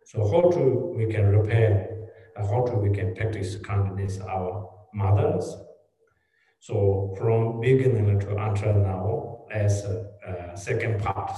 So 0.03 0.27
how 0.31 0.49
to 0.49 0.93
we 0.97 1.05
can 1.05 1.27
repair 1.27 2.07
how 2.37 2.65
to 2.65 2.77
we 2.77 2.89
can 2.89 3.13
practice 3.13 3.57
kindness 3.57 4.19
our 4.19 4.67
mothers. 4.95 5.55
So 6.59 7.13
from 7.19 7.61
beginning 7.61 8.19
to 8.21 8.35
until 8.35 8.73
now, 8.73 9.45
as 9.51 9.85
second 10.55 11.03
part. 11.03 11.31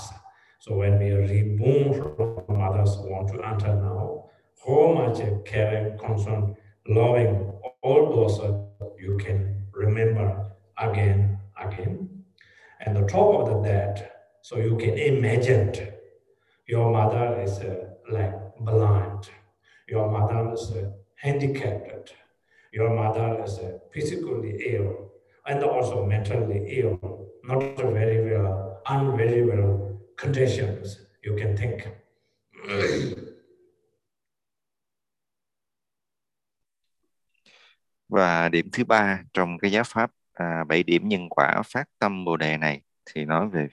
So 0.68 0.76
when 0.76 1.00
we 1.00 1.12
reborn 1.12 1.94
from 1.94 2.58
mothers 2.58 2.98
want 2.98 3.30
to 3.30 3.42
enter 3.42 3.74
now, 3.74 4.26
how 4.66 4.92
much 4.92 5.20
caring, 5.46 5.98
concern, 5.98 6.58
loving, 6.88 7.54
all 7.82 8.10
those 8.14 8.40
uh, 8.40 8.60
you 9.00 9.18
can 9.18 9.64
remember 9.72 10.52
again, 10.78 11.40
again. 11.58 12.10
And 12.82 12.98
the 12.98 13.08
top 13.08 13.48
of 13.48 13.64
that, 13.64 14.26
so 14.42 14.58
you 14.58 14.76
can 14.78 14.98
imagine 14.98 15.74
your 16.68 16.92
mother 16.92 17.40
is 17.42 17.60
uh, 17.60 17.88
like 18.12 18.34
blind 18.60 19.30
your 19.88 20.12
mother 20.12 20.54
is 20.54 20.74
handicapped. 21.16 22.14
Your 22.74 22.94
mother 22.94 23.42
is 23.44 23.58
physically 23.94 24.74
ill 24.74 25.12
and 25.46 25.64
also 25.64 26.06
mentally 26.06 26.82
ill, 26.82 27.30
not 27.44 27.78
very 27.78 28.30
well, 28.30 28.82
unvery 28.86 29.48
well 29.48 29.87
conditions 30.18 30.98
you 31.28 31.38
can 31.40 31.56
think. 31.58 31.82
Và 38.10 38.50
điểm 38.50 38.70
thứ 38.72 38.84
ba 38.84 39.24
trong 39.34 39.58
cái 39.60 39.72
giáo 39.72 39.84
pháp 39.84 40.12
à, 40.34 40.64
7 40.64 40.84
điểm 40.84 41.08
nhân 41.08 41.30
quả 41.30 41.62
phát 41.66 41.90
tâm 42.00 42.26
Bồ 42.26 42.38
đề 42.38 42.58
này 42.58 42.82
thì 43.06 43.26
nói 43.26 43.50
về 43.50 43.68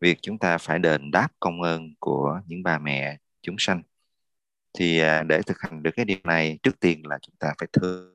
việc 0.00 0.18
chúng 0.22 0.38
ta 0.38 0.58
phải 0.58 0.78
đền 0.78 1.10
đáp 1.10 1.28
công 1.40 1.62
ơn 1.62 1.94
của 1.98 2.40
những 2.46 2.62
bà 2.62 2.78
mẹ 2.78 3.18
chúng 3.42 3.56
sanh 3.58 3.82
thì 4.78 4.98
à, 4.98 5.22
để 5.22 5.42
thực 5.42 5.60
hành 5.60 5.82
được 5.82 5.90
cái 5.96 6.04
điều 6.04 6.18
này 6.24 6.58
trước 6.62 6.80
tiên 6.80 7.06
là 7.06 7.18
chúng 7.22 7.34
ta 7.38 7.54
phải 7.58 7.68
thương 7.72 8.14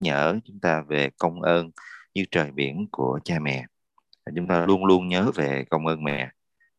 nhớ 0.00 0.40
chúng 0.44 0.60
ta 0.60 0.82
về 0.88 1.10
công 1.18 1.42
ơn 1.42 1.70
như 2.14 2.24
trời 2.30 2.50
biển 2.50 2.86
của 2.92 3.20
cha 3.24 3.38
mẹ 3.40 3.66
chúng 4.36 4.46
ta 4.46 4.66
luôn 4.66 4.84
luôn 4.84 5.08
nhớ 5.08 5.30
về 5.34 5.64
công 5.70 5.86
ơn 5.86 6.04
mẹ. 6.04 6.30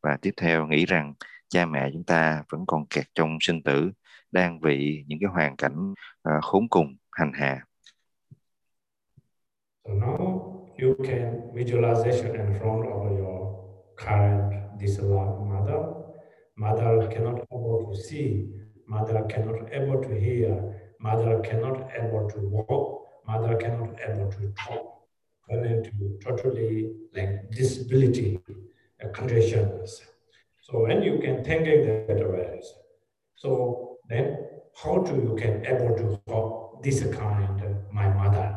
Và 0.03 0.17
tiếp 0.21 0.31
theo 0.37 0.67
nghĩ 0.67 0.85
rằng 0.85 1.13
cha 1.49 1.65
mẹ 1.65 1.89
chúng 1.93 2.03
ta 2.03 2.43
vẫn 2.49 2.65
còn 2.67 2.85
kẹt 2.85 3.05
trong 3.15 3.37
sinh 3.41 3.63
tử 3.63 3.91
đang 4.31 4.61
bị 4.61 5.05
những 5.07 5.19
cái 5.21 5.29
hoàn 5.29 5.55
cảnh 5.55 5.93
uh, 6.29 6.43
khốn 6.43 6.67
cùng 6.69 6.95
hành 7.11 7.31
hạ. 7.33 7.65
So 9.87 9.93
now 9.93 10.17
you 10.77 10.95
can 11.07 11.53
visualization 11.53 12.33
in 12.33 12.59
front 12.59 12.83
of 12.83 13.17
your 13.17 13.55
current 13.97 14.53
disallowed 14.79 15.47
mother. 15.49 15.79
Mother 16.55 17.09
cannot 17.13 17.39
able 17.51 17.85
to 17.85 17.93
see, 18.09 18.47
mother 18.85 19.21
cannot 19.29 19.69
able 19.71 20.01
to 20.03 20.09
hear, 20.09 20.51
mother 20.99 21.41
cannot 21.43 21.77
able 21.89 22.29
to 22.33 22.39
walk, 22.49 23.07
mother 23.25 23.57
cannot 23.59 23.89
able 23.99 24.31
to 24.31 24.47
talk. 24.55 25.04
Run 25.49 25.65
into 25.65 25.91
totally 26.25 26.91
like 27.13 27.51
disability 27.51 28.39
uh, 29.03 29.09
conditions. 29.13 30.01
So 30.61 30.79
when 30.79 31.03
you 31.03 31.19
can 31.21 31.43
think 31.43 31.67
in 31.67 32.07
that 32.07 32.29
way, 32.31 32.61
so 33.35 33.97
then 34.09 34.37
how 34.73 34.97
do 34.97 35.15
you 35.15 35.35
can 35.37 35.65
able 35.65 35.95
to 35.95 36.19
help 36.27 36.83
this 36.83 37.03
kind 37.03 37.61
of 37.61 37.93
my 37.93 38.07
mother? 38.09 38.55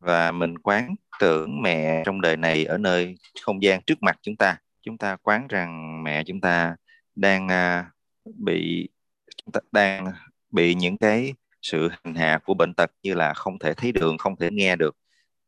và 0.00 0.32
mình 0.32 0.58
quán 0.58 0.94
tưởng 1.20 1.62
mẹ 1.62 2.02
trong 2.06 2.20
đời 2.20 2.36
này 2.36 2.64
ở 2.64 2.78
nơi 2.78 3.14
không 3.42 3.62
gian 3.62 3.82
trước 3.82 4.02
mặt 4.02 4.18
chúng 4.22 4.36
ta 4.36 4.58
chúng 4.82 4.98
ta 4.98 5.16
quán 5.16 5.46
rằng 5.48 6.02
mẹ 6.04 6.24
chúng 6.24 6.40
ta 6.40 6.76
đang 7.16 7.46
uh, 7.46 8.34
bị 8.38 8.88
chúng 9.36 9.52
ta 9.52 9.60
đang 9.72 10.12
bị 10.50 10.74
những 10.74 10.98
cái 10.98 11.34
sự 11.62 11.88
hành 12.04 12.14
hạ 12.14 12.40
của 12.44 12.54
bệnh 12.54 12.74
tật 12.74 12.90
như 13.02 13.14
là 13.14 13.34
không 13.34 13.58
thể 13.58 13.74
thấy 13.74 13.92
đường 13.92 14.18
không 14.18 14.36
thể 14.36 14.48
nghe 14.52 14.76
được 14.76 14.96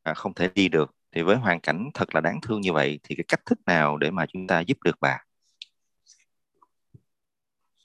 à, 0.02 0.14
không 0.14 0.34
thể 0.34 0.48
đi 0.54 0.68
được 0.68 0.94
thì 1.12 1.22
với 1.22 1.36
hoàn 1.36 1.60
cảnh 1.60 1.90
thật 1.94 2.14
là 2.14 2.20
đáng 2.20 2.40
thương 2.40 2.60
như 2.60 2.72
vậy 2.72 2.98
thì 3.02 3.14
cái 3.14 3.24
cách 3.28 3.40
thức 3.46 3.58
nào 3.66 3.96
để 3.96 4.10
mà 4.10 4.26
chúng 4.26 4.46
ta 4.46 4.60
giúp 4.60 4.78
được 4.84 4.96
bà? 5.00 5.18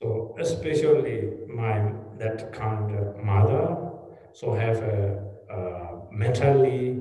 So 0.02 0.08
especially 0.38 1.22
my 1.48 1.74
that 2.20 2.38
kind 2.54 2.96
of 2.98 3.24
mother 3.24 3.96
so 4.34 4.48
have 4.54 4.82
a 4.82 5.16
uh, 5.54 6.12
mentally 6.12 6.96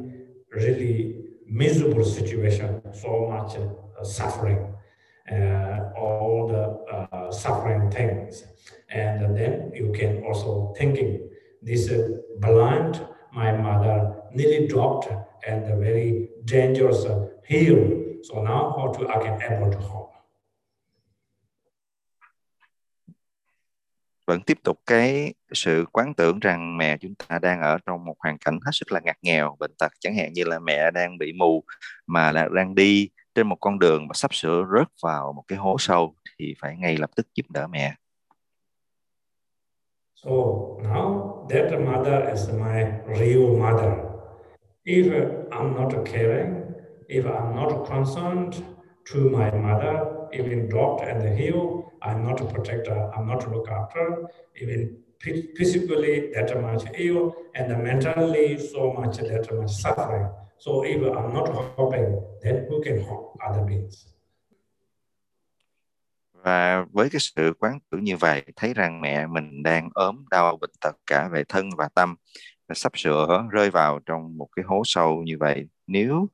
really 0.57 1.25
miserable 1.47 2.05
situation, 2.05 2.81
so 2.93 3.09
much 3.09 3.57
uh, 3.57 4.03
suffering, 4.03 4.74
Uh, 5.31 5.91
all 5.97 6.47
the 6.49 6.65
uh, 6.95 7.33
suffering 7.33 7.91
things. 7.91 8.45
And 8.91 9.35
then 9.35 9.73
you 9.75 9.93
can 9.99 10.23
also 10.23 10.75
thinking, 10.77 11.31
this 11.63 11.91
blind, 12.41 13.01
my 13.33 13.53
mother 13.53 14.13
nearly 14.35 14.69
dropped 14.69 15.09
and 15.47 15.65
a 15.73 15.77
very 15.77 16.29
dangerous 16.45 17.07
uh, 17.07 17.27
hill. 17.45 18.21
So 18.23 18.43
now 18.43 18.75
how 18.77 18.93
to 18.93 19.09
I 19.09 19.19
can 19.23 19.41
able 19.43 19.73
to 19.73 19.79
hop. 19.79 20.05
vẫn 24.27 24.41
tiếp 24.41 24.59
tục 24.63 24.81
cái 24.87 25.35
sự 25.53 25.85
quán 25.93 26.15
tưởng 26.15 26.39
rằng 26.41 26.77
mẹ 26.77 26.97
chúng 27.01 27.15
ta 27.15 27.39
đang 27.39 27.61
ở 27.61 27.79
trong 27.87 28.05
một 28.05 28.15
hoàn 28.19 28.39
cảnh 28.39 28.59
hết 28.65 28.71
sức 28.73 28.93
là 28.93 29.01
ngặt 29.05 29.17
nghèo 29.23 29.57
bệnh 29.59 29.75
tật 29.79 29.93
chẳng 30.01 30.17
hạn 30.17 30.33
như 30.33 30.45
là 30.45 30.59
mẹ 30.59 30.91
đang 30.91 31.19
bị 31.19 31.33
mù 31.33 31.65
mà 32.07 32.33
là 32.33 32.49
đang 32.55 32.75
đi 32.75 33.09
trên 33.35 33.47
một 33.47 33.57
con 33.61 33.79
đường 33.79 34.09
mà 34.09 34.13
sắp 34.15 34.35
sửa 34.35 34.65
rớt 34.75 34.89
vào 35.03 35.33
một 35.33 35.43
cái 35.49 35.59
hố 35.59 35.77
sâu 35.79 36.15
thì 36.39 36.55
phải 36.61 36.77
ngay 36.77 36.97
lập 36.97 37.11
tức 37.17 37.27
giúp 37.35 37.47
đỡ 37.51 37.67
mẹ. 37.67 37.95
So 40.15 40.31
now 40.83 41.47
that 41.51 41.81
mother 41.81 42.29
is 42.33 42.49
my 42.49 42.85
real 43.19 43.59
mother. 43.59 43.93
If 44.85 45.13
I'm 45.51 45.75
not 45.75 45.93
caring, 46.05 46.55
if 47.09 47.25
I'm 47.25 47.55
not 47.55 47.87
concerned 47.89 48.53
to 49.13 49.19
my 49.19 49.51
mother, 49.51 50.01
even 50.33 50.69
dropped 50.69 51.09
and 51.09 51.21
the 51.21 51.31
hill, 51.31 51.85
I'm 52.01 52.25
not 52.25 52.41
a 52.41 52.45
protector, 52.45 53.11
I'm 53.17 53.27
not 53.27 53.47
a 53.47 53.51
look 53.51 53.69
after, 53.69 54.29
even 54.63 54.97
physically 55.57 56.31
that 56.35 56.63
much 56.63 56.85
ill, 56.99 57.35
and 57.55 57.83
mentally 57.83 58.59
so 58.59 58.93
much 58.93 59.17
that 59.19 59.53
much 59.53 59.71
suffering. 59.71 60.29
So 60.59 60.73
if 60.73 61.01
I'm 61.01 61.35
not 61.35 61.49
hoping, 61.77 62.05
then 62.43 62.67
who 62.69 62.83
can 62.85 62.99
hope 63.05 63.39
other 63.51 63.69
beings? 63.69 64.07
Và 66.33 66.87
với 66.93 67.11
cái 67.11 67.21
sự 67.21 67.53
quán 67.59 67.79
tưởng 67.91 68.05
như 68.05 68.17
vậy, 68.17 68.43
thấy 68.57 68.75
rằng 68.75 69.01
mẹ 69.01 69.27
mình 69.27 69.63
đang 69.63 69.89
ốm 69.95 70.25
đau 70.31 70.57
bệnh 70.57 70.71
tật 70.81 70.97
cả 71.07 71.29
về 71.33 71.45
thân 71.49 71.71
và 71.77 71.89
tâm, 71.95 72.15
và 72.69 72.75
sắp 72.75 72.93
sửa 72.99 73.49
rơi 73.51 73.71
vào 73.71 74.01
trong 74.07 74.39
một 74.39 74.49
cái 74.57 74.65
hố 74.69 74.83
sâu 74.85 75.23
như 75.23 75.37
vậy. 75.41 75.69
Nếu 75.87 76.29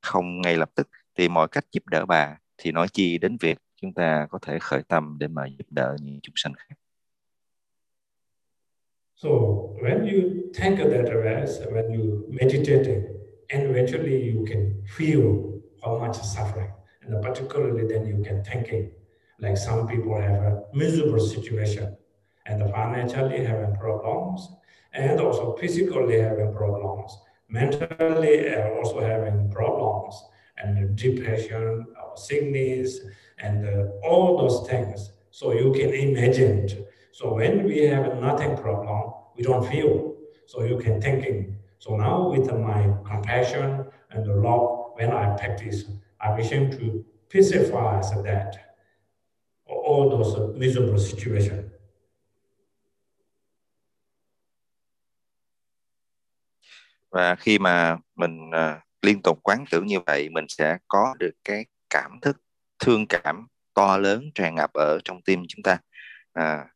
không 0.00 0.40
ngay 0.40 0.56
lập 0.56 0.70
tức 0.74 0.88
thì 1.14 1.28
mọi 1.28 1.48
cách 1.48 1.64
giúp 1.72 1.86
đỡ 1.86 2.06
bà 2.06 2.38
thì 2.58 2.72
nói 2.72 2.86
chi 2.92 3.18
đến 3.18 3.36
việc 3.40 3.58
chúng 3.76 3.92
ta 3.92 4.26
có 4.30 4.38
thể 4.42 4.58
khởi 4.58 4.82
tâm 4.88 5.16
để 5.20 5.28
mà 5.28 5.46
giúp 5.46 5.66
đỡ 5.70 5.96
những 6.00 6.20
chúng 6.22 6.34
sanh 6.36 6.52
khác. 6.54 6.74
So 9.16 9.28
when 9.82 10.00
you 10.00 10.30
think 10.54 10.78
of 10.78 10.90
that 10.90 11.04
awareness, 11.04 11.72
when 11.72 11.96
you 11.96 12.28
meditating, 12.28 13.02
and 13.50 13.62
eventually 13.70 14.22
you 14.22 14.44
can 14.44 14.82
feel 14.86 15.60
how 15.84 15.98
much 15.98 16.16
suffering, 16.16 16.72
and 17.02 17.22
particularly 17.22 17.86
then 17.86 18.06
you 18.06 18.22
can 18.24 18.42
thinking, 18.44 18.90
like 19.40 19.56
some 19.56 19.86
people 19.86 20.20
have 20.20 20.42
a 20.42 20.62
miserable 20.72 21.20
situation, 21.20 21.96
and 22.46 22.62
financially 22.70 23.44
having 23.44 23.74
problems, 23.76 24.48
and 24.92 25.20
also 25.20 25.56
physically 25.56 26.20
having 26.20 26.52
problems, 26.54 27.18
mentally 27.48 28.54
also 28.54 29.00
having 29.00 29.50
problems, 29.50 30.24
and 30.56 30.96
depression, 30.96 31.86
or 32.00 32.16
sickness, 32.16 33.00
and 33.38 33.66
uh, 33.66 34.06
all 34.06 34.38
those 34.38 34.68
things. 34.68 35.12
So 35.30 35.52
you 35.52 35.72
can 35.72 35.92
imagine. 35.92 36.86
So 37.12 37.34
when 37.34 37.64
we 37.64 37.84
have 37.86 38.20
nothing 38.20 38.56
problem, 38.56 39.12
we 39.36 39.42
don't 39.42 39.68
feel. 39.68 40.14
So 40.46 40.62
you 40.62 40.78
can 40.78 41.00
thinking. 41.00 41.56
So 41.84 41.96
now 41.96 42.30
with 42.30 42.50
my 42.50 42.88
compassion 43.04 43.84
and 44.08 44.24
the 44.24 44.32
love, 44.32 44.96
when 44.96 45.12
I 45.12 45.36
practice, 45.36 45.84
I 46.18 46.34
wish 46.34 46.48
to 46.48 47.04
pacify 47.28 48.00
that 48.22 48.56
all 49.66 50.08
those 50.08 50.58
miserable 50.58 50.98
situations. 50.98 51.70
Và 57.10 57.34
khi 57.34 57.58
mà 57.58 57.96
mình 58.16 58.50
uh, 58.50 58.82
liên 59.02 59.22
tục 59.22 59.38
quán 59.42 59.64
tưởng 59.70 59.86
như 59.86 60.00
vậy, 60.06 60.28
mình 60.28 60.44
sẽ 60.48 60.78
có 60.88 61.14
được 61.18 61.34
cái 61.44 61.66
cảm 61.90 62.18
thức 62.22 62.36
thương 62.78 63.06
cảm 63.06 63.46
to 63.74 63.98
lớn 63.98 64.30
tràn 64.34 64.54
ngập 64.54 64.72
ở 64.72 64.98
trong 65.04 65.22
tim 65.22 65.42
chúng 65.48 65.62
ta 65.62 65.78
à, 66.32 66.66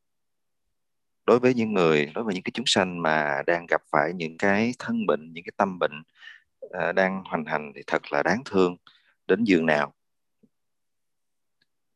đối 1.28 1.38
với 1.38 1.54
những 1.54 1.74
người 1.74 2.10
đối 2.14 2.24
với 2.24 2.34
những 2.34 2.42
cái 2.42 2.52
chúng 2.54 2.66
sanh 2.66 3.02
mà 3.02 3.42
đang 3.46 3.66
gặp 3.66 3.82
phải 3.90 4.12
những 4.14 4.38
cái 4.38 4.72
thân 4.78 5.06
bệnh 5.06 5.32
những 5.32 5.44
cái 5.44 5.52
tâm 5.56 5.78
bệnh 5.78 6.02
ờ, 6.60 6.92
đang 6.92 7.24
hoành 7.24 7.44
hành 7.44 7.72
thì 7.74 7.82
thật 7.86 8.12
là 8.12 8.22
đáng 8.22 8.42
thương. 8.44 8.76
Đến 9.26 9.44
giường 9.44 9.66
nào 9.66 9.94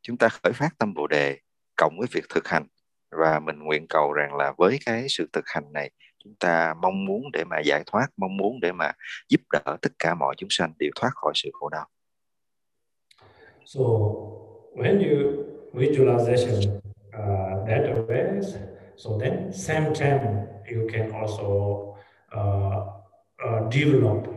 chúng 0.01 0.17
ta 0.17 0.29
khởi 0.29 0.53
phát 0.53 0.69
tâm 0.77 0.93
bồ 0.93 1.07
đề 1.07 1.37
cộng 1.75 1.97
với 1.99 2.07
việc 2.11 2.23
thực 2.29 2.47
hành. 2.47 2.67
Và 3.11 3.39
mình 3.39 3.59
nguyện 3.59 3.85
cầu 3.89 4.13
rằng 4.13 4.35
là 4.35 4.53
với 4.57 4.79
cái 4.85 5.05
sự 5.09 5.29
thực 5.33 5.47
hành 5.47 5.73
này 5.73 5.91
chúng 6.23 6.35
ta 6.39 6.73
mong 6.81 7.05
muốn 7.05 7.31
để 7.31 7.43
mà 7.43 7.59
giải 7.59 7.83
thoát 7.85 8.07
mong 8.17 8.37
muốn 8.37 8.59
để 8.61 8.71
mà 8.71 8.91
giúp 9.29 9.41
đỡ 9.51 9.77
tất 9.81 9.91
cả 9.99 10.15
mọi 10.15 10.35
chúng 10.37 10.49
sanh 10.49 10.73
đều 10.79 10.91
thoát 10.95 11.11
khỏi 11.13 11.33
sự 11.35 11.49
khổ 11.53 11.69
đau. 11.69 11.87
So 13.65 13.81
when 14.75 14.99
you 14.99 15.45
visualization 15.73 16.79
uh, 17.13 17.67
that 17.67 17.81
awareness, 17.95 18.72
so 18.95 19.17
then 19.17 19.51
same 19.51 19.93
time 19.93 20.47
you 20.69 20.87
can 20.91 21.11
also 21.11 21.97
uh, 22.35 22.85
uh, 23.43 23.69
develop 23.69 24.27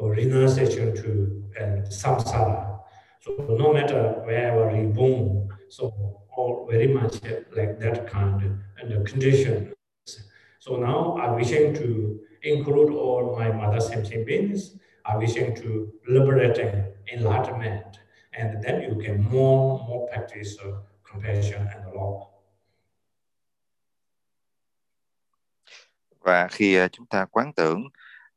a 0.00 0.06
renunciation 0.06 0.94
to 0.96 1.44
and 1.60 1.86
samsara. 1.86 2.80
So 3.20 3.32
no 3.58 3.72
matter 3.72 4.22
wherever 4.24 4.74
you 4.76 4.88
born, 4.88 5.48
so 5.68 6.20
all 6.36 6.66
very 6.70 6.88
much 6.88 7.14
like 7.56 7.78
that 7.80 8.08
kind 8.10 8.60
and 8.78 8.90
the 8.90 9.08
condition. 9.10 9.72
So 10.58 10.76
now 10.76 11.16
I'm 11.18 11.34
wishing 11.36 11.74
to 11.74 12.20
include 12.42 12.92
all 12.92 13.36
my 13.38 13.52
mother 13.52 13.80
sentient 13.80 14.26
beings. 14.26 14.76
I'm 15.06 15.18
wishing 15.18 15.54
to 15.56 15.92
liberating 16.08 16.84
enlightenment 17.12 17.98
and 18.32 18.62
then 18.62 18.82
you 18.82 18.96
can 19.02 19.22
more 19.22 19.84
more 19.86 20.08
practice 20.08 20.56
of 20.64 20.82
compassion 21.04 21.68
and 21.74 21.94
love. 21.94 22.33
Và 26.24 26.48
khi 26.48 26.74
ờ, 26.74 26.88
chúng 26.88 27.06
ta 27.06 27.24
quán 27.24 27.52
tưởng 27.56 27.82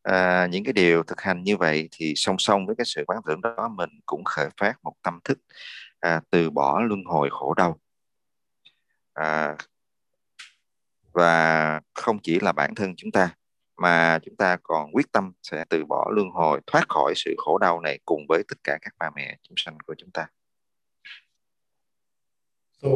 à, 0.03 0.47
những 0.51 0.63
cái 0.63 0.73
điều 0.73 1.03
thực 1.03 1.21
hành 1.21 1.43
như 1.43 1.57
vậy 1.57 1.89
thì 1.91 2.13
song 2.15 2.35
song 2.39 2.65
với 2.65 2.75
cái 2.75 2.85
sự 2.85 3.03
quán 3.07 3.19
tưởng 3.25 3.41
đó 3.41 3.67
mình 3.67 3.89
cũng 4.05 4.23
khởi 4.23 4.49
phát 4.57 4.73
một 4.83 4.93
tâm 5.03 5.19
thức 5.23 5.39
à, 5.99 6.21
từ 6.29 6.49
bỏ 6.49 6.81
luân 6.81 7.03
hồi 7.05 7.29
khổ 7.31 7.53
đau. 7.53 7.79
à, 9.13 9.55
và 11.13 11.81
không 11.93 12.19
chỉ 12.19 12.39
là 12.39 12.51
bản 12.51 12.75
thân 12.75 12.93
chúng 12.97 13.11
ta 13.11 13.29
mà 13.77 14.19
chúng 14.23 14.35
ta 14.35 14.57
còn 14.63 14.91
quyết 14.93 15.11
tâm 15.11 15.31
sẽ 15.43 15.65
từ 15.69 15.85
bỏ 15.85 16.09
luân 16.15 16.29
hồi 16.29 16.61
thoát 16.67 16.89
khỏi 16.89 17.13
sự 17.15 17.35
khổ 17.37 17.57
đau 17.57 17.81
này 17.81 17.99
cùng 18.05 18.25
với 18.29 18.43
tất 18.47 18.57
cả 18.63 18.77
các 18.81 18.93
bà 18.99 19.09
mẹ 19.15 19.37
chúng 19.41 19.55
sanh 19.57 19.77
của 19.87 19.95
chúng 19.97 20.11
ta. 20.11 20.27
So 22.81 22.89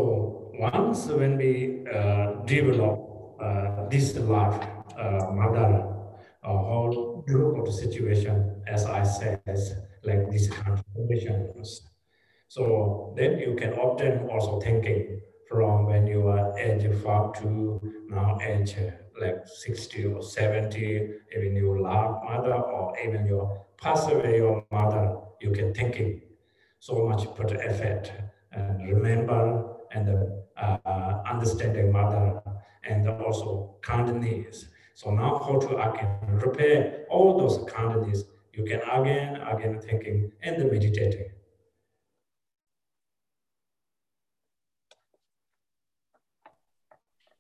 once 0.60 1.10
when 1.10 1.38
we 1.38 1.82
uh, 1.82 2.50
develop 2.50 3.00
uh, 3.36 3.92
this 3.92 4.18
love 4.18 4.81
uh, 4.98 5.32
mother, 5.32 5.88
a 6.44 6.58
whole 6.58 7.24
group 7.28 7.52
difficult 7.66 7.76
situation, 7.76 8.62
as 8.68 8.86
I 8.86 9.04
said, 9.04 9.42
like 10.04 10.32
this 10.32 10.50
kind 10.50 10.74
of 10.74 10.84
conditions. 10.94 11.88
So 12.48 13.14
then 13.16 13.40
you 13.40 13.56
can 13.56 13.74
often 13.74 14.30
also 14.30 14.60
thinking 14.60 15.22
from 15.50 15.86
when 15.86 16.08
you 16.08 16.28
are 16.28 16.58
age 16.58 16.86
five 17.04 17.34
to 17.42 17.80
now 18.10 18.38
age 18.42 18.76
like 19.20 19.46
60 19.46 20.06
or 20.06 20.24
70, 20.24 21.10
even 21.36 21.56
your 21.56 21.80
love 21.80 22.24
mother 22.24 22.54
or 22.54 22.98
even 23.00 23.26
your 23.26 23.66
pass 23.78 24.08
away 24.08 24.38
your 24.38 24.66
mother, 24.72 25.18
you 25.42 25.52
can 25.52 25.74
thinking 25.74 26.22
so 26.80 27.08
much 27.08 27.26
put 27.36 27.52
effort 27.52 28.12
and 28.52 28.88
remember 28.88 29.76
and 29.92 30.10
uh, 30.58 30.78
understanding 31.30 31.92
mother 31.92 32.42
and 32.84 33.08
also 33.08 33.76
kindness. 33.82 34.66
So 35.04 35.12
now 35.12 35.40
how 35.40 35.60
to 35.60 35.78
again 35.78 36.40
repair 36.46 37.06
all 37.10 37.40
those 37.40 37.58
kindness, 37.74 38.22
you 38.54 38.66
can 38.70 38.82
again, 38.82 39.42
again 39.42 39.80
thinking 39.82 40.30
and 40.42 40.72
meditating. 40.72 41.28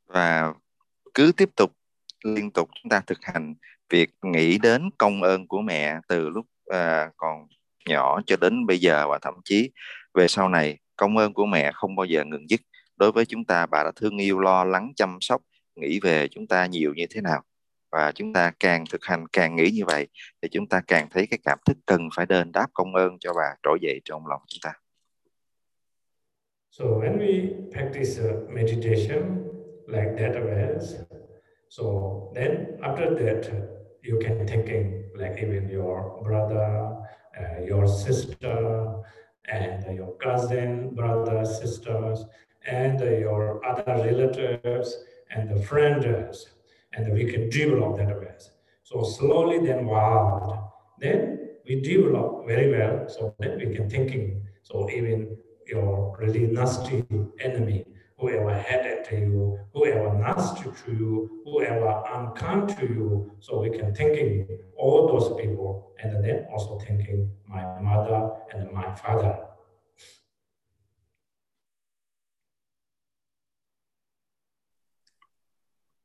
Và 0.07 0.53
cứ 1.14 1.32
tiếp 1.38 1.49
tục 1.55 1.72
liên 2.24 2.51
tục 2.51 2.70
chúng 2.82 2.89
ta 2.89 3.01
thực 3.07 3.18
hành 3.22 3.55
việc 3.89 4.09
nghĩ 4.22 4.57
đến 4.57 4.89
công 4.97 5.24
ơn 5.24 5.47
của 5.47 5.62
mẹ 5.62 5.99
từ 6.07 6.30
lúc 6.30 6.45
à, 6.66 7.12
còn 7.18 7.47
nhỏ 7.89 8.22
cho 8.26 8.38
đến 8.38 8.66
bây 8.66 8.80
giờ 8.80 9.07
và 9.09 9.20
thậm 9.22 9.34
chí 9.45 9.72
về 10.14 10.28
sau 10.28 10.49
này 10.49 10.78
công 10.95 11.18
ơn 11.18 11.34
của 11.34 11.45
mẹ 11.45 11.72
không 11.74 11.95
bao 11.95 12.05
giờ 12.05 12.24
ngừng 12.24 12.49
dứt 12.49 12.62
đối 12.97 13.12
với 13.12 13.26
chúng 13.26 13.45
ta 13.45 13.66
bà 13.66 13.84
đã 13.84 13.91
thương 13.95 14.18
yêu 14.18 14.39
lo 14.39 14.64
lắng 14.64 14.91
chăm 14.95 15.18
sóc 15.22 15.41
nghĩ 15.76 15.99
về 15.99 16.28
chúng 16.28 16.47
ta 16.47 16.66
nhiều 16.66 16.93
như 16.93 17.05
thế 17.09 17.22
nào 17.22 17.43
và 17.92 18.12
chúng 18.16 18.34
ta 18.34 18.52
càng 18.60 18.84
thực 18.92 19.06
hành 19.06 19.28
càng 19.28 19.56
nghĩ 19.56 19.72
như 19.72 19.86
vậy 19.86 20.08
thì 20.42 20.50
chúng 20.52 20.68
ta 20.68 20.82
càng 20.88 21.08
thấy 21.12 21.28
cái 21.28 21.39
cảm 21.44 21.58
thức 21.66 21.78
cần 21.86 22.10
phải 22.16 22.26
đền 22.26 22.52
đáp 22.52 22.68
công 22.74 22.96
ơn 22.96 23.18
cho 23.20 23.34
bà 23.34 23.56
trỗi 23.64 23.78
dậy 23.82 24.02
trong 24.06 24.28
lòng 24.28 24.42
chúng 24.48 24.60
ta. 24.64 24.74
So 26.72 26.86
when 26.86 27.18
we 27.18 27.50
practice 27.72 28.20
uh, 28.20 28.50
meditation 28.50 29.44
like 29.88 30.16
that 30.18 30.36
awareness, 30.36 30.96
So 31.72 32.32
then 32.36 32.80
after 32.84 33.16
that, 33.16 33.48
uh, 33.48 33.66
you 34.04 34.20
can 34.20 34.46
thinking 34.46 35.06
like 35.16 35.38
even 35.42 35.70
your 35.70 36.22
brother, 36.22 36.98
uh, 37.39 37.64
your 37.64 37.88
sister, 37.88 38.94
and 39.46 39.96
your 39.96 40.18
cousin, 40.18 40.94
brothers, 40.94 41.62
sisters, 41.62 42.26
and 42.68 43.00
your 43.00 43.66
other 43.66 44.04
relatives, 44.04 44.98
and 45.34 45.50
the 45.50 45.64
friends, 45.64 46.50
and 46.94 47.14
we 47.14 47.26
can 47.26 47.50
develop 47.50 47.98
that 47.98 48.20
way. 48.20 48.28
So 48.84 49.04
slowly 49.04 49.66
then 49.66 49.86
wow, 49.86 50.74
then 51.00 51.50
we 51.68 51.82
develop 51.82 52.46
very 52.48 52.72
well, 52.72 53.08
so 53.08 53.34
then 53.39 53.58
we 53.58 53.74
can 53.76 53.89
thinking. 53.89 54.46
So 54.64 54.89
even 54.89 55.38
your 55.68 56.18
really 56.20 56.48
nasty 56.48 57.06
enemy, 57.39 57.86
whoever 58.20 58.54
hated 58.54 59.06
to 59.06 59.16
you, 59.16 59.60
whoever 59.74 60.14
nasty 60.18 60.64
to 60.64 60.92
you, 60.92 61.42
whoever 61.46 62.04
unkind 62.14 62.70
to 62.78 62.86
you. 62.86 63.32
So 63.39 63.62
we 63.62 63.70
can 63.70 63.94
thinking 63.96 64.48
all 64.78 65.08
those 65.08 65.42
people, 65.42 65.92
and 66.04 66.24
then 66.24 66.46
also 66.52 66.78
thinking 66.80 67.32
my 67.48 67.64
mother 67.80 68.32
and 68.54 68.72
my 68.72 68.94
father. 68.96 69.39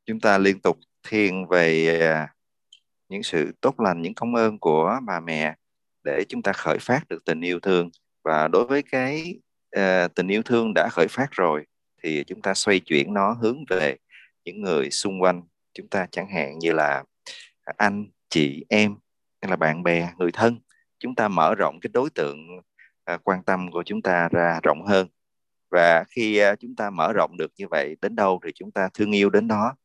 Chúng 0.07 0.19
ta 0.19 0.37
liên 0.37 0.59
tục 0.59 0.79
thiền 1.09 1.45
về 1.45 1.99
à, 1.99 2.33
những 3.09 3.23
sự 3.23 3.51
tốt 3.61 3.79
lành, 3.79 4.01
những 4.01 4.13
công 4.13 4.35
ơn 4.35 4.59
của 4.59 4.99
bà 5.07 5.19
mẹ 5.19 5.55
để 6.03 6.23
chúng 6.29 6.41
ta 6.41 6.53
khởi 6.53 6.77
phát 6.81 7.07
được 7.09 7.25
tình 7.25 7.41
yêu 7.41 7.59
thương. 7.59 7.89
Và 8.23 8.47
đối 8.47 8.65
với 8.65 8.83
cái 8.83 9.35
uh, 9.77 10.15
tình 10.15 10.27
yêu 10.27 10.41
thương 10.43 10.71
đã 10.75 10.89
khởi 10.91 11.07
phát 11.09 11.27
rồi 11.31 11.65
thì 12.03 12.23
chúng 12.23 12.41
ta 12.41 12.53
xoay 12.53 12.79
chuyển 12.79 13.13
nó 13.13 13.33
hướng 13.33 13.65
về 13.69 13.95
những 14.45 14.61
người 14.61 14.91
xung 14.91 15.21
quanh. 15.21 15.41
Chúng 15.73 15.87
ta 15.87 16.07
chẳng 16.11 16.29
hạn 16.29 16.59
như 16.59 16.71
là 16.71 17.03
anh 17.77 18.05
chị 18.29 18.65
em 18.69 18.95
hay 19.41 19.49
là 19.49 19.55
bạn 19.55 19.83
bè 19.83 20.09
người 20.17 20.31
thân. 20.31 20.59
Chúng 20.99 21.15
ta 21.15 21.27
mở 21.27 21.55
rộng 21.55 21.79
cái 21.81 21.89
đối 21.93 22.09
tượng 22.09 22.37
uh, 23.13 23.21
quan 23.23 23.43
tâm 23.43 23.71
của 23.71 23.83
chúng 23.83 24.01
ta 24.01 24.29
ra 24.31 24.59
rộng 24.63 24.85
hơn. 24.85 25.07
Và 25.71 26.03
khi 26.09 26.41
uh, 26.51 26.59
chúng 26.59 26.75
ta 26.75 26.89
mở 26.89 27.13
rộng 27.13 27.37
được 27.37 27.51
như 27.57 27.67
vậy 27.67 27.95
đến 28.01 28.15
đâu 28.15 28.39
thì 28.45 28.51
chúng 28.55 28.71
ta 28.71 28.89
thương 28.93 29.11
yêu 29.11 29.29
đến 29.29 29.47
đó 29.47 29.75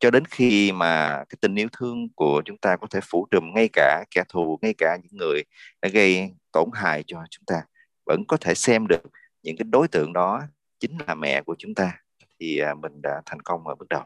cho 0.00 0.10
đến 0.10 0.24
khi 0.24 0.72
mà 0.72 1.24
cái 1.28 1.36
tình 1.40 1.54
yêu 1.54 1.68
thương 1.72 2.08
của 2.14 2.42
chúng 2.44 2.56
ta 2.56 2.76
có 2.76 2.86
thể 2.90 3.00
phủ 3.02 3.26
trùm 3.30 3.44
ngay 3.54 3.68
cả 3.72 4.04
kẻ 4.10 4.22
thù 4.28 4.58
ngay 4.62 4.74
cả 4.78 4.98
những 5.02 5.16
người 5.16 5.42
đã 5.82 5.88
gây 5.88 6.34
tổn 6.52 6.68
hại 6.72 7.04
cho 7.06 7.22
chúng 7.30 7.44
ta 7.46 7.62
vẫn 8.06 8.24
có 8.28 8.36
thể 8.36 8.54
xem 8.54 8.86
được 8.86 9.02
những 9.42 9.56
cái 9.56 9.64
đối 9.70 9.88
tượng 9.88 10.12
đó 10.12 10.42
chính 10.80 10.90
là 11.06 11.14
mẹ 11.14 11.42
của 11.42 11.54
chúng 11.58 11.74
ta 11.74 11.92
thì 12.40 12.58
à, 12.58 12.74
mình 12.74 13.02
đã 13.02 13.22
thành 13.26 13.40
công 13.40 13.66
ở 13.66 13.74
bước 13.74 13.88
đầu. 13.88 14.02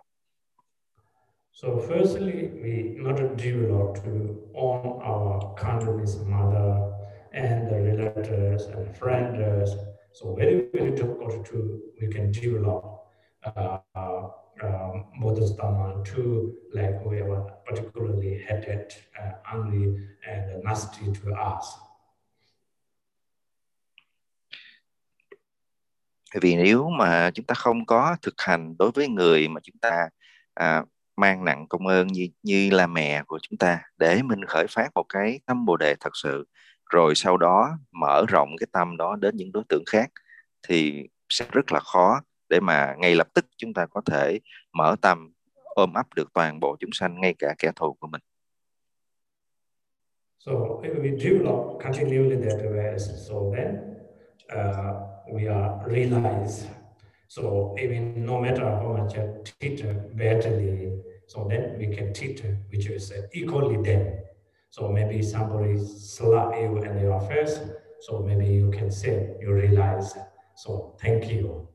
So 1.53 1.69
firstly, 1.69 2.51
we 2.63 2.97
not 2.97 3.17
develop 3.39 3.97
to 3.97 4.11
own 4.55 4.99
our 4.99 5.43
country's 5.57 6.19
mother 6.27 6.75
and 7.33 7.71
the 7.71 7.79
relatives 7.79 8.69
and 8.75 8.97
friends. 9.01 9.71
So 10.13 10.27
very 10.37 10.69
very 10.73 10.91
difficult 10.91 11.45
to 11.53 11.59
we 12.01 12.09
can 12.13 12.33
develop 12.33 12.85
uh, 13.47 14.44
um, 14.65 15.05
Buddhist 15.21 15.57
Dharma 15.59 16.03
to 16.05 16.53
like 16.73 16.97
we 17.05 17.23
were 17.23 17.45
particularly 17.67 18.41
hated, 18.49 18.95
uh, 19.19 19.55
angry 19.55 19.97
and 20.27 20.65
nasty 20.65 21.07
to 21.23 21.31
us. 21.33 21.67
vì 26.43 26.57
nếu 26.57 26.89
mà 26.89 27.31
chúng 27.31 27.47
ta 27.47 27.55
không 27.55 27.87
có 27.87 28.17
thực 28.23 28.35
hành 28.39 28.75
đối 28.79 28.91
với 28.91 29.09
người 29.09 29.49
mà 29.49 29.61
chúng 29.61 29.77
ta 29.81 30.09
à, 30.55 30.85
mang 31.17 31.45
nặng 31.45 31.67
công 31.69 31.87
ơn 31.87 32.07
như 32.07 32.29
như 32.43 32.71
là 32.73 32.87
mẹ 32.87 33.23
của 33.27 33.39
chúng 33.43 33.59
ta 33.59 33.83
để 33.99 34.23
mình 34.23 34.45
khởi 34.45 34.67
phát 34.71 34.89
một 34.95 35.05
cái 35.09 35.41
tâm 35.47 35.65
bồ 35.65 35.77
đề 35.77 35.95
thật 36.01 36.17
sự 36.23 36.45
rồi 36.91 37.15
sau 37.15 37.37
đó 37.37 37.79
mở 37.93 38.25
rộng 38.29 38.49
cái 38.61 38.67
tâm 38.73 38.97
đó 38.97 39.17
đến 39.17 39.37
những 39.37 39.53
đối 39.53 39.65
tượng 39.69 39.83
khác 39.87 40.11
thì 40.69 41.09
sẽ 41.29 41.47
rất 41.53 41.73
là 41.73 41.81
khó 41.81 42.21
để 42.55 42.61
mà 42.61 42.95
ngay 42.99 43.15
lập 43.15 43.29
tức 43.35 43.47
chúng 43.57 43.75
ta 43.75 43.87
có 43.87 44.01
thể 44.01 44.41
mở 44.73 44.97
tâm 45.01 45.33
ôm 45.65 45.93
ấp 45.95 46.07
được 46.15 46.33
toàn 46.35 46.61
bộ 46.61 46.77
chúng 46.81 46.93
sanh 46.93 47.21
ngay 47.21 47.35
cả 47.39 47.55
kẻ 47.59 47.73
thù 47.77 47.93
của 47.93 48.07
mình. 48.07 48.21
So 50.39 50.53
if 50.83 51.03
we 51.03 51.17
develop 51.19 51.83
continually 51.83 52.37
that 52.37 52.59
way, 52.59 52.99
so 52.99 53.35
then 53.57 53.77
uh, 54.53 55.35
we 55.35 55.49
are 55.49 55.71
realized. 55.87 56.67
So 57.29 57.43
even 57.79 58.27
no 58.27 58.41
matter 58.41 58.65
how 58.65 58.97
much 58.99 59.17
I 59.17 59.23
treat 59.45 59.85
badly, 60.15 60.91
so 61.27 61.49
then 61.51 61.79
we 61.79 61.97
can 61.97 62.13
teach 62.15 62.43
which 62.73 62.91
is 62.91 63.13
equally 63.33 63.77
them. 63.85 64.03
So 64.71 64.89
maybe 64.89 65.23
somebody 65.23 65.79
slap 65.79 66.55
you 66.61 66.83
in 66.83 67.01
your 67.01 67.21
face, 67.29 67.59
so 68.01 68.23
maybe 68.27 68.47
you 68.47 68.71
can 68.71 68.91
say 68.91 69.37
you 69.41 69.53
realize. 69.53 70.19
So 70.57 70.97
thank 71.03 71.31
you, 71.31 71.69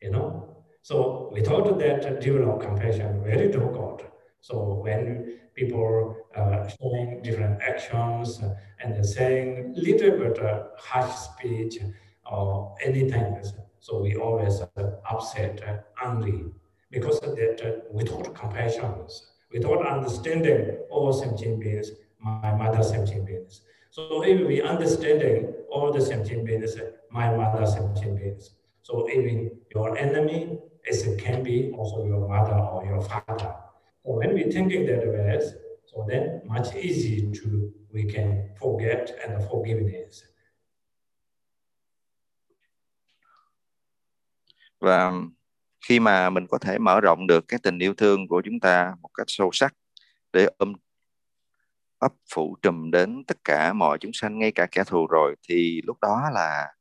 you 0.00 0.10
know. 0.10 0.56
So 0.82 1.30
without 1.32 1.78
that 1.78 2.20
develop 2.20 2.60
compassion, 2.60 3.22
very 3.24 3.50
difficult. 3.50 4.04
So 4.40 4.80
when 4.84 5.38
people 5.54 6.16
uh, 6.36 6.68
showing 6.68 7.22
different 7.22 7.60
actions 7.62 8.40
and 8.80 9.04
saying 9.04 9.74
little 9.76 10.18
bit 10.18 10.38
uh, 10.38 10.64
harsh 10.78 11.12
speech, 11.12 11.78
or 12.30 12.74
anything. 12.82 13.42
So 13.78 14.00
we 14.00 14.16
always 14.16 14.60
uh, 14.60 14.90
upset, 15.08 15.62
uh, 15.66 16.06
angry, 16.06 16.44
because 16.90 17.18
of 17.18 17.36
that, 17.36 17.60
uh, 17.64 17.80
without 17.92 18.34
compassion, 18.34 18.92
without 19.52 19.86
understanding 19.86 20.78
all 20.90 21.12
sentient 21.12 21.60
beings, 21.60 21.90
my 22.18 22.52
mother 22.52 22.82
sentient 22.82 23.26
beings. 23.26 23.62
So 23.90 24.22
if 24.24 24.46
we 24.46 24.60
understanding 24.60 25.54
all 25.70 25.92
the 25.92 26.00
sentient 26.00 26.44
beings, 26.44 26.76
my 27.10 27.34
mother 27.34 27.66
sentient 27.66 28.18
beings. 28.18 28.50
So 28.86 29.08
even 29.10 29.50
your 29.74 29.98
enemy 29.98 30.58
is 30.84 31.02
can 31.18 31.42
be 31.42 31.72
also 31.76 32.06
your 32.06 32.28
mother 32.28 32.54
or 32.54 32.84
your 32.84 33.02
father. 33.02 33.50
So 34.04 34.12
when 34.14 34.34
we 34.34 34.44
think 34.44 34.72
it 34.72 34.86
that 34.86 35.02
way, 35.02 35.40
so 35.86 36.06
then 36.08 36.40
much 36.44 36.72
easier 36.76 37.32
to 37.32 37.72
we 37.92 38.04
can 38.14 38.54
forget 38.60 39.10
and 39.22 39.42
forgiveness. 39.50 40.22
và 44.80 45.08
um, 45.08 45.32
khi 45.88 46.00
mà 46.00 46.30
mình 46.30 46.46
có 46.46 46.58
thể 46.58 46.78
mở 46.78 47.00
rộng 47.00 47.26
được 47.26 47.48
cái 47.48 47.60
tình 47.62 47.78
yêu 47.78 47.94
thương 47.94 48.28
của 48.28 48.42
chúng 48.44 48.60
ta 48.60 48.94
một 49.00 49.08
cách 49.14 49.26
sâu 49.28 49.50
sắc 49.52 49.74
để 50.32 50.48
ôm 50.58 50.72
ấp 51.98 52.12
phủ 52.34 52.56
trùm 52.62 52.90
đến 52.90 53.24
tất 53.26 53.44
cả 53.44 53.72
mọi 53.72 53.98
chúng 53.98 54.12
sanh 54.14 54.38
ngay 54.38 54.52
cả 54.52 54.66
kẻ 54.70 54.84
thù 54.86 55.06
rồi 55.06 55.34
thì 55.48 55.82
lúc 55.84 55.96
đó 56.00 56.30
là 56.34 56.75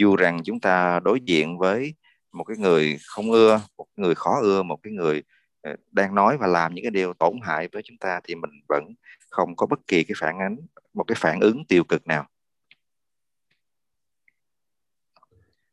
dù 0.00 0.16
rằng 0.16 0.40
chúng 0.44 0.60
ta 0.60 1.00
đối 1.00 1.20
diện 1.20 1.58
với 1.58 1.94
một 2.32 2.44
cái 2.44 2.56
người 2.56 2.98
không 3.06 3.30
ưa, 3.30 3.60
một 3.78 3.86
người 3.96 4.14
khó 4.14 4.40
ưa, 4.42 4.62
một 4.62 4.78
cái 4.82 4.92
người 4.92 5.22
ờ, 5.62 5.76
đang 5.90 6.14
nói 6.14 6.36
và 6.38 6.46
làm 6.46 6.74
những 6.74 6.84
cái 6.84 6.90
điều 6.90 7.14
tổn 7.14 7.32
hại 7.42 7.68
với 7.72 7.82
chúng 7.82 7.96
ta 7.98 8.20
thì 8.24 8.34
mình 8.34 8.50
vẫn 8.68 8.84
không 9.30 9.56
có 9.56 9.66
bất 9.66 9.80
kỳ 9.86 10.04
cái 10.04 10.14
phản 10.18 10.38
ánh, 10.38 10.56
một 10.94 11.04
cái 11.04 11.16
phản 11.18 11.40
ứng 11.40 11.64
tiêu 11.68 11.84
cực 11.84 12.06
nào. 12.06 12.26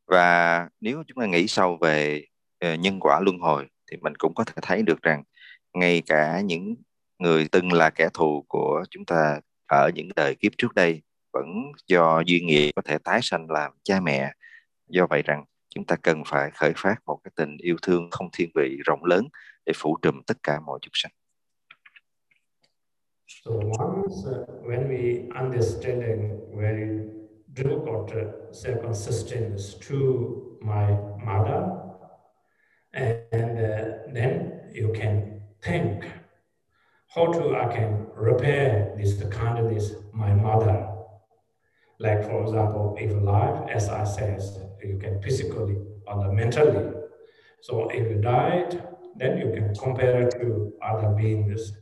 Và 0.07 0.69
nếu 0.79 1.03
chúng 1.07 1.17
ta 1.21 1.25
nghĩ 1.25 1.47
sâu 1.47 1.77
về 1.81 2.25
ờ, 2.59 2.75
nhân 2.75 2.99
quả 2.99 3.19
luân 3.21 3.39
hồi 3.39 3.67
thì 3.91 3.97
mình 4.01 4.13
cũng 4.17 4.33
có 4.33 4.43
thể 4.43 4.53
thấy 4.61 4.83
được 4.83 5.01
rằng 5.01 5.23
ngay 5.73 6.01
cả 6.05 6.41
những 6.41 6.75
người 7.19 7.47
từng 7.51 7.73
là 7.73 7.89
kẻ 7.89 8.09
thù 8.13 8.45
của 8.47 8.83
chúng 8.89 9.05
ta 9.05 9.39
ở 9.67 9.89
những 9.95 10.09
đời 10.15 10.35
kiếp 10.35 10.51
trước 10.57 10.73
đây 10.75 11.01
vẫn 11.37 11.71
do 11.87 12.19
duyên 12.25 12.47
nghiệp 12.47 12.71
có 12.75 12.81
thể 12.81 12.97
tái 12.97 13.19
sanh 13.23 13.51
làm 13.51 13.71
cha 13.83 13.99
mẹ 13.99 14.31
do 14.87 15.07
vậy 15.09 15.21
rằng 15.21 15.45
chúng 15.75 15.85
ta 15.85 15.95
cần 15.95 16.23
phải 16.25 16.51
khởi 16.51 16.73
phát 16.77 16.95
một 17.05 17.19
cái 17.23 17.31
tình 17.35 17.57
yêu 17.57 17.75
thương 17.81 18.09
không 18.11 18.29
thiên 18.33 18.49
vị 18.55 18.77
rộng 18.85 19.05
lớn 19.05 19.27
để 19.65 19.73
phủ 19.75 19.97
trùm 20.01 20.21
tất 20.27 20.37
cả 20.43 20.59
mọi 20.59 20.79
chúng 20.81 20.93
sanh. 20.93 21.11
So 23.27 23.51
once 23.51 24.15
uh, 24.25 24.47
when 24.65 24.87
we 24.89 25.27
understanding 25.35 26.39
very 26.55 27.07
difficult 27.53 28.09
circumstances 28.53 29.75
to 29.89 29.95
my 30.61 30.95
mother. 31.25 31.87
And 32.91 33.59
uh, 33.59 34.13
then 34.13 34.51
you 34.73 34.93
can 34.99 35.41
think 35.61 36.03
how 37.15 37.31
to 37.33 37.55
I 37.55 37.75
can 37.75 38.07
repair 38.15 38.95
this 38.97 39.21
kindness 39.31 39.93
my 40.13 40.33
mother. 40.33 40.86
Like 41.99 42.23
for 42.25 42.43
example, 42.43 42.95
if 42.99 43.11
life, 43.21 43.69
as 43.69 43.89
I 43.89 44.03
said, 44.03 44.41
you 44.83 44.97
can 44.97 45.21
physically 45.21 45.77
or 46.05 46.31
mentally. 46.31 46.93
So 47.61 47.89
if 47.89 48.09
you 48.09 48.21
died, 48.21 48.83
then 49.15 49.37
you 49.37 49.51
can 49.51 49.75
compare 49.75 50.21
it 50.21 50.31
to 50.39 50.73
other 50.81 51.09
beings. 51.09 51.73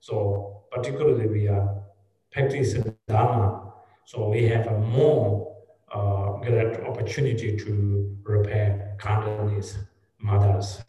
So 0.00 0.62
particularly 0.70 1.26
we 1.26 1.48
are 1.48 1.82
practicing 2.30 2.94
Dharma 3.08 3.64
so 4.06 4.28
we 4.28 4.46
have 4.48 4.66
a 4.66 4.78
more 4.78 5.56
uh, 5.92 6.32
great 6.42 6.76
opportunity 6.80 7.56
to 7.56 8.16
repair 8.22 8.94
kindness 8.98 9.78
mothers. 10.20 10.84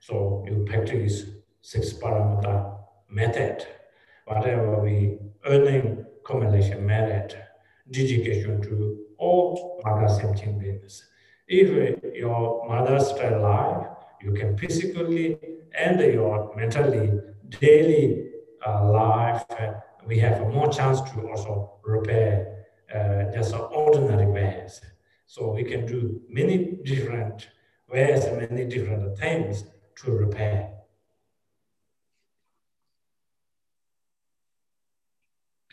So 0.00 0.44
you 0.48 0.64
practice 0.66 1.26
six 1.60 1.92
parameter 1.92 2.78
method. 3.08 3.66
whatever 4.26 4.80
we 4.80 5.18
earning, 5.44 6.04
accumulation, 6.20 6.86
merit, 6.86 7.36
dedication 7.92 8.60
to 8.62 8.98
all 9.18 9.80
mother 9.84 10.08
sentient 10.08 10.58
beings. 10.58 11.08
If 11.46 12.02
your 12.14 12.66
mother 12.68 12.98
still 12.98 13.38
alive, 13.38 13.86
you 14.22 14.32
can 14.32 14.56
physically 14.56 15.38
and 15.78 16.00
your 16.00 16.54
mentally 16.56 17.20
daily 17.60 18.30
uh, 18.66 18.90
life, 18.90 19.44
we 20.06 20.18
have 20.18 20.40
more 20.52 20.68
chance 20.72 21.00
to 21.00 21.28
also 21.28 21.80
repair 21.84 22.66
uh, 22.94 23.32
just 23.32 23.54
ordinary 23.54 24.26
ways. 24.26 24.80
So 25.26 25.52
we 25.52 25.64
can 25.64 25.86
do 25.86 26.20
many 26.28 26.76
different 26.84 27.48
ways, 27.88 28.24
many 28.36 28.64
different 28.66 29.18
things 29.18 29.64
to 29.96 30.12
repair. 30.12 30.68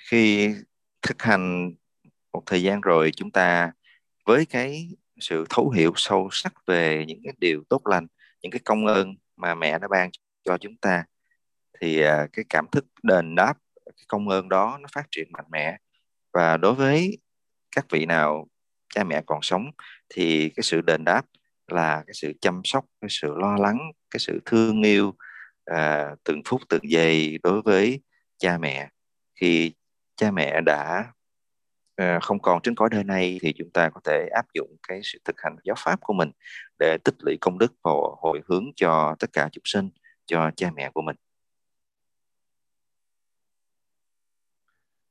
Khi 0.09 0.55
thực 1.01 1.22
hành 1.22 1.76
một 2.40 2.46
thời 2.46 2.64
gian 2.64 2.82
rồi 2.82 3.12
chúng 3.16 3.32
ta 3.32 3.72
với 4.26 4.46
cái 4.46 4.90
sự 5.20 5.46
thấu 5.50 5.70
hiểu 5.70 5.94
sâu 5.96 6.30
sắc 6.32 6.54
về 6.68 7.06
những 7.08 7.20
cái 7.24 7.34
điều 7.38 7.64
tốt 7.70 7.88
lành, 7.88 8.08
những 8.42 8.52
cái 8.52 8.60
công 8.66 8.86
ơn 8.86 9.16
mà 9.36 9.56
mẹ 9.56 9.80
đã 9.80 9.88
ban 9.88 10.10
cho 10.46 10.58
chúng 10.58 10.78
ta 10.78 11.04
thì 11.82 12.02
à, 12.02 12.28
cái 12.34 12.46
cảm 12.50 12.66
thức 12.72 12.86
đền 13.04 13.36
đáp 13.36 13.54
cái 13.86 14.06
công 14.08 14.30
ơn 14.30 14.50
đó 14.50 14.78
nó 14.82 14.88
phát 14.92 15.06
triển 15.12 15.28
mạnh 15.32 15.46
mẽ. 15.52 15.78
Và 16.34 16.58
đối 16.58 16.74
với 16.74 17.18
các 17.76 17.86
vị 17.90 18.06
nào 18.06 18.48
cha 18.96 19.04
mẹ 19.04 19.22
còn 19.26 19.40
sống 19.42 19.72
thì 20.10 20.50
cái 20.50 20.64
sự 20.64 20.82
đền 20.82 21.04
đáp 21.04 21.26
là 21.68 22.04
cái 22.08 22.14
sự 22.14 22.34
chăm 22.42 22.62
sóc 22.64 22.86
cái 23.02 23.10
sự 23.12 23.34
lo 23.38 23.56
lắng 23.56 23.92
cái 24.12 24.20
sự 24.20 24.40
thương 24.46 24.84
yêu 24.84 25.14
à, 25.66 26.10
từng 26.24 26.42
phút 26.46 26.62
từng 26.70 26.92
giây 26.92 27.40
đối 27.44 27.62
với 27.62 28.02
cha 28.38 28.58
mẹ. 28.58 28.90
Khi 29.36 29.74
cha 30.16 30.32
mẹ 30.32 30.62
đã 30.62 31.06
Ờ, 32.00 32.20
không 32.22 32.39
còn 32.39 32.62
trên 32.62 32.76
cõi 32.76 32.89
đời 32.91 33.04
này 33.04 33.39
thì 33.41 33.54
chúng 33.58 33.70
ta 33.70 33.89
có 33.89 34.02
thể 34.06 34.28
áp 34.32 34.45
dụng 34.54 34.76
cái 34.88 35.00
sự 35.04 35.20
thực 35.26 35.36
hành 35.41 35.56
giáo 35.64 35.76
pháp 35.80 36.00
của 36.02 36.14
mình 36.14 36.32
để 36.80 36.97
tích 37.04 37.16
lũy 37.20 37.38
công 37.41 37.58
đức 37.58 37.74
và 37.84 37.91
hồi 38.18 38.41
hướng 38.47 38.66
cho 38.76 39.16
tất 39.20 39.34
cả 39.34 39.50
chúng 39.52 39.62
sinh 39.66 39.89
cho 40.26 40.52
cha 40.56 40.72
mẹ 40.76 40.89
của 40.93 41.02
mình 41.02 41.16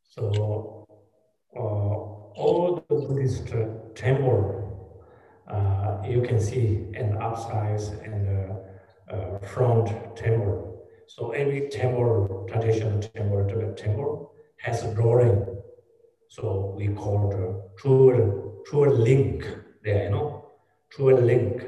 So 0.03 0.23
uh, 1.59 2.37
all 2.37 2.77
the 2.77 2.83
Buddhist 2.89 3.47
temple, 4.03 4.43
uh, 5.47 6.09
you 6.15 6.23
can 6.29 6.41
see 6.41 6.79
an 6.95 7.19
upsize 7.21 7.93
and 8.03 8.29
a, 8.29 9.17
a 9.17 9.39
front 9.55 9.87
temple. 10.17 10.87
So 11.07 11.31
every 11.31 11.69
temple, 11.71 12.47
traditional 12.53 13.01
temple, 13.15 13.45
Tibet 13.49 13.77
temple, 13.77 14.33
has 14.57 14.85
a 14.85 14.95
drawing. 14.95 15.59
So 16.29 16.75
we 16.77 16.89
call 16.89 17.29
the 17.31 17.81
true, 17.81 18.63
true 18.67 18.91
link 18.91 19.47
there, 19.83 20.05
you 20.05 20.11
know, 20.11 20.51
true 20.91 21.17
link. 21.17 21.65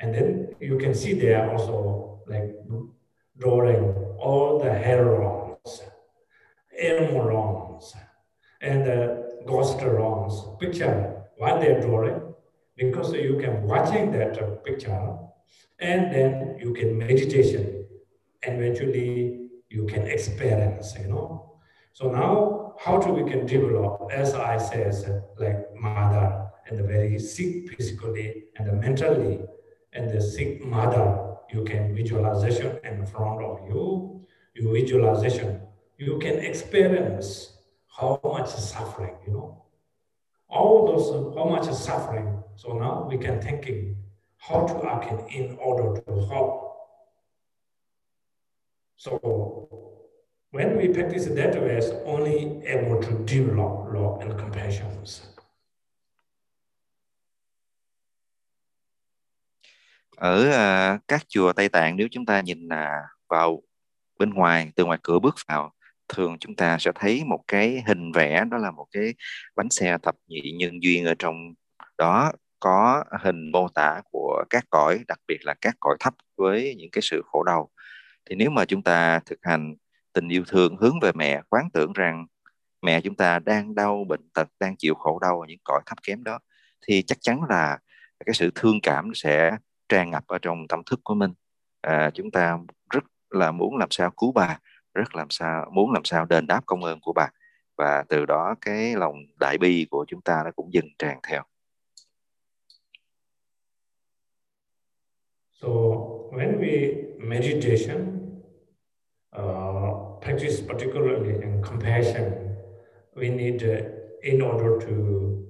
And 0.00 0.14
then 0.14 0.54
you 0.60 0.78
can 0.78 0.94
see 0.94 1.12
there 1.12 1.50
also 1.50 2.22
like 2.26 2.54
drawing 3.38 3.94
all 4.18 4.58
the 4.58 4.72
herons, 4.72 5.82
herons, 6.78 7.94
and 8.60 8.88
uh, 8.88 9.16
ghost 9.46 9.80
rounds 9.82 10.42
picture 10.58 11.24
what 11.36 11.60
they're 11.60 11.80
drawing 11.80 12.20
because 12.76 13.12
you 13.12 13.38
can 13.40 13.62
watching 13.62 14.10
that 14.12 14.40
uh, 14.40 14.50
picture 14.66 15.16
and 15.78 16.12
then 16.12 16.58
you 16.60 16.72
can 16.74 16.96
meditation 16.98 17.86
eventually 18.42 19.48
you 19.68 19.86
can 19.86 20.06
experience 20.06 20.94
you 21.00 21.08
know 21.08 21.54
so 21.92 22.10
now 22.10 22.59
how 22.84 22.98
do 23.04 23.12
we 23.18 23.24
can 23.30 23.46
develop 23.54 24.10
as 24.22 24.34
i 24.34 24.56
says 24.56 24.96
like 25.38 25.58
mother 25.86 26.26
and 26.66 26.78
the 26.78 26.86
very 26.94 27.18
sick 27.18 27.52
physically 27.70 28.28
and 28.56 28.68
the 28.68 28.72
mentally 28.84 29.40
and 29.92 30.10
the 30.10 30.20
sick 30.20 30.64
mother 30.76 31.06
you 31.52 31.62
can 31.70 31.94
visualization 31.94 32.78
in 32.84 33.04
front 33.14 33.42
of 33.50 33.58
you 33.68 33.84
you 34.54 34.72
visualization 34.72 35.60
you 36.00 36.18
can 36.18 36.38
experience 36.38 37.52
how 38.00 38.18
much 38.24 38.48
suffering, 38.48 39.14
you 39.26 39.32
know. 39.34 39.62
All 40.48 40.86
those, 40.86 41.36
how 41.36 41.44
much 41.44 41.66
suffering. 41.74 42.42
So 42.56 42.72
now 42.72 43.06
we 43.08 43.18
can 43.18 43.40
thinking 43.40 43.96
how 44.38 44.66
to 44.66 44.88
act 44.88 45.30
in 45.30 45.58
order 45.60 46.00
to 46.00 46.26
help. 46.26 46.76
So 48.96 49.18
when 50.52 50.76
we 50.76 50.92
practice 50.92 51.26
that 51.26 51.54
way, 51.54 51.76
it's 51.76 51.90
only 52.06 52.60
able 52.66 53.00
to 53.02 53.12
develop 53.26 53.92
love 53.94 54.20
and 54.20 54.40
compassion. 54.40 54.86
Ở 60.16 60.48
uh, 60.48 61.00
các 61.08 61.28
chùa 61.28 61.52
Tây 61.52 61.68
Tạng 61.68 61.96
nếu 61.96 62.08
chúng 62.10 62.26
ta 62.26 62.40
nhìn 62.40 62.66
uh, 62.66 62.76
vào 63.28 63.62
bên 64.18 64.30
ngoài 64.30 64.72
từ 64.76 64.84
ngoài 64.84 64.98
cửa 65.02 65.18
bước 65.18 65.34
vào 65.48 65.72
thường 66.08 66.36
chúng 66.40 66.56
ta 66.56 66.78
sẽ 66.80 66.92
thấy 66.94 67.24
một 67.24 67.40
cái 67.48 67.82
hình 67.86 68.12
vẽ 68.12 68.44
đó 68.50 68.58
là 68.58 68.70
một 68.70 68.86
cái 68.92 69.14
bánh 69.56 69.70
xe 69.70 69.98
thập 70.02 70.14
nhị 70.26 70.56
nhân 70.58 70.82
duyên 70.82 71.04
ở 71.04 71.14
trong 71.18 71.54
đó 71.98 72.32
có 72.60 73.04
hình 73.22 73.52
mô 73.52 73.68
tả 73.68 74.00
của 74.12 74.44
các 74.50 74.64
cõi 74.70 75.04
đặc 75.08 75.18
biệt 75.28 75.38
là 75.42 75.54
các 75.60 75.76
cõi 75.80 75.96
thấp 76.00 76.14
với 76.36 76.74
những 76.78 76.90
cái 76.92 77.02
sự 77.02 77.22
khổ 77.26 77.42
đau 77.42 77.70
thì 78.30 78.36
nếu 78.36 78.50
mà 78.50 78.64
chúng 78.64 78.82
ta 78.82 79.20
thực 79.26 79.38
hành 79.42 79.74
tình 80.12 80.28
yêu 80.28 80.44
thương 80.48 80.76
hướng 80.76 81.00
về 81.00 81.12
mẹ 81.14 81.42
quán 81.48 81.68
tưởng 81.72 81.92
rằng 81.92 82.26
mẹ 82.82 83.00
chúng 83.00 83.14
ta 83.14 83.38
đang 83.38 83.74
đau 83.74 84.04
bệnh 84.08 84.28
tật 84.34 84.48
đang 84.60 84.76
chịu 84.76 84.94
khổ 84.94 85.18
đau 85.18 85.40
ở 85.40 85.46
những 85.46 85.58
cõi 85.64 85.80
thấp 85.86 85.98
kém 86.02 86.24
đó 86.24 86.38
thì 86.86 87.02
chắc 87.02 87.18
chắn 87.20 87.42
là 87.48 87.78
cái 88.26 88.34
sự 88.34 88.50
thương 88.54 88.80
cảm 88.82 89.10
sẽ 89.14 89.56
tràn 89.88 90.10
ngập 90.10 90.26
ở 90.26 90.38
trong 90.38 90.68
tâm 90.68 90.82
thức 90.86 91.00
của 91.04 91.14
mình 91.14 91.32
à, 91.80 92.10
chúng 92.14 92.30
ta 92.30 92.58
rất 92.90 93.04
là 93.30 93.52
muốn 93.52 93.76
làm 93.76 93.90
sao 93.90 94.10
cứu 94.10 94.32
bà 94.32 94.58
rất 94.94 95.14
làm 95.14 95.30
sao 95.30 95.70
muốn 95.72 95.92
làm 95.92 96.04
sao 96.04 96.26
đền 96.26 96.46
đáp 96.46 96.60
công 96.66 96.84
ơn 96.84 97.00
của 97.00 97.12
bà 97.12 97.28
và 97.76 98.04
từ 98.08 98.26
đó 98.26 98.54
cái 98.60 98.94
lòng 98.96 99.16
đại 99.40 99.58
bi 99.58 99.86
của 99.90 100.04
chúng 100.08 100.20
ta 100.20 100.42
nó 100.44 100.50
cũng 100.56 100.72
dần 100.72 100.84
tràn 100.98 101.18
theo. 101.28 101.42
So 105.52 105.68
when 106.32 106.58
we 106.60 106.94
meditation, 107.18 108.00
uh, 109.36 109.69
practice 110.20 110.60
particularly 110.60 111.42
in 111.42 111.62
compassion, 111.62 112.56
we 113.16 113.28
need 113.30 113.62
uh, 113.62 113.82
in 114.22 114.40
order 114.42 114.78
to 114.86 115.46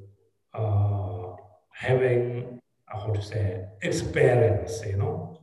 uh, 0.55 1.37
having 1.73 2.61
uh, 2.93 2.99
how 3.01 3.13
to 3.13 3.23
say 3.23 3.65
experience, 3.83 4.83
you 4.87 4.97
know, 4.97 5.39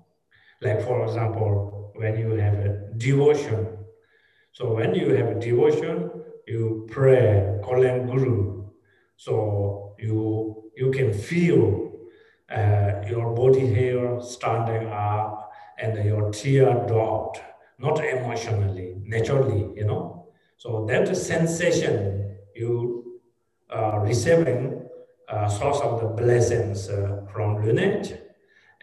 like 0.62 0.82
for 0.82 1.04
example, 1.06 1.92
when 1.96 2.18
you 2.18 2.32
have 2.32 2.54
a 2.56 2.80
devotion. 2.98 3.68
So 4.52 4.74
when 4.74 4.96
you 4.96 5.10
have 5.14 5.40
devotion, 5.40 6.10
you 6.48 6.88
pray, 6.90 7.60
calling 7.64 8.06
Guru. 8.08 8.70
So 9.18 9.96
you 10.00 10.72
you 10.76 10.92
can 10.92 11.12
feel 11.14 11.92
uh, 12.50 13.02
your 13.08 13.34
body 13.34 13.68
hair 13.74 14.22
standing 14.22 14.88
up 14.90 15.52
and 15.80 16.04
your 16.06 16.32
tear 16.32 16.86
dropped, 16.88 17.42
not 17.80 18.04
emotionally, 18.04 18.96
naturally, 19.04 19.72
you 19.76 19.86
know. 19.86 20.28
So 20.58 20.86
that 20.90 21.16
sensation 21.16 22.38
you 22.56 23.22
are 23.70 24.04
receiving 24.04 24.88
uh, 25.30 25.48
source 25.48 25.80
of 25.82 26.02
the 26.02 26.08
blessings 26.08 26.90
uh, 26.90 27.26
from 27.32 27.64
lineage 27.64 28.14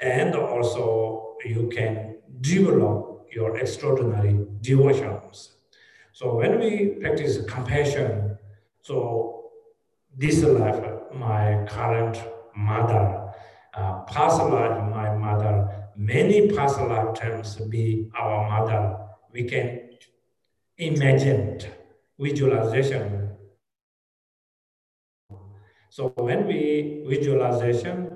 and 0.00 0.34
also 0.34 1.36
you 1.44 1.70
can 1.74 2.16
develop 2.40 3.26
your 3.32 3.56
extraordinary 3.56 4.46
devotions. 4.60 5.56
So 6.12 6.36
when 6.36 6.60
we 6.60 6.96
practice 7.00 7.38
compassion, 7.48 8.38
so 8.82 9.50
this 10.16 10.42
life, 10.42 10.84
my 11.12 11.64
current 11.68 12.22
mother, 12.54 13.32
uh, 13.74 14.02
past 14.02 14.38
life, 14.38 14.90
my 14.90 15.16
mother, 15.16 15.83
many 15.96 16.50
past 16.50 16.80
lifetimes 16.80 17.56
be 17.56 18.08
our 18.18 18.48
mother. 18.48 18.96
We 19.32 19.44
can 19.44 19.90
imagine 20.78 21.60
visualization. 22.18 23.30
So 25.90 26.12
when 26.16 26.46
we 26.46 27.04
visualization, 27.08 28.10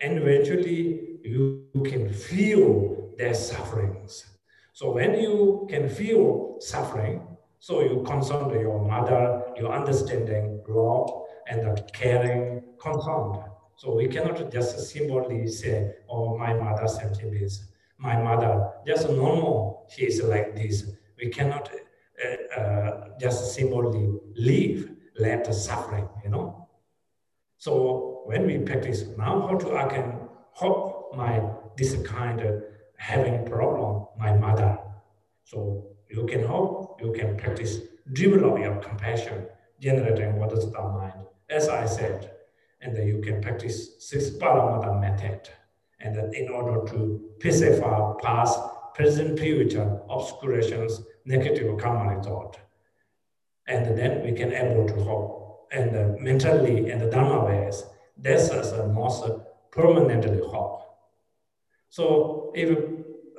and 0.00 0.18
eventually 0.18 1.18
you 1.22 1.68
can 1.84 2.12
feel 2.12 3.12
their 3.16 3.34
sufferings. 3.34 4.26
So 4.72 4.92
when 4.92 5.20
you 5.20 5.66
can 5.70 5.88
feel 5.88 6.56
suffering, 6.58 7.22
so 7.60 7.82
you 7.82 8.02
concern 8.04 8.50
your 8.58 8.84
mother, 8.84 9.42
your 9.56 9.72
understanding, 9.72 10.62
love, 10.68 11.10
and 11.46 11.62
the 11.62 11.80
caring, 11.92 12.64
concern. 12.80 13.51
So 13.82 13.92
we 13.92 14.06
cannot 14.06 14.52
just 14.52 14.78
simply 14.92 15.48
say, 15.48 15.94
oh, 16.08 16.38
my 16.38 16.54
mother 16.54 16.86
me 17.20 17.40
this. 17.40 17.64
My 17.98 18.16
mother, 18.16 18.70
just 18.86 19.10
normal, 19.10 19.88
she 19.92 20.02
is 20.02 20.22
like 20.22 20.54
this. 20.54 20.84
We 21.18 21.30
cannot 21.30 21.68
uh, 22.24 22.60
uh, 22.60 23.08
just 23.20 23.56
simply 23.56 24.08
leave, 24.36 24.88
let 25.18 25.52
suffering, 25.52 26.08
you 26.22 26.30
know. 26.30 26.68
So 27.58 28.22
when 28.26 28.46
we 28.46 28.58
practice 28.58 29.02
now, 29.18 29.48
how 29.48 29.56
to 29.56 29.76
I 29.76 29.88
can 29.88 30.28
help 30.54 31.16
my 31.16 31.42
this 31.76 32.00
kind 32.06 32.40
of 32.40 32.62
having 32.98 33.44
problem, 33.46 34.06
my 34.16 34.32
mother. 34.32 34.78
So 35.42 35.88
you 36.08 36.24
can 36.26 36.46
hope, 36.46 37.00
you 37.02 37.12
can 37.12 37.36
practice, 37.36 37.78
develop 38.12 38.60
your 38.60 38.76
compassion, 38.76 39.46
generating 39.80 40.36
what 40.36 40.52
is 40.52 40.70
the 40.70 40.82
mind, 40.82 41.26
as 41.50 41.68
I 41.68 41.84
said, 41.86 42.31
and 42.82 42.96
then 42.96 43.06
you 43.06 43.20
can 43.20 43.40
practice 43.40 43.96
six 44.00 44.30
paramata 44.30 45.00
method, 45.00 45.48
and 46.00 46.14
then 46.16 46.34
in 46.34 46.48
order 46.48 46.84
to 46.92 47.20
pacify 47.40 48.12
past, 48.22 48.58
present, 48.94 49.38
future 49.38 50.00
obscurations, 50.10 51.00
negative 51.24 51.78
karma 51.78 52.22
thought, 52.22 52.58
and 53.66 53.96
then 53.96 54.22
we 54.24 54.32
can 54.32 54.52
able 54.52 54.86
to 54.86 54.94
hope, 55.04 55.68
and 55.72 55.96
uh, 55.96 56.08
mentally 56.18 56.90
and 56.90 57.00
the 57.00 57.08
dharma 57.08 57.44
ways, 57.44 57.84
this 58.16 58.50
is 58.50 58.72
the 58.72 58.88
most 58.88 59.24
permanently 59.70 60.40
hope. 60.40 60.82
So 61.88 62.52
if 62.54 62.76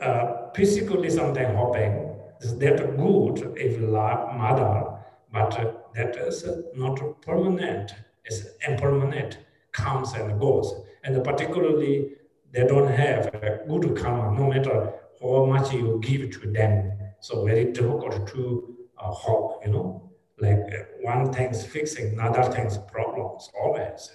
uh, 0.01 0.49
physically 0.55 1.09
something 1.09 1.45
happening, 1.45 2.09
is 2.41 2.57
that 2.57 2.97
good 2.97 3.53
if 3.57 3.79
mother, 3.79 4.99
but 5.31 5.91
that 5.95 6.15
is 6.15 6.45
not 6.75 7.21
permanent. 7.21 7.93
It's 8.25 8.45
impermanent, 8.67 9.39
comes 9.71 10.13
and 10.13 10.39
goes. 10.39 10.73
And 11.03 11.23
particularly, 11.23 12.11
they 12.51 12.65
don't 12.65 12.89
have 12.89 13.27
a 13.33 13.59
good 13.67 13.97
karma, 13.97 14.37
no 14.39 14.47
matter 14.47 14.93
how 15.21 15.45
much 15.45 15.73
you 15.73 15.99
give 16.01 16.31
to 16.39 16.51
them. 16.51 16.91
So 17.19 17.45
very 17.45 17.71
difficult 17.71 18.27
to 18.27 18.75
uh, 18.97 19.11
hope, 19.11 19.65
you 19.65 19.71
know. 19.71 20.11
Like 20.39 20.65
uh, 20.73 20.83
one 21.01 21.31
thing's 21.31 21.65
fixing, 21.65 22.13
another 22.19 22.43
thing's 22.51 22.77
problems 22.77 23.49
always. 23.59 24.11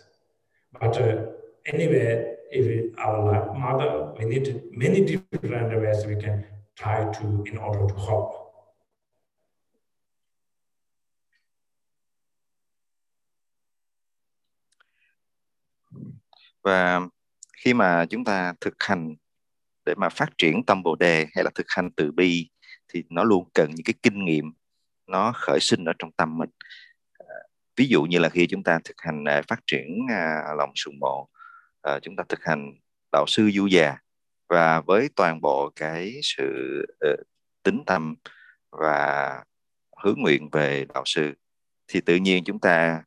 But 0.78 0.96
uh, 1.00 1.26
anyway, 1.66 2.34
if 2.50 2.98
our 2.98 3.54
mother, 3.54 4.12
we 4.18 4.24
need 4.24 4.62
many 4.72 5.00
different 5.04 5.80
ways 5.80 6.06
we 6.06 6.16
can 6.16 6.44
try 6.76 7.10
to 7.12 7.44
in 7.46 7.58
order 7.58 7.86
to 7.86 7.94
help. 7.94 8.47
Và 16.68 17.00
khi 17.56 17.74
mà 17.74 18.06
chúng 18.10 18.24
ta 18.24 18.54
thực 18.60 18.74
hành 18.78 19.14
để 19.86 19.94
mà 19.94 20.08
phát 20.08 20.28
triển 20.38 20.62
tâm 20.66 20.82
bồ 20.82 20.94
đề 20.94 21.26
hay 21.34 21.44
là 21.44 21.50
thực 21.54 21.66
hành 21.68 21.90
từ 21.90 22.12
bi, 22.12 22.50
thì 22.88 23.02
nó 23.10 23.24
luôn 23.24 23.48
cần 23.54 23.70
những 23.74 23.84
cái 23.84 23.94
kinh 24.02 24.24
nghiệm 24.24 24.52
nó 25.06 25.32
khởi 25.34 25.58
sinh 25.60 25.84
ở 25.84 25.92
trong 25.98 26.12
tâm 26.12 26.38
mình. 26.38 26.50
À, 27.18 27.34
ví 27.76 27.86
dụ 27.88 28.02
như 28.02 28.18
là 28.18 28.28
khi 28.28 28.46
chúng 28.46 28.62
ta 28.62 28.78
thực 28.84 28.96
hành 28.98 29.24
à, 29.24 29.42
phát 29.48 29.60
triển 29.66 30.06
à, 30.10 30.42
lòng 30.58 30.72
sùng 30.74 30.98
mộ 31.00 31.28
chúng 32.02 32.16
ta 32.16 32.24
thực 32.28 32.44
hành 32.44 32.72
đạo 33.12 33.24
sư 33.28 33.50
du 33.54 33.66
già 33.66 33.96
và 34.48 34.80
với 34.80 35.08
toàn 35.16 35.40
bộ 35.40 35.70
cái 35.76 36.20
sự 36.22 36.44
ờ, 37.00 37.16
tính 37.62 37.82
tâm 37.86 38.14
và 38.70 39.44
hướng 40.02 40.20
nguyện 40.20 40.48
về 40.52 40.84
đạo 40.94 41.02
sư, 41.06 41.32
thì 41.88 42.00
tự 42.00 42.16
nhiên 42.16 42.44
chúng 42.44 42.60
ta 42.60 43.02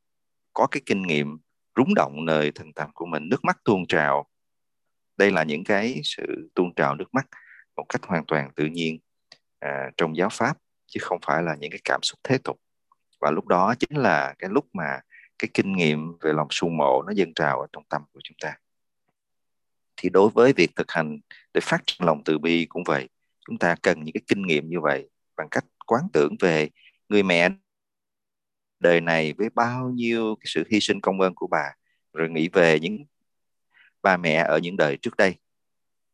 có 0.54 0.68
cái 0.72 0.82
kinh 0.86 1.02
nghiệm 1.02 1.38
rúng 1.76 1.94
động 1.96 2.26
nơi 2.26 2.52
thần 2.52 2.74
tâm 2.74 2.90
của 2.94 3.06
mình 3.06 3.30
nước 3.30 3.46
mắt 3.46 3.58
tuôn 3.64 3.88
trào. 3.88 4.28
Đây 5.18 5.32
là 5.32 5.44
những 5.44 5.64
cái 5.64 6.02
sự 6.04 6.50
tuôn 6.56 6.74
trào 6.76 6.96
nước 6.96 7.14
mắt 7.14 7.28
một 7.76 7.86
cách 7.90 8.02
hoàn 8.04 8.26
toàn 8.26 8.52
tự 8.56 8.66
nhiên 8.66 9.00
à, 9.60 9.92
trong 9.98 10.18
giáo 10.18 10.30
pháp 10.32 10.58
chứ 10.88 11.00
không 11.04 11.20
phải 11.26 11.44
là 11.44 11.56
những 11.56 11.72
cái 11.72 11.80
cảm 11.84 12.00
xúc 12.04 12.20
thế 12.24 12.38
tục. 12.38 12.60
Và 13.22 13.32
lúc 13.32 13.48
đó 13.48 13.74
chính 13.80 13.98
là 13.98 14.34
cái 14.40 14.50
lúc 14.54 14.66
mà 14.74 15.00
cái 15.40 15.50
kinh 15.54 15.74
nghiệm 15.74 16.18
về 16.22 16.34
lòng 16.34 16.48
sung 16.50 16.78
mộ 16.78 17.04
nó 17.08 17.14
dâng 17.16 17.34
trào 17.34 17.62
ở 17.62 17.68
trong 17.74 17.84
tâm 17.90 18.02
của 18.14 18.20
chúng 18.24 18.38
ta. 18.42 18.58
Thì 19.98 20.10
đối 20.10 20.30
với 20.30 20.54
việc 20.54 20.76
thực 20.76 20.92
hành 20.92 21.20
để 21.54 21.62
phát 21.64 21.82
triển 21.86 22.08
lòng 22.08 22.22
từ 22.26 22.40
bi 22.40 22.66
cũng 22.70 22.84
vậy 22.84 23.10
chúng 23.48 23.58
ta 23.58 23.76
cần 23.82 24.04
những 24.04 24.14
cái 24.14 24.22
kinh 24.28 24.42
nghiệm 24.42 24.70
như 24.70 24.80
vậy 24.80 25.10
bằng 25.38 25.48
cách 25.52 25.66
quán 25.86 26.04
tưởng 26.14 26.36
về 26.40 26.70
người 27.10 27.24
mẹ 27.24 27.50
đời 28.82 29.02
này 29.02 29.34
với 29.38 29.50
bao 29.50 29.90
nhiêu 29.90 30.36
cái 30.40 30.46
sự 30.48 30.64
hy 30.72 30.80
sinh 30.80 31.02
công 31.02 31.22
ơn 31.22 31.36
của 31.36 31.48
bà 31.48 31.74
rồi 32.14 32.30
nghĩ 32.30 32.50
về 32.54 32.80
những 32.80 32.98
ba 34.02 34.18
mẹ 34.18 34.36
ở 34.36 34.58
những 34.58 34.78
đời 34.78 34.98
trước 34.98 35.18
đây. 35.18 35.36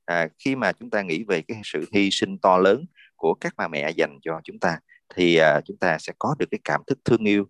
À, 0.05 0.28
khi 0.39 0.55
mà 0.55 0.72
chúng 0.72 0.89
ta 0.89 1.01
nghĩ 1.01 1.24
về 1.24 1.41
cái 1.41 1.61
sự 1.63 1.86
hy 1.93 2.09
sinh 2.11 2.38
to 2.38 2.57
lớn 2.57 2.86
của 3.15 3.34
các 3.34 3.53
bà 3.57 3.68
mẹ 3.68 3.89
dành 3.89 4.20
cho 4.22 4.41
chúng 4.43 4.59
ta 4.59 4.80
thì 5.15 5.36
à, 5.36 5.61
chúng 5.65 5.78
ta 5.78 5.97
sẽ 5.99 6.13
có 6.20 6.36
được 6.39 6.45
cái 6.51 6.59
cảm 6.63 6.82
thức 6.88 6.99
thương 7.05 7.24
yêu 7.24 7.45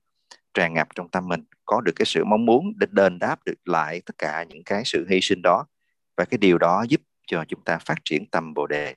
tràn 0.53 0.73
ngập 0.73 0.87
trong 0.95 1.11
tâm 1.11 1.27
mình 1.27 1.43
có 1.65 1.81
được 1.81 1.91
cái 1.95 2.05
sự 2.05 2.23
mong 2.23 2.45
muốn 2.45 2.73
để 2.77 2.87
đền 2.91 3.19
đáp 3.19 3.39
được 3.45 3.53
lại 3.65 4.01
tất 4.05 4.17
cả 4.17 4.43
những 4.43 4.63
cái 4.63 4.81
sự 4.85 5.05
hy 5.09 5.19
sinh 5.21 5.41
đó. 5.43 5.65
Và 6.17 6.25
cái 6.25 6.37
điều 6.37 6.57
đó 6.57 6.85
giúp 6.89 7.01
cho 7.27 7.45
chúng 7.47 7.63
ta 7.63 7.77
phát 7.77 7.97
triển 8.05 8.25
tâm 8.25 8.53
bồ 8.53 8.67
đề. 8.67 8.95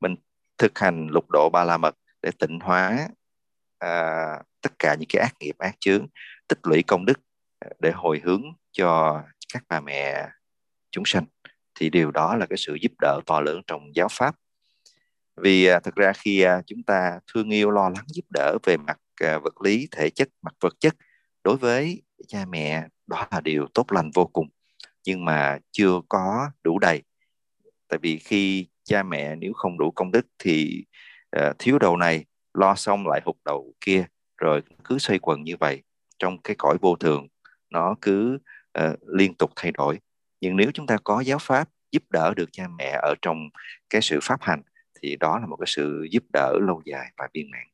Mình 0.00 0.14
thực 0.58 0.78
hành 0.78 1.06
lục 1.10 1.24
độ 1.32 1.50
ba 1.52 1.64
la 1.64 1.76
mật 1.76 1.94
để 2.22 2.30
tịnh 2.38 2.60
hóa 2.60 3.08
à, 3.78 4.42
tất 4.60 4.72
cả 4.78 4.94
những 4.94 5.08
cái 5.12 5.22
ác 5.22 5.34
nghiệp 5.40 5.58
ác 5.58 5.76
chướng 5.80 6.06
tích 6.48 6.58
lũy 6.62 6.82
công 6.82 7.04
đức 7.06 7.20
ờ, 7.58 7.70
để 7.80 7.90
hồi 7.94 8.20
hướng 8.24 8.42
cho 8.72 9.22
các 9.52 9.64
bà 9.68 9.80
mẹ 9.80 10.28
chúng 10.90 11.04
sanh 11.06 11.24
thì 11.74 11.90
điều 11.90 12.10
đó 12.10 12.36
là 12.36 12.46
cái 12.46 12.56
sự 12.56 12.74
giúp 12.74 12.92
đỡ 13.00 13.20
to 13.26 13.40
lớn 13.40 13.60
trong 13.66 13.94
giáo 13.94 14.08
pháp. 14.10 14.34
Vì 15.36 15.66
à, 15.66 15.80
thực 15.80 15.94
ra 15.94 16.12
khi 16.12 16.40
à, 16.40 16.62
chúng 16.66 16.82
ta 16.82 17.20
thương 17.32 17.50
yêu 17.50 17.70
lo 17.70 17.88
lắng 17.88 18.04
giúp 18.06 18.24
đỡ 18.30 18.58
về 18.66 18.76
mặt 18.76 18.98
à, 19.20 19.38
vật 19.38 19.60
lý 19.60 19.88
thể 19.90 20.10
chất 20.10 20.28
mặt 20.42 20.54
vật 20.60 20.74
chất 20.80 20.94
đối 21.44 21.56
với 21.56 22.02
cha 22.28 22.44
mẹ 22.44 22.86
đó 23.06 23.26
là 23.30 23.40
điều 23.40 23.66
tốt 23.74 23.92
lành 23.92 24.10
vô 24.14 24.26
cùng. 24.26 24.48
Nhưng 25.06 25.24
mà 25.24 25.58
chưa 25.70 26.00
có 26.08 26.50
đủ 26.62 26.78
đầy. 26.78 27.02
Tại 27.88 27.98
vì 28.02 28.18
khi 28.18 28.68
cha 28.84 29.02
mẹ 29.02 29.36
nếu 29.36 29.52
không 29.52 29.78
đủ 29.78 29.90
công 29.90 30.10
đức 30.10 30.26
thì 30.38 30.84
uh, 31.36 31.58
thiếu 31.58 31.78
đầu 31.78 31.96
này 31.96 32.24
lo 32.54 32.74
xong 32.74 33.06
lại 33.06 33.20
hụt 33.24 33.36
đầu 33.44 33.74
kia 33.80 34.06
rồi 34.40 34.62
cứ 34.84 34.98
xoay 34.98 35.18
quần 35.18 35.44
như 35.44 35.56
vậy 35.60 35.82
trong 36.18 36.42
cái 36.42 36.56
cõi 36.58 36.76
vô 36.80 36.96
thường 36.96 37.28
nó 37.70 37.94
cứ 38.02 38.38
uh, 38.78 39.08
liên 39.08 39.34
tục 39.34 39.50
thay 39.56 39.72
đổi 39.72 40.00
nhưng 40.40 40.56
nếu 40.56 40.70
chúng 40.74 40.86
ta 40.86 40.96
có 41.04 41.20
giáo 41.20 41.38
pháp 41.40 41.68
giúp 41.92 42.02
đỡ 42.10 42.34
được 42.36 42.48
cha 42.52 42.68
mẹ 42.78 42.98
ở 43.02 43.14
trong 43.22 43.48
cái 43.90 44.02
sự 44.02 44.18
pháp 44.22 44.42
hành 44.42 44.62
thì 45.02 45.16
đó 45.16 45.38
là 45.38 45.46
một 45.46 45.56
cái 45.56 45.66
sự 45.66 46.06
giúp 46.10 46.24
đỡ 46.32 46.58
lâu 46.60 46.82
dài 46.84 47.12
và 47.16 47.28
viên 47.34 47.50
mãn. 47.50 47.66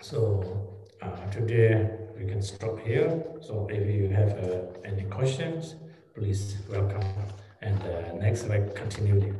So 0.00 0.18
uh, 0.18 1.34
today 1.34 1.90
we 2.16 2.28
can 2.28 2.42
stop 2.42 2.78
here. 2.86 3.10
So 3.42 3.54
if 3.68 3.82
you 3.86 4.10
have 4.10 4.38
uh, 4.38 4.82
any 4.84 5.04
questions, 5.10 5.74
please 6.14 6.56
welcome. 6.70 7.04
And 7.60 7.80
uh, 7.82 8.22
next 8.22 8.48
we 8.48 8.58
continue. 8.74 9.34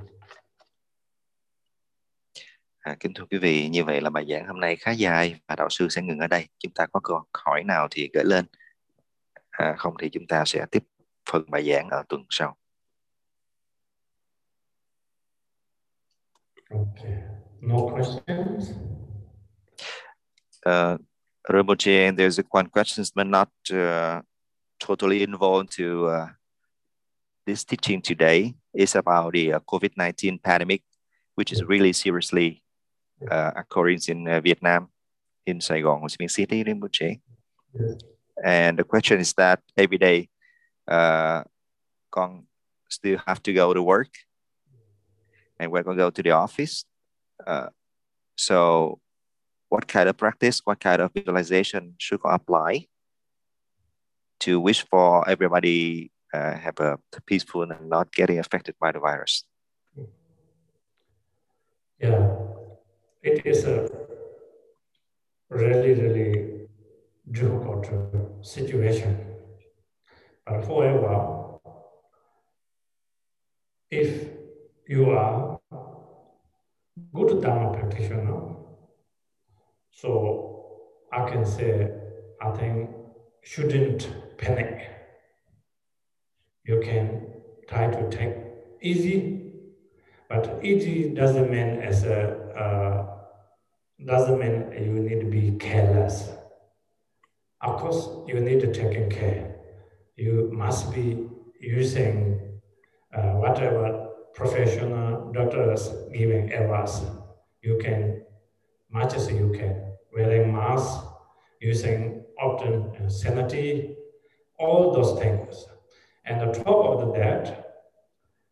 À, 2.89 2.97
kính 3.01 3.15
thưa 3.15 3.25
quý 3.31 3.39
vị, 3.39 3.69
như 3.69 3.85
vậy 3.85 4.01
là 4.01 4.11
bài 4.11 4.27
giảng 4.29 4.47
hôm 4.47 4.61
nay 4.61 4.77
khá 4.77 4.91
dài 4.91 5.41
và 5.49 5.57
đạo 5.57 5.69
sư 5.71 5.89
sẽ 5.89 6.03
ngừng 6.03 6.19
ở 6.19 6.27
đây. 6.27 6.49
Chúng 6.59 6.73
ta 6.75 6.87
có 6.93 7.01
câu 7.05 7.25
hỏi 7.35 7.65
nào 7.65 7.89
thì 7.91 8.11
gửi 8.15 8.25
lên. 8.25 8.45
À, 9.51 9.75
không 9.79 9.95
thì 10.01 10.09
chúng 10.13 10.27
ta 10.27 10.45
sẽ 10.47 10.67
tiếp 10.71 10.83
phần 11.31 11.51
bài 11.51 11.71
giảng 11.71 11.89
ở 11.91 12.03
tuần 12.09 12.25
sau. 12.31 12.57
Okay. 16.71 17.13
No 17.61 17.77
questions? 17.77 18.71
Uh, 20.67 20.99
Rinpoche, 21.49 22.17
there's 22.17 22.39
a 22.39 22.45
one 22.51 22.69
question, 22.69 23.05
but 23.15 23.27
not 23.27 23.49
uh, 23.73 24.23
totally 24.79 25.23
involved 25.23 25.77
to 25.79 26.07
uh, 26.07 26.29
this 27.47 27.65
teaching 27.65 28.03
today. 28.03 28.55
It's 28.73 28.97
about 28.97 29.35
the 29.35 29.53
uh, 29.53 29.61
COVID-19 29.67 30.43
pandemic, 30.43 30.83
which 31.35 31.53
is 31.53 31.63
really 31.69 31.93
seriously 31.93 32.63
uh, 33.31 33.53
in 34.09 34.29
uh, 34.29 34.41
Vietnam, 34.41 34.89
in 35.47 35.61
Saigon, 35.61 36.01
Ho 36.01 36.07
Chi 36.07 36.17
Minh 36.21 36.31
City, 36.31 36.65
Rinpoche. 36.65 37.21
And 38.45 38.79
the 38.79 38.85
question 38.85 39.21
is 39.21 39.33
that 39.35 39.61
every 39.77 39.99
day, 39.99 40.29
uh, 40.87 41.43
con 42.11 42.47
still 42.89 43.19
have 43.27 43.43
to 43.43 43.53
go 43.53 43.75
to 43.75 43.83
work 43.83 44.09
and 45.59 45.71
we're 45.71 45.83
going 45.83 45.97
to 45.97 46.05
go 46.05 46.11
to 46.11 46.23
the 46.23 46.31
office. 46.31 46.85
Uh, 47.47 47.69
so, 48.37 49.01
what 49.69 49.87
kind 49.87 50.09
of 50.09 50.17
practice, 50.17 50.61
what 50.65 50.81
kind 50.81 51.03
of 51.03 51.13
visualization 51.13 51.95
should 51.99 52.21
I 52.25 52.37
apply 52.37 52.87
to 54.41 54.61
wish 54.61 54.87
for 54.87 55.29
everybody 55.29 56.13
uh, 56.33 56.55
have 56.55 56.79
a 56.81 56.99
peaceful 57.27 57.63
and 57.63 57.89
not 57.89 58.13
getting 58.13 58.39
affected 58.39 58.77
by 58.81 58.93
the 58.93 59.01
virus? 59.01 59.45
Yeah, 62.01 62.37
it 63.29 63.47
is 63.47 63.65
a 63.65 63.89
really, 65.51 65.93
really 65.95 66.69
difficult 67.31 67.87
situation. 68.43 69.13
But 70.47 70.65
however, 70.67 71.59
if 73.91 74.29
you 74.87 75.11
are 75.11 75.59
good 77.15 77.43
Dharma 77.43 77.77
practitioner. 77.79 78.57
So 79.91 80.11
I 81.13 81.29
can 81.31 81.45
say, 81.45 81.91
I 82.41 82.51
think 82.53 82.91
shouldn't 83.43 84.09
panic. 84.39 84.91
You 86.65 86.81
can 86.81 87.27
try 87.69 87.87
to 87.89 88.11
take 88.11 88.35
easy, 88.83 89.53
but 90.29 90.61
easy 90.63 91.11
doesn't 91.15 91.51
mean 91.51 91.81
as 91.83 92.05
a 92.05 92.19
uh, 92.57 93.18
doesn't 94.05 94.39
mean 94.39 94.73
you 94.73 94.93
need 94.93 95.21
to 95.21 95.27
be 95.27 95.57
careless. 95.59 96.31
Of 97.61 97.81
course, 97.81 98.09
you 98.27 98.41
need 98.41 98.61
to 98.61 98.73
take 98.73 99.11
care. 99.11 99.57
You 100.17 100.51
must 100.53 100.95
be 100.95 101.27
using 101.61 102.61
uh, 103.13 103.33
whatever 103.33 104.11
professional 104.35 105.33
doctors 105.33 105.91
giving 106.13 106.53
advice. 106.53 107.01
You 107.63 107.79
can, 107.83 108.23
much 108.91 109.15
as 109.15 109.31
you 109.31 109.53
can, 109.57 109.93
wearing 110.15 110.53
mask, 110.53 111.05
using 111.61 112.25
often 112.41 112.93
uh, 113.05 113.09
sanity, 113.09 113.97
all 114.59 114.93
those 114.93 115.21
things. 115.21 115.67
And 116.25 116.41
on 116.41 116.53
top 116.53 117.01
of 117.01 117.15
that, 117.15 117.83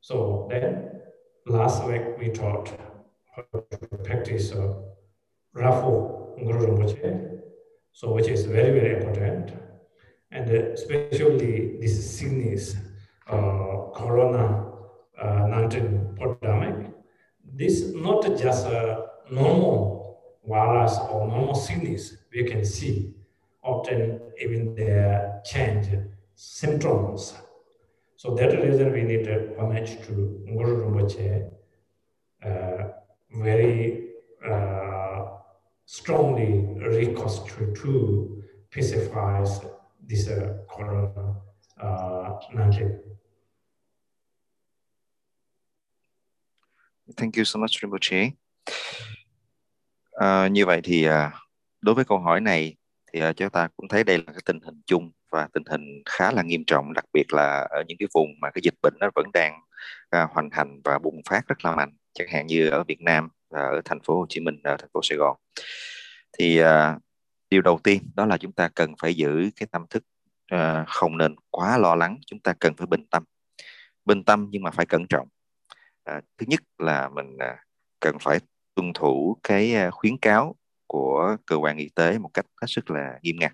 so 0.01 0.49
then 0.51 0.91
last 1.47 1.85
week 1.85 2.03
we 2.19 2.31
taught 2.31 2.71
how 3.35 3.45
to 3.53 3.97
practice 3.99 4.51
uh, 4.53 4.75
Rafu 5.57 6.37
Guru 6.45 6.67
Rinpoche. 6.67 7.41
So 7.93 8.13
which 8.13 8.29
is 8.29 8.45
very, 8.45 8.79
very 8.79 8.97
important. 8.97 9.53
And 10.31 10.51
uh, 10.51 10.73
especially 10.73 11.79
this 11.81 12.19
sickness, 12.19 12.77
uh, 13.29 13.91
Corona 13.95 14.67
uh, 15.21 15.47
19 15.47 16.17
pandemic, 16.19 16.91
this 17.55 17.93
not 17.95 18.23
just 18.37 18.67
a 18.67 19.07
normal 19.31 20.21
virus 20.47 20.99
or 21.11 21.27
normal 21.27 21.55
sickness 21.55 22.17
we 22.33 22.45
can 22.45 22.65
see. 22.65 23.15
Often 23.63 24.21
even 24.41 24.75
their 24.75 25.41
change 25.45 25.89
symptoms. 26.37 27.35
So 28.17 28.35
that 28.35 28.53
reason 28.63 28.93
we 28.93 29.03
need 29.03 29.25
to 29.25 29.57
homage 29.59 30.01
to 30.07 30.13
Guru 30.47 30.85
Rinpoche, 30.85 31.51
uh, 32.45 32.89
very 33.33 34.11
uh, 34.49 35.06
strongly 35.87 36.65
reconstruct 36.79 37.77
to 37.83 38.43
pacifies 38.71 39.65
this 40.09 40.29
uh, 40.29 40.67
corona 40.69 41.35
uh, 41.83 42.41
19. 42.53 43.17
Thank 47.17 47.37
you 47.37 47.45
so 47.45 47.61
much, 47.61 47.71
Rinpoche. 47.83 48.33
À, 50.13 50.45
uh, 50.45 50.53
như 50.53 50.67
vậy 50.67 50.81
thì 50.85 51.05
à, 51.05 51.33
đối 51.81 51.95
với 51.95 52.05
câu 52.05 52.19
hỏi 52.19 52.41
này 52.41 52.77
thì 53.13 53.21
à, 53.21 53.33
chúng 53.33 53.51
ta 53.51 53.69
cũng 53.77 53.89
thấy 53.89 54.05
đây 54.05 54.19
là 54.19 54.25
cái 54.27 54.43
tình 54.45 54.61
hình 54.61 54.83
chung 54.87 55.11
và 55.31 55.49
tình 55.53 55.63
hình 55.67 56.03
khá 56.05 56.33
là 56.33 56.43
nghiêm 56.43 56.65
trọng, 56.67 56.93
đặc 56.93 57.05
biệt 57.13 57.33
là 57.33 57.67
ở 57.71 57.85
những 57.89 57.99
cái 57.99 58.09
vùng 58.15 58.29
mà 58.41 58.51
cái 58.51 58.63
dịch 58.65 58.75
bệnh 58.83 58.95
nó 59.01 59.11
vẫn 59.15 59.27
đang 59.33 59.61
à, 60.11 60.27
hoành 60.31 60.49
hành 60.53 60.81
và 60.85 60.99
bùng 60.99 61.21
phát 61.29 61.49
rất 61.49 61.65
là 61.65 61.77
mạnh, 61.77 61.97
chẳng 62.15 62.29
hạn 62.31 62.47
như 62.47 62.69
ở 62.69 62.85
Việt 62.85 63.01
Nam 63.01 63.29
À, 63.51 63.63
ở 63.63 63.81
thành 63.85 64.01
phố 64.01 64.19
Hồ 64.19 64.27
Chí 64.29 64.41
Minh, 64.41 64.61
ở 64.65 64.77
thành 64.77 64.91
phố 64.93 65.01
Sài 65.03 65.19
Gòn. 65.19 65.37
Thì 66.39 66.59
à, 66.59 66.99
điều 67.51 67.63
đầu 67.63 67.79
tiên 67.85 68.03
đó 68.15 68.27
là 68.27 68.39
chúng 68.39 68.53
ta 68.53 68.69
cần 68.75 68.95
phải 68.99 69.15
giữ 69.15 69.51
cái 69.57 69.67
tâm 69.73 69.87
thức 69.91 70.05
à, 70.47 70.85
không 70.89 71.19
nên 71.19 71.35
quá 71.51 71.79
lo 71.79 71.95
lắng, 71.95 72.19
chúng 72.27 72.41
ta 72.41 72.53
cần 72.61 72.75
phải 72.77 72.87
bình 72.87 73.07
tâm, 73.11 73.25
bình 74.05 74.25
tâm 74.25 74.49
nhưng 74.51 74.63
mà 74.63 74.71
phải 74.71 74.87
cẩn 74.87 75.07
trọng. 75.09 75.29
À, 76.05 76.21
thứ 76.39 76.47
nhất 76.49 76.61
là 76.79 77.09
mình 77.09 77.39
à, 77.39 77.57
cần 78.01 78.17
phải 78.21 78.39
tuân 78.75 78.93
thủ 78.93 79.37
cái 79.43 79.75
à, 79.75 79.91
khuyến 79.91 80.19
cáo 80.19 80.57
của 80.87 81.37
cơ 81.47 81.57
quan 81.57 81.77
y 81.77 81.89
tế 81.95 82.19
một 82.19 82.31
cách 82.35 82.47
hết 82.61 82.67
sức 82.69 82.91
là 82.91 83.19
nghiêm 83.23 83.37
ngặt. 83.41 83.53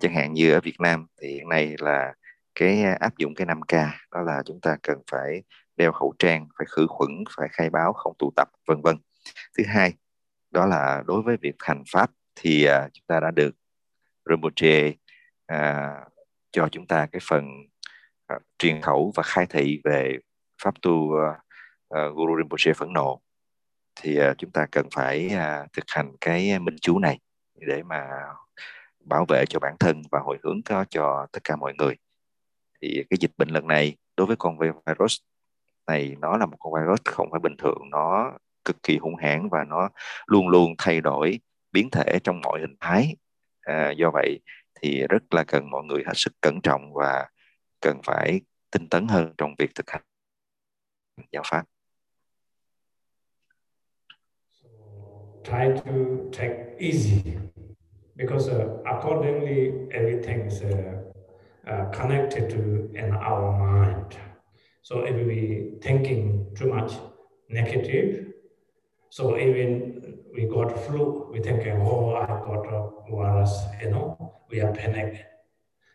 Chẳng 0.00 0.14
hạn 0.14 0.32
như 0.32 0.52
ở 0.52 0.60
Việt 0.60 0.80
Nam 0.80 1.06
thì 1.22 1.28
hiện 1.28 1.48
nay 1.48 1.74
là 1.78 2.14
cái 2.54 2.82
à, 2.82 2.96
áp 3.00 3.16
dụng 3.18 3.34
cái 3.34 3.46
5K 3.46 3.88
đó 4.10 4.22
là 4.22 4.42
chúng 4.46 4.60
ta 4.60 4.76
cần 4.82 4.98
phải 5.10 5.42
đeo 5.76 5.92
khẩu 5.92 6.14
trang 6.18 6.48
phải 6.58 6.66
khử 6.70 6.86
khuẩn 6.88 7.24
phải 7.36 7.48
khai 7.52 7.70
báo 7.70 7.92
không 7.92 8.12
tụ 8.18 8.32
tập 8.36 8.48
vân 8.66 8.82
vân. 8.82 8.96
Thứ 9.58 9.64
hai 9.66 9.94
đó 10.50 10.66
là 10.66 11.02
đối 11.06 11.22
với 11.22 11.36
việc 11.36 11.54
hành 11.58 11.82
pháp 11.92 12.10
thì 12.34 12.68
uh, 12.68 12.92
chúng 12.92 13.04
ta 13.06 13.20
đã 13.20 13.30
được 13.30 13.56
Rinpoche 14.30 14.88
uh, 15.52 16.12
cho 16.52 16.68
chúng 16.72 16.86
ta 16.86 17.06
cái 17.12 17.20
phần 17.28 17.44
uh, 18.34 18.42
truyền 18.58 18.82
khẩu 18.82 19.12
và 19.14 19.22
khai 19.22 19.46
thị 19.46 19.80
về 19.84 20.18
pháp 20.62 20.74
tu 20.82 20.92
uh, 20.92 21.36
uh, 21.94 22.16
Guru 22.16 22.36
Rinpoche 22.36 22.72
phẫn 22.72 22.92
nộ. 22.92 23.20
Thì 24.00 24.20
uh, 24.20 24.38
chúng 24.38 24.50
ta 24.50 24.66
cần 24.72 24.88
phải 24.94 25.30
uh, 25.32 25.72
thực 25.72 25.84
hành 25.88 26.16
cái 26.20 26.58
minh 26.58 26.76
chú 26.80 26.98
này 26.98 27.18
để 27.54 27.82
mà 27.82 28.08
bảo 29.04 29.24
vệ 29.28 29.44
cho 29.46 29.60
bản 29.60 29.76
thân 29.80 30.02
và 30.10 30.20
hồi 30.20 30.38
hướng 30.42 30.62
cho, 30.64 30.84
cho 30.84 31.26
tất 31.32 31.44
cả 31.44 31.56
mọi 31.56 31.74
người. 31.78 31.94
Thì 32.82 33.04
cái 33.10 33.16
dịch 33.20 33.32
bệnh 33.36 33.48
lần 33.48 33.66
này 33.66 33.96
đối 34.16 34.26
với 34.26 34.36
con 34.36 34.58
virus 34.58 35.18
này 35.86 36.16
nó 36.20 36.36
là 36.36 36.46
một 36.46 36.56
con 36.60 36.72
virus 36.74 37.00
không 37.04 37.28
phải 37.30 37.40
bình 37.40 37.56
thường 37.58 37.78
nó 37.90 38.32
cực 38.64 38.82
kỳ 38.82 38.98
hung 38.98 39.16
hãn 39.16 39.48
và 39.48 39.64
nó 39.64 39.88
luôn 40.26 40.48
luôn 40.48 40.74
thay 40.78 41.00
đổi 41.00 41.40
biến 41.72 41.90
thể 41.90 42.18
trong 42.24 42.40
mọi 42.40 42.60
hình 42.60 42.76
thái 42.80 43.16
à, 43.60 43.90
do 43.90 44.10
vậy 44.10 44.40
thì 44.80 45.06
rất 45.08 45.34
là 45.34 45.44
cần 45.44 45.70
mọi 45.70 45.84
người 45.84 46.02
hết 46.06 46.12
sức 46.14 46.32
cẩn 46.40 46.60
trọng 46.62 46.94
và 46.94 47.26
cần 47.80 48.00
phải 48.04 48.40
tinh 48.70 48.88
tấn 48.88 49.08
hơn 49.08 49.34
trong 49.38 49.54
việc 49.58 49.74
thực 49.74 49.90
hành 49.90 50.02
giáo 51.32 51.42
pháp 51.46 51.64
try 55.46 55.68
to 55.84 55.92
take 56.32 56.74
easy 56.80 57.38
because 58.16 58.48
uh, 58.48 58.82
accordingly 58.84 59.72
everything 59.92 60.46
is 60.46 60.62
uh, 60.62 61.70
uh, 61.70 61.92
connected 61.92 62.50
to 62.50 62.58
in 62.98 63.14
our 63.14 63.52
mind. 63.52 64.16
So 64.86 65.00
if 65.00 65.16
we 65.26 65.72
thinking 65.82 66.46
too 66.54 66.68
much 66.72 66.92
negative, 67.48 68.34
so 69.10 69.36
even 69.36 70.20
we 70.32 70.44
got 70.44 70.78
flu, 70.86 71.28
we 71.32 71.40
think, 71.40 71.66
oh, 71.66 72.14
I 72.14 72.26
got 72.26 72.64
a 72.72 72.90
virus, 73.10 73.52
you 73.82 73.90
know, 73.90 74.32
we 74.48 74.60
are 74.60 74.72
panic. 74.72 75.26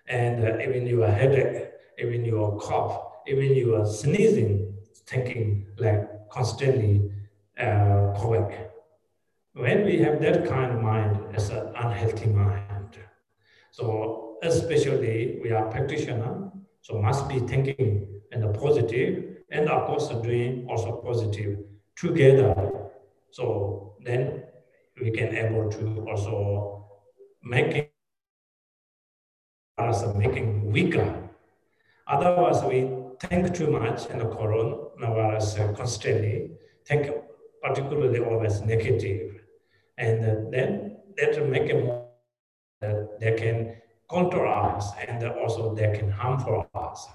And 0.10 0.44
uh, 0.44 0.58
even 0.60 0.88
your 0.88 1.08
headache, 1.08 1.72
even 2.00 2.26
your 2.26 2.60
cough, 2.60 3.02
even 3.28 3.56
your 3.56 3.86
sneezing, 3.86 4.76
thinking 5.06 5.68
like 5.78 6.30
constantly 6.30 7.12
uh, 7.58 8.12
correct 8.20 8.72
when 9.54 9.86
we 9.86 10.00
have 10.00 10.22
that 10.22 10.46
kind 10.48 10.72
of 10.72 10.82
mind 10.82 11.18
it's 11.34 11.50
an 11.50 11.74
unhealthy 11.76 12.28
mind, 12.28 12.98
so 13.72 14.38
especially 14.44 15.40
we 15.44 15.52
are 15.52 15.66
practitioner, 15.70 16.52
so 16.82 17.02
must 17.02 17.28
be 17.30 17.40
thinking 17.40 18.21
in 18.32 18.42
the 18.42 18.48
positive 18.48 19.38
and 19.50 19.70
of 19.70 19.88
course 19.88 20.08
doing 20.10 20.66
also 20.70 21.02
positive 21.02 21.60
together. 21.96 22.56
So 23.32 23.96
then 24.04 24.44
we 25.02 25.12
can 25.12 25.36
able 25.36 25.70
to 25.72 26.06
also 26.10 26.86
make 27.44 27.92
us 29.78 30.04
making 30.16 30.72
weaker. 30.72 31.30
Otherwise, 32.08 32.64
we 32.64 32.90
think 33.20 33.54
too 33.54 33.68
much 33.68 34.06
in 34.08 34.20
the 34.20 34.26
coronavirus 34.26 35.76
constantly, 35.76 36.52
think 36.86 37.12
particularly 37.62 38.20
always 38.20 38.62
negative 38.62 39.42
and 39.98 40.24
then 40.52 40.98
that 41.18 41.40
will 41.40 41.48
make 41.48 41.70
it 41.70 41.86
more 41.86 42.08
that 42.82 43.20
they 43.20 43.34
can 43.34 43.76
control 44.10 44.52
us 44.52 44.92
and 45.08 45.24
also 45.24 45.76
they 45.76 45.96
can 45.98 46.10
harm 46.10 46.40
for 46.40 46.68
us. 46.74 47.08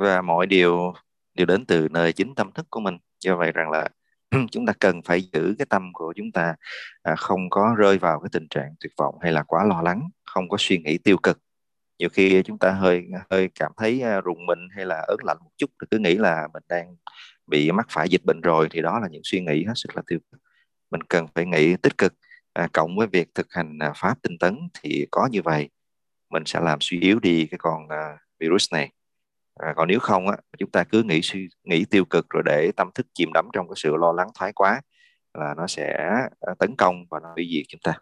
Và 0.00 0.22
mọi 0.22 0.46
điều 0.46 0.94
đều 1.34 1.46
đến 1.46 1.66
từ 1.66 1.88
nơi 1.90 2.12
chính 2.12 2.34
tâm 2.34 2.52
thức 2.52 2.66
của 2.70 2.80
mình. 2.80 2.98
Do 3.24 3.36
vậy 3.36 3.52
rằng 3.52 3.70
là 3.70 3.88
chúng 4.50 4.66
ta 4.66 4.72
cần 4.80 5.02
phải 5.02 5.22
giữ 5.22 5.54
cái 5.58 5.66
tâm 5.70 5.92
của 5.92 6.12
chúng 6.16 6.32
ta 6.32 6.54
à, 7.02 7.16
không 7.16 7.50
có 7.50 7.74
rơi 7.78 7.98
vào 7.98 8.20
cái 8.20 8.28
tình 8.32 8.48
trạng 8.50 8.74
tuyệt 8.80 8.92
vọng 8.96 9.14
hay 9.22 9.32
là 9.32 9.42
quá 9.42 9.64
lo 9.64 9.82
lắng, 9.82 10.08
không 10.24 10.48
có 10.48 10.56
suy 10.60 10.78
nghĩ 10.78 10.98
tiêu 10.98 11.16
cực. 11.22 11.38
Nhiều 11.98 12.08
khi 12.08 12.42
chúng 12.42 12.58
ta 12.58 12.70
hơi 12.70 13.04
hơi 13.30 13.48
cảm 13.54 13.72
thấy 13.76 14.02
à, 14.02 14.20
rùng 14.20 14.46
mình 14.46 14.58
hay 14.76 14.86
là 14.86 15.04
ớn 15.08 15.16
lạnh 15.24 15.36
một 15.44 15.50
chút 15.56 15.70
thì 15.80 15.86
cứ 15.90 15.98
nghĩ 15.98 16.14
là 16.14 16.48
mình 16.52 16.62
đang 16.68 16.96
bị 17.46 17.72
mắc 17.72 17.86
phải 17.90 18.08
dịch 18.08 18.24
bệnh 18.24 18.40
rồi 18.40 18.68
thì 18.70 18.82
đó 18.82 19.00
là 19.00 19.08
những 19.10 19.22
suy 19.24 19.40
nghĩ 19.40 19.64
hết 19.64 19.74
sức 19.76 19.96
là 19.96 20.02
tiêu 20.06 20.18
cực 20.32 20.40
mình 20.90 21.02
cần 21.02 21.26
phải 21.34 21.46
nghĩ 21.46 21.76
tích 21.76 21.98
cực 21.98 22.14
à, 22.52 22.68
cộng 22.72 22.96
với 22.96 23.06
việc 23.06 23.28
thực 23.34 23.46
hành 23.50 23.78
à, 23.78 23.92
pháp 23.96 24.22
tinh 24.22 24.38
tấn 24.38 24.58
thì 24.82 25.06
có 25.10 25.28
như 25.32 25.42
vậy 25.42 25.68
mình 26.30 26.42
sẽ 26.46 26.60
làm 26.60 26.78
suy 26.80 27.00
yếu 27.00 27.20
đi 27.20 27.46
cái 27.50 27.58
con 27.58 27.88
à, 27.88 28.18
virus 28.40 28.72
này 28.72 28.90
à, 29.62 29.72
còn 29.76 29.88
nếu 29.88 30.00
không 30.00 30.28
á 30.28 30.36
chúng 30.58 30.70
ta 30.70 30.84
cứ 30.84 31.02
nghĩ 31.02 31.20
suy 31.22 31.48
nghĩ 31.64 31.84
tiêu 31.90 32.04
cực 32.04 32.30
rồi 32.30 32.42
để 32.46 32.70
tâm 32.76 32.90
thức 32.94 33.06
chìm 33.14 33.28
đắm 33.34 33.48
trong 33.52 33.68
cái 33.68 33.74
sự 33.76 33.96
lo 33.96 34.12
lắng 34.12 34.28
thái 34.34 34.52
quá 34.52 34.80
là 35.34 35.54
nó 35.56 35.66
sẽ 35.66 35.92
à, 36.40 36.54
tấn 36.58 36.76
công 36.76 37.04
và 37.10 37.20
nó 37.22 37.28
hủy 37.34 37.48
diệt 37.50 37.64
chúng 37.68 37.80
ta 37.84 37.94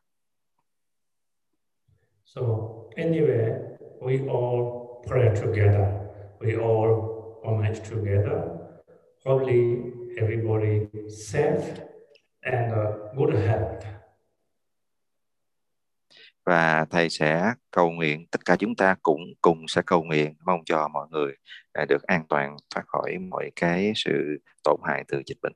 So 2.25 2.43
anyway, 2.97 3.59
we 4.01 4.19
all 4.29 4.63
pray 5.07 5.35
together. 5.35 5.87
We 6.41 6.61
all 6.61 6.91
homage 7.43 7.81
together. 7.91 8.59
probably 9.29 9.93
everybody 10.19 10.87
safe 11.09 11.81
and 12.43 12.73
uh, 12.73 13.15
good 13.17 13.35
health 13.35 13.98
và 16.49 16.85
thầy 16.91 17.11
sẽ 17.11 17.55
cầu 17.71 17.91
nguyện 17.91 18.27
tất 18.31 18.45
cả 18.45 18.57
chúng 18.57 18.77
ta 18.77 18.97
cũng 19.03 19.21
cùng 19.43 19.69
sẽ 19.69 19.83
cầu 19.87 20.03
nguyện 20.05 20.35
mong 20.47 20.61
cho 20.65 20.89
mọi 20.89 21.07
người 21.11 21.33
à, 21.73 21.85
được 21.85 22.03
an 22.03 22.23
toàn 22.29 22.57
thoát 22.75 22.83
khỏi 22.87 23.19
mọi 23.19 23.51
cái 23.57 23.93
sự 23.97 24.39
tổn 24.65 24.81
hại 24.85 25.05
từ 25.09 25.23
dịch 25.27 25.39
bệnh. 25.43 25.53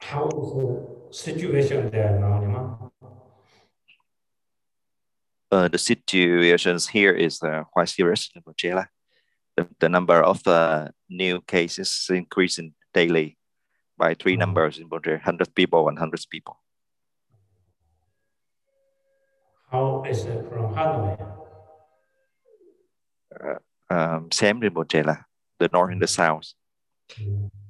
How 0.00 0.26
is 0.26 0.52
the 0.56 0.68
situation 1.12 1.90
there 1.90 2.20
now, 2.20 2.40
Nima? 2.40 2.88
Uh, 5.50 5.68
the 5.72 5.78
situations 5.78 6.90
here 6.90 7.16
is 7.16 7.42
uh, 7.42 7.64
quite 7.72 7.88
serious 7.88 8.30
in. 8.34 8.84
The, 9.56 9.64
the 9.80 9.88
number 9.88 10.22
of 10.22 10.36
uh, 10.46 10.88
new 11.08 11.40
cases 11.46 12.10
increasing 12.10 12.72
daily 12.94 13.34
by 13.96 14.14
three 14.14 14.36
Mm. 14.36 14.40
numbers 14.40 14.78
in 14.78 14.88
Bojela, 14.88 15.18
100 15.24 15.54
people, 15.54 15.84
100 15.84 16.20
people. 16.30 16.54
How 19.70 20.04
is 20.08 20.24
it 20.24 20.48
from 20.48 20.74
Hanoi? 20.74 21.16
Um, 23.90 24.30
same 24.32 24.62
in 24.62 24.72
Bojela, 24.72 25.24
the 25.58 25.68
north 25.72 25.92
and 25.92 26.00
the 26.00 26.06
south. 26.06 26.52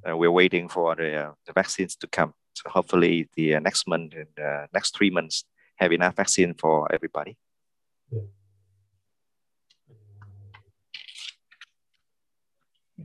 Uh, 0.09 0.17
we're 0.17 0.31
waiting 0.31 0.69
for 0.69 0.95
the, 0.95 1.15
uh, 1.15 1.33
the 1.47 1.53
vaccines 1.53 1.97
to 1.97 2.07
come. 2.07 2.35
So 2.55 2.71
hopefully 2.71 3.29
the 3.37 3.57
uh, 3.57 3.61
next 3.61 3.87
month 3.87 4.15
and 4.15 4.45
uh, 4.45 4.67
next 4.73 4.97
three 4.97 5.11
months 5.11 5.45
have 5.77 5.93
enough 5.93 6.17
vaccine 6.17 6.55
for 6.55 6.93
everybody. 6.93 7.37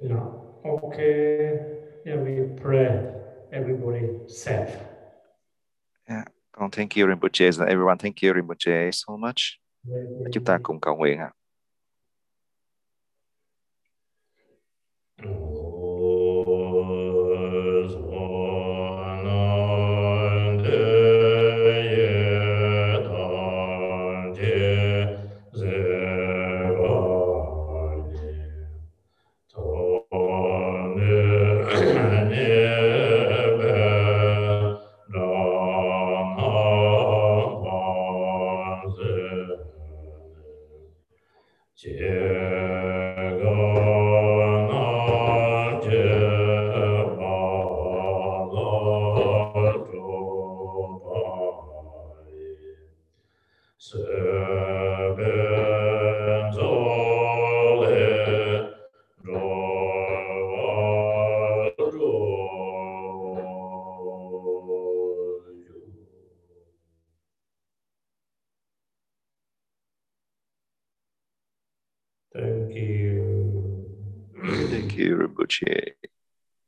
Yeah. 0.01 0.25
Okay. 0.65 1.59
Yeah, 2.05 2.17
we 2.17 2.59
pray 2.59 3.13
everybody 3.51 4.27
safe. 4.27 4.69
Con 6.53 6.69
thank 6.71 6.95
you 6.95 7.07
Rinpoche 7.07 7.47
and 7.59 7.69
everyone 7.69 7.97
thank 7.97 8.21
you 8.21 8.33
Rinpoche 8.33 8.91
so 8.93 9.17
much. 9.17 9.59
Chúng 10.31 10.43
ta 10.43 10.59
cùng 10.63 10.79
cầu 10.81 10.95
nguyện 10.95 11.19
ạ. 11.19 11.25
Thank 11.25 11.42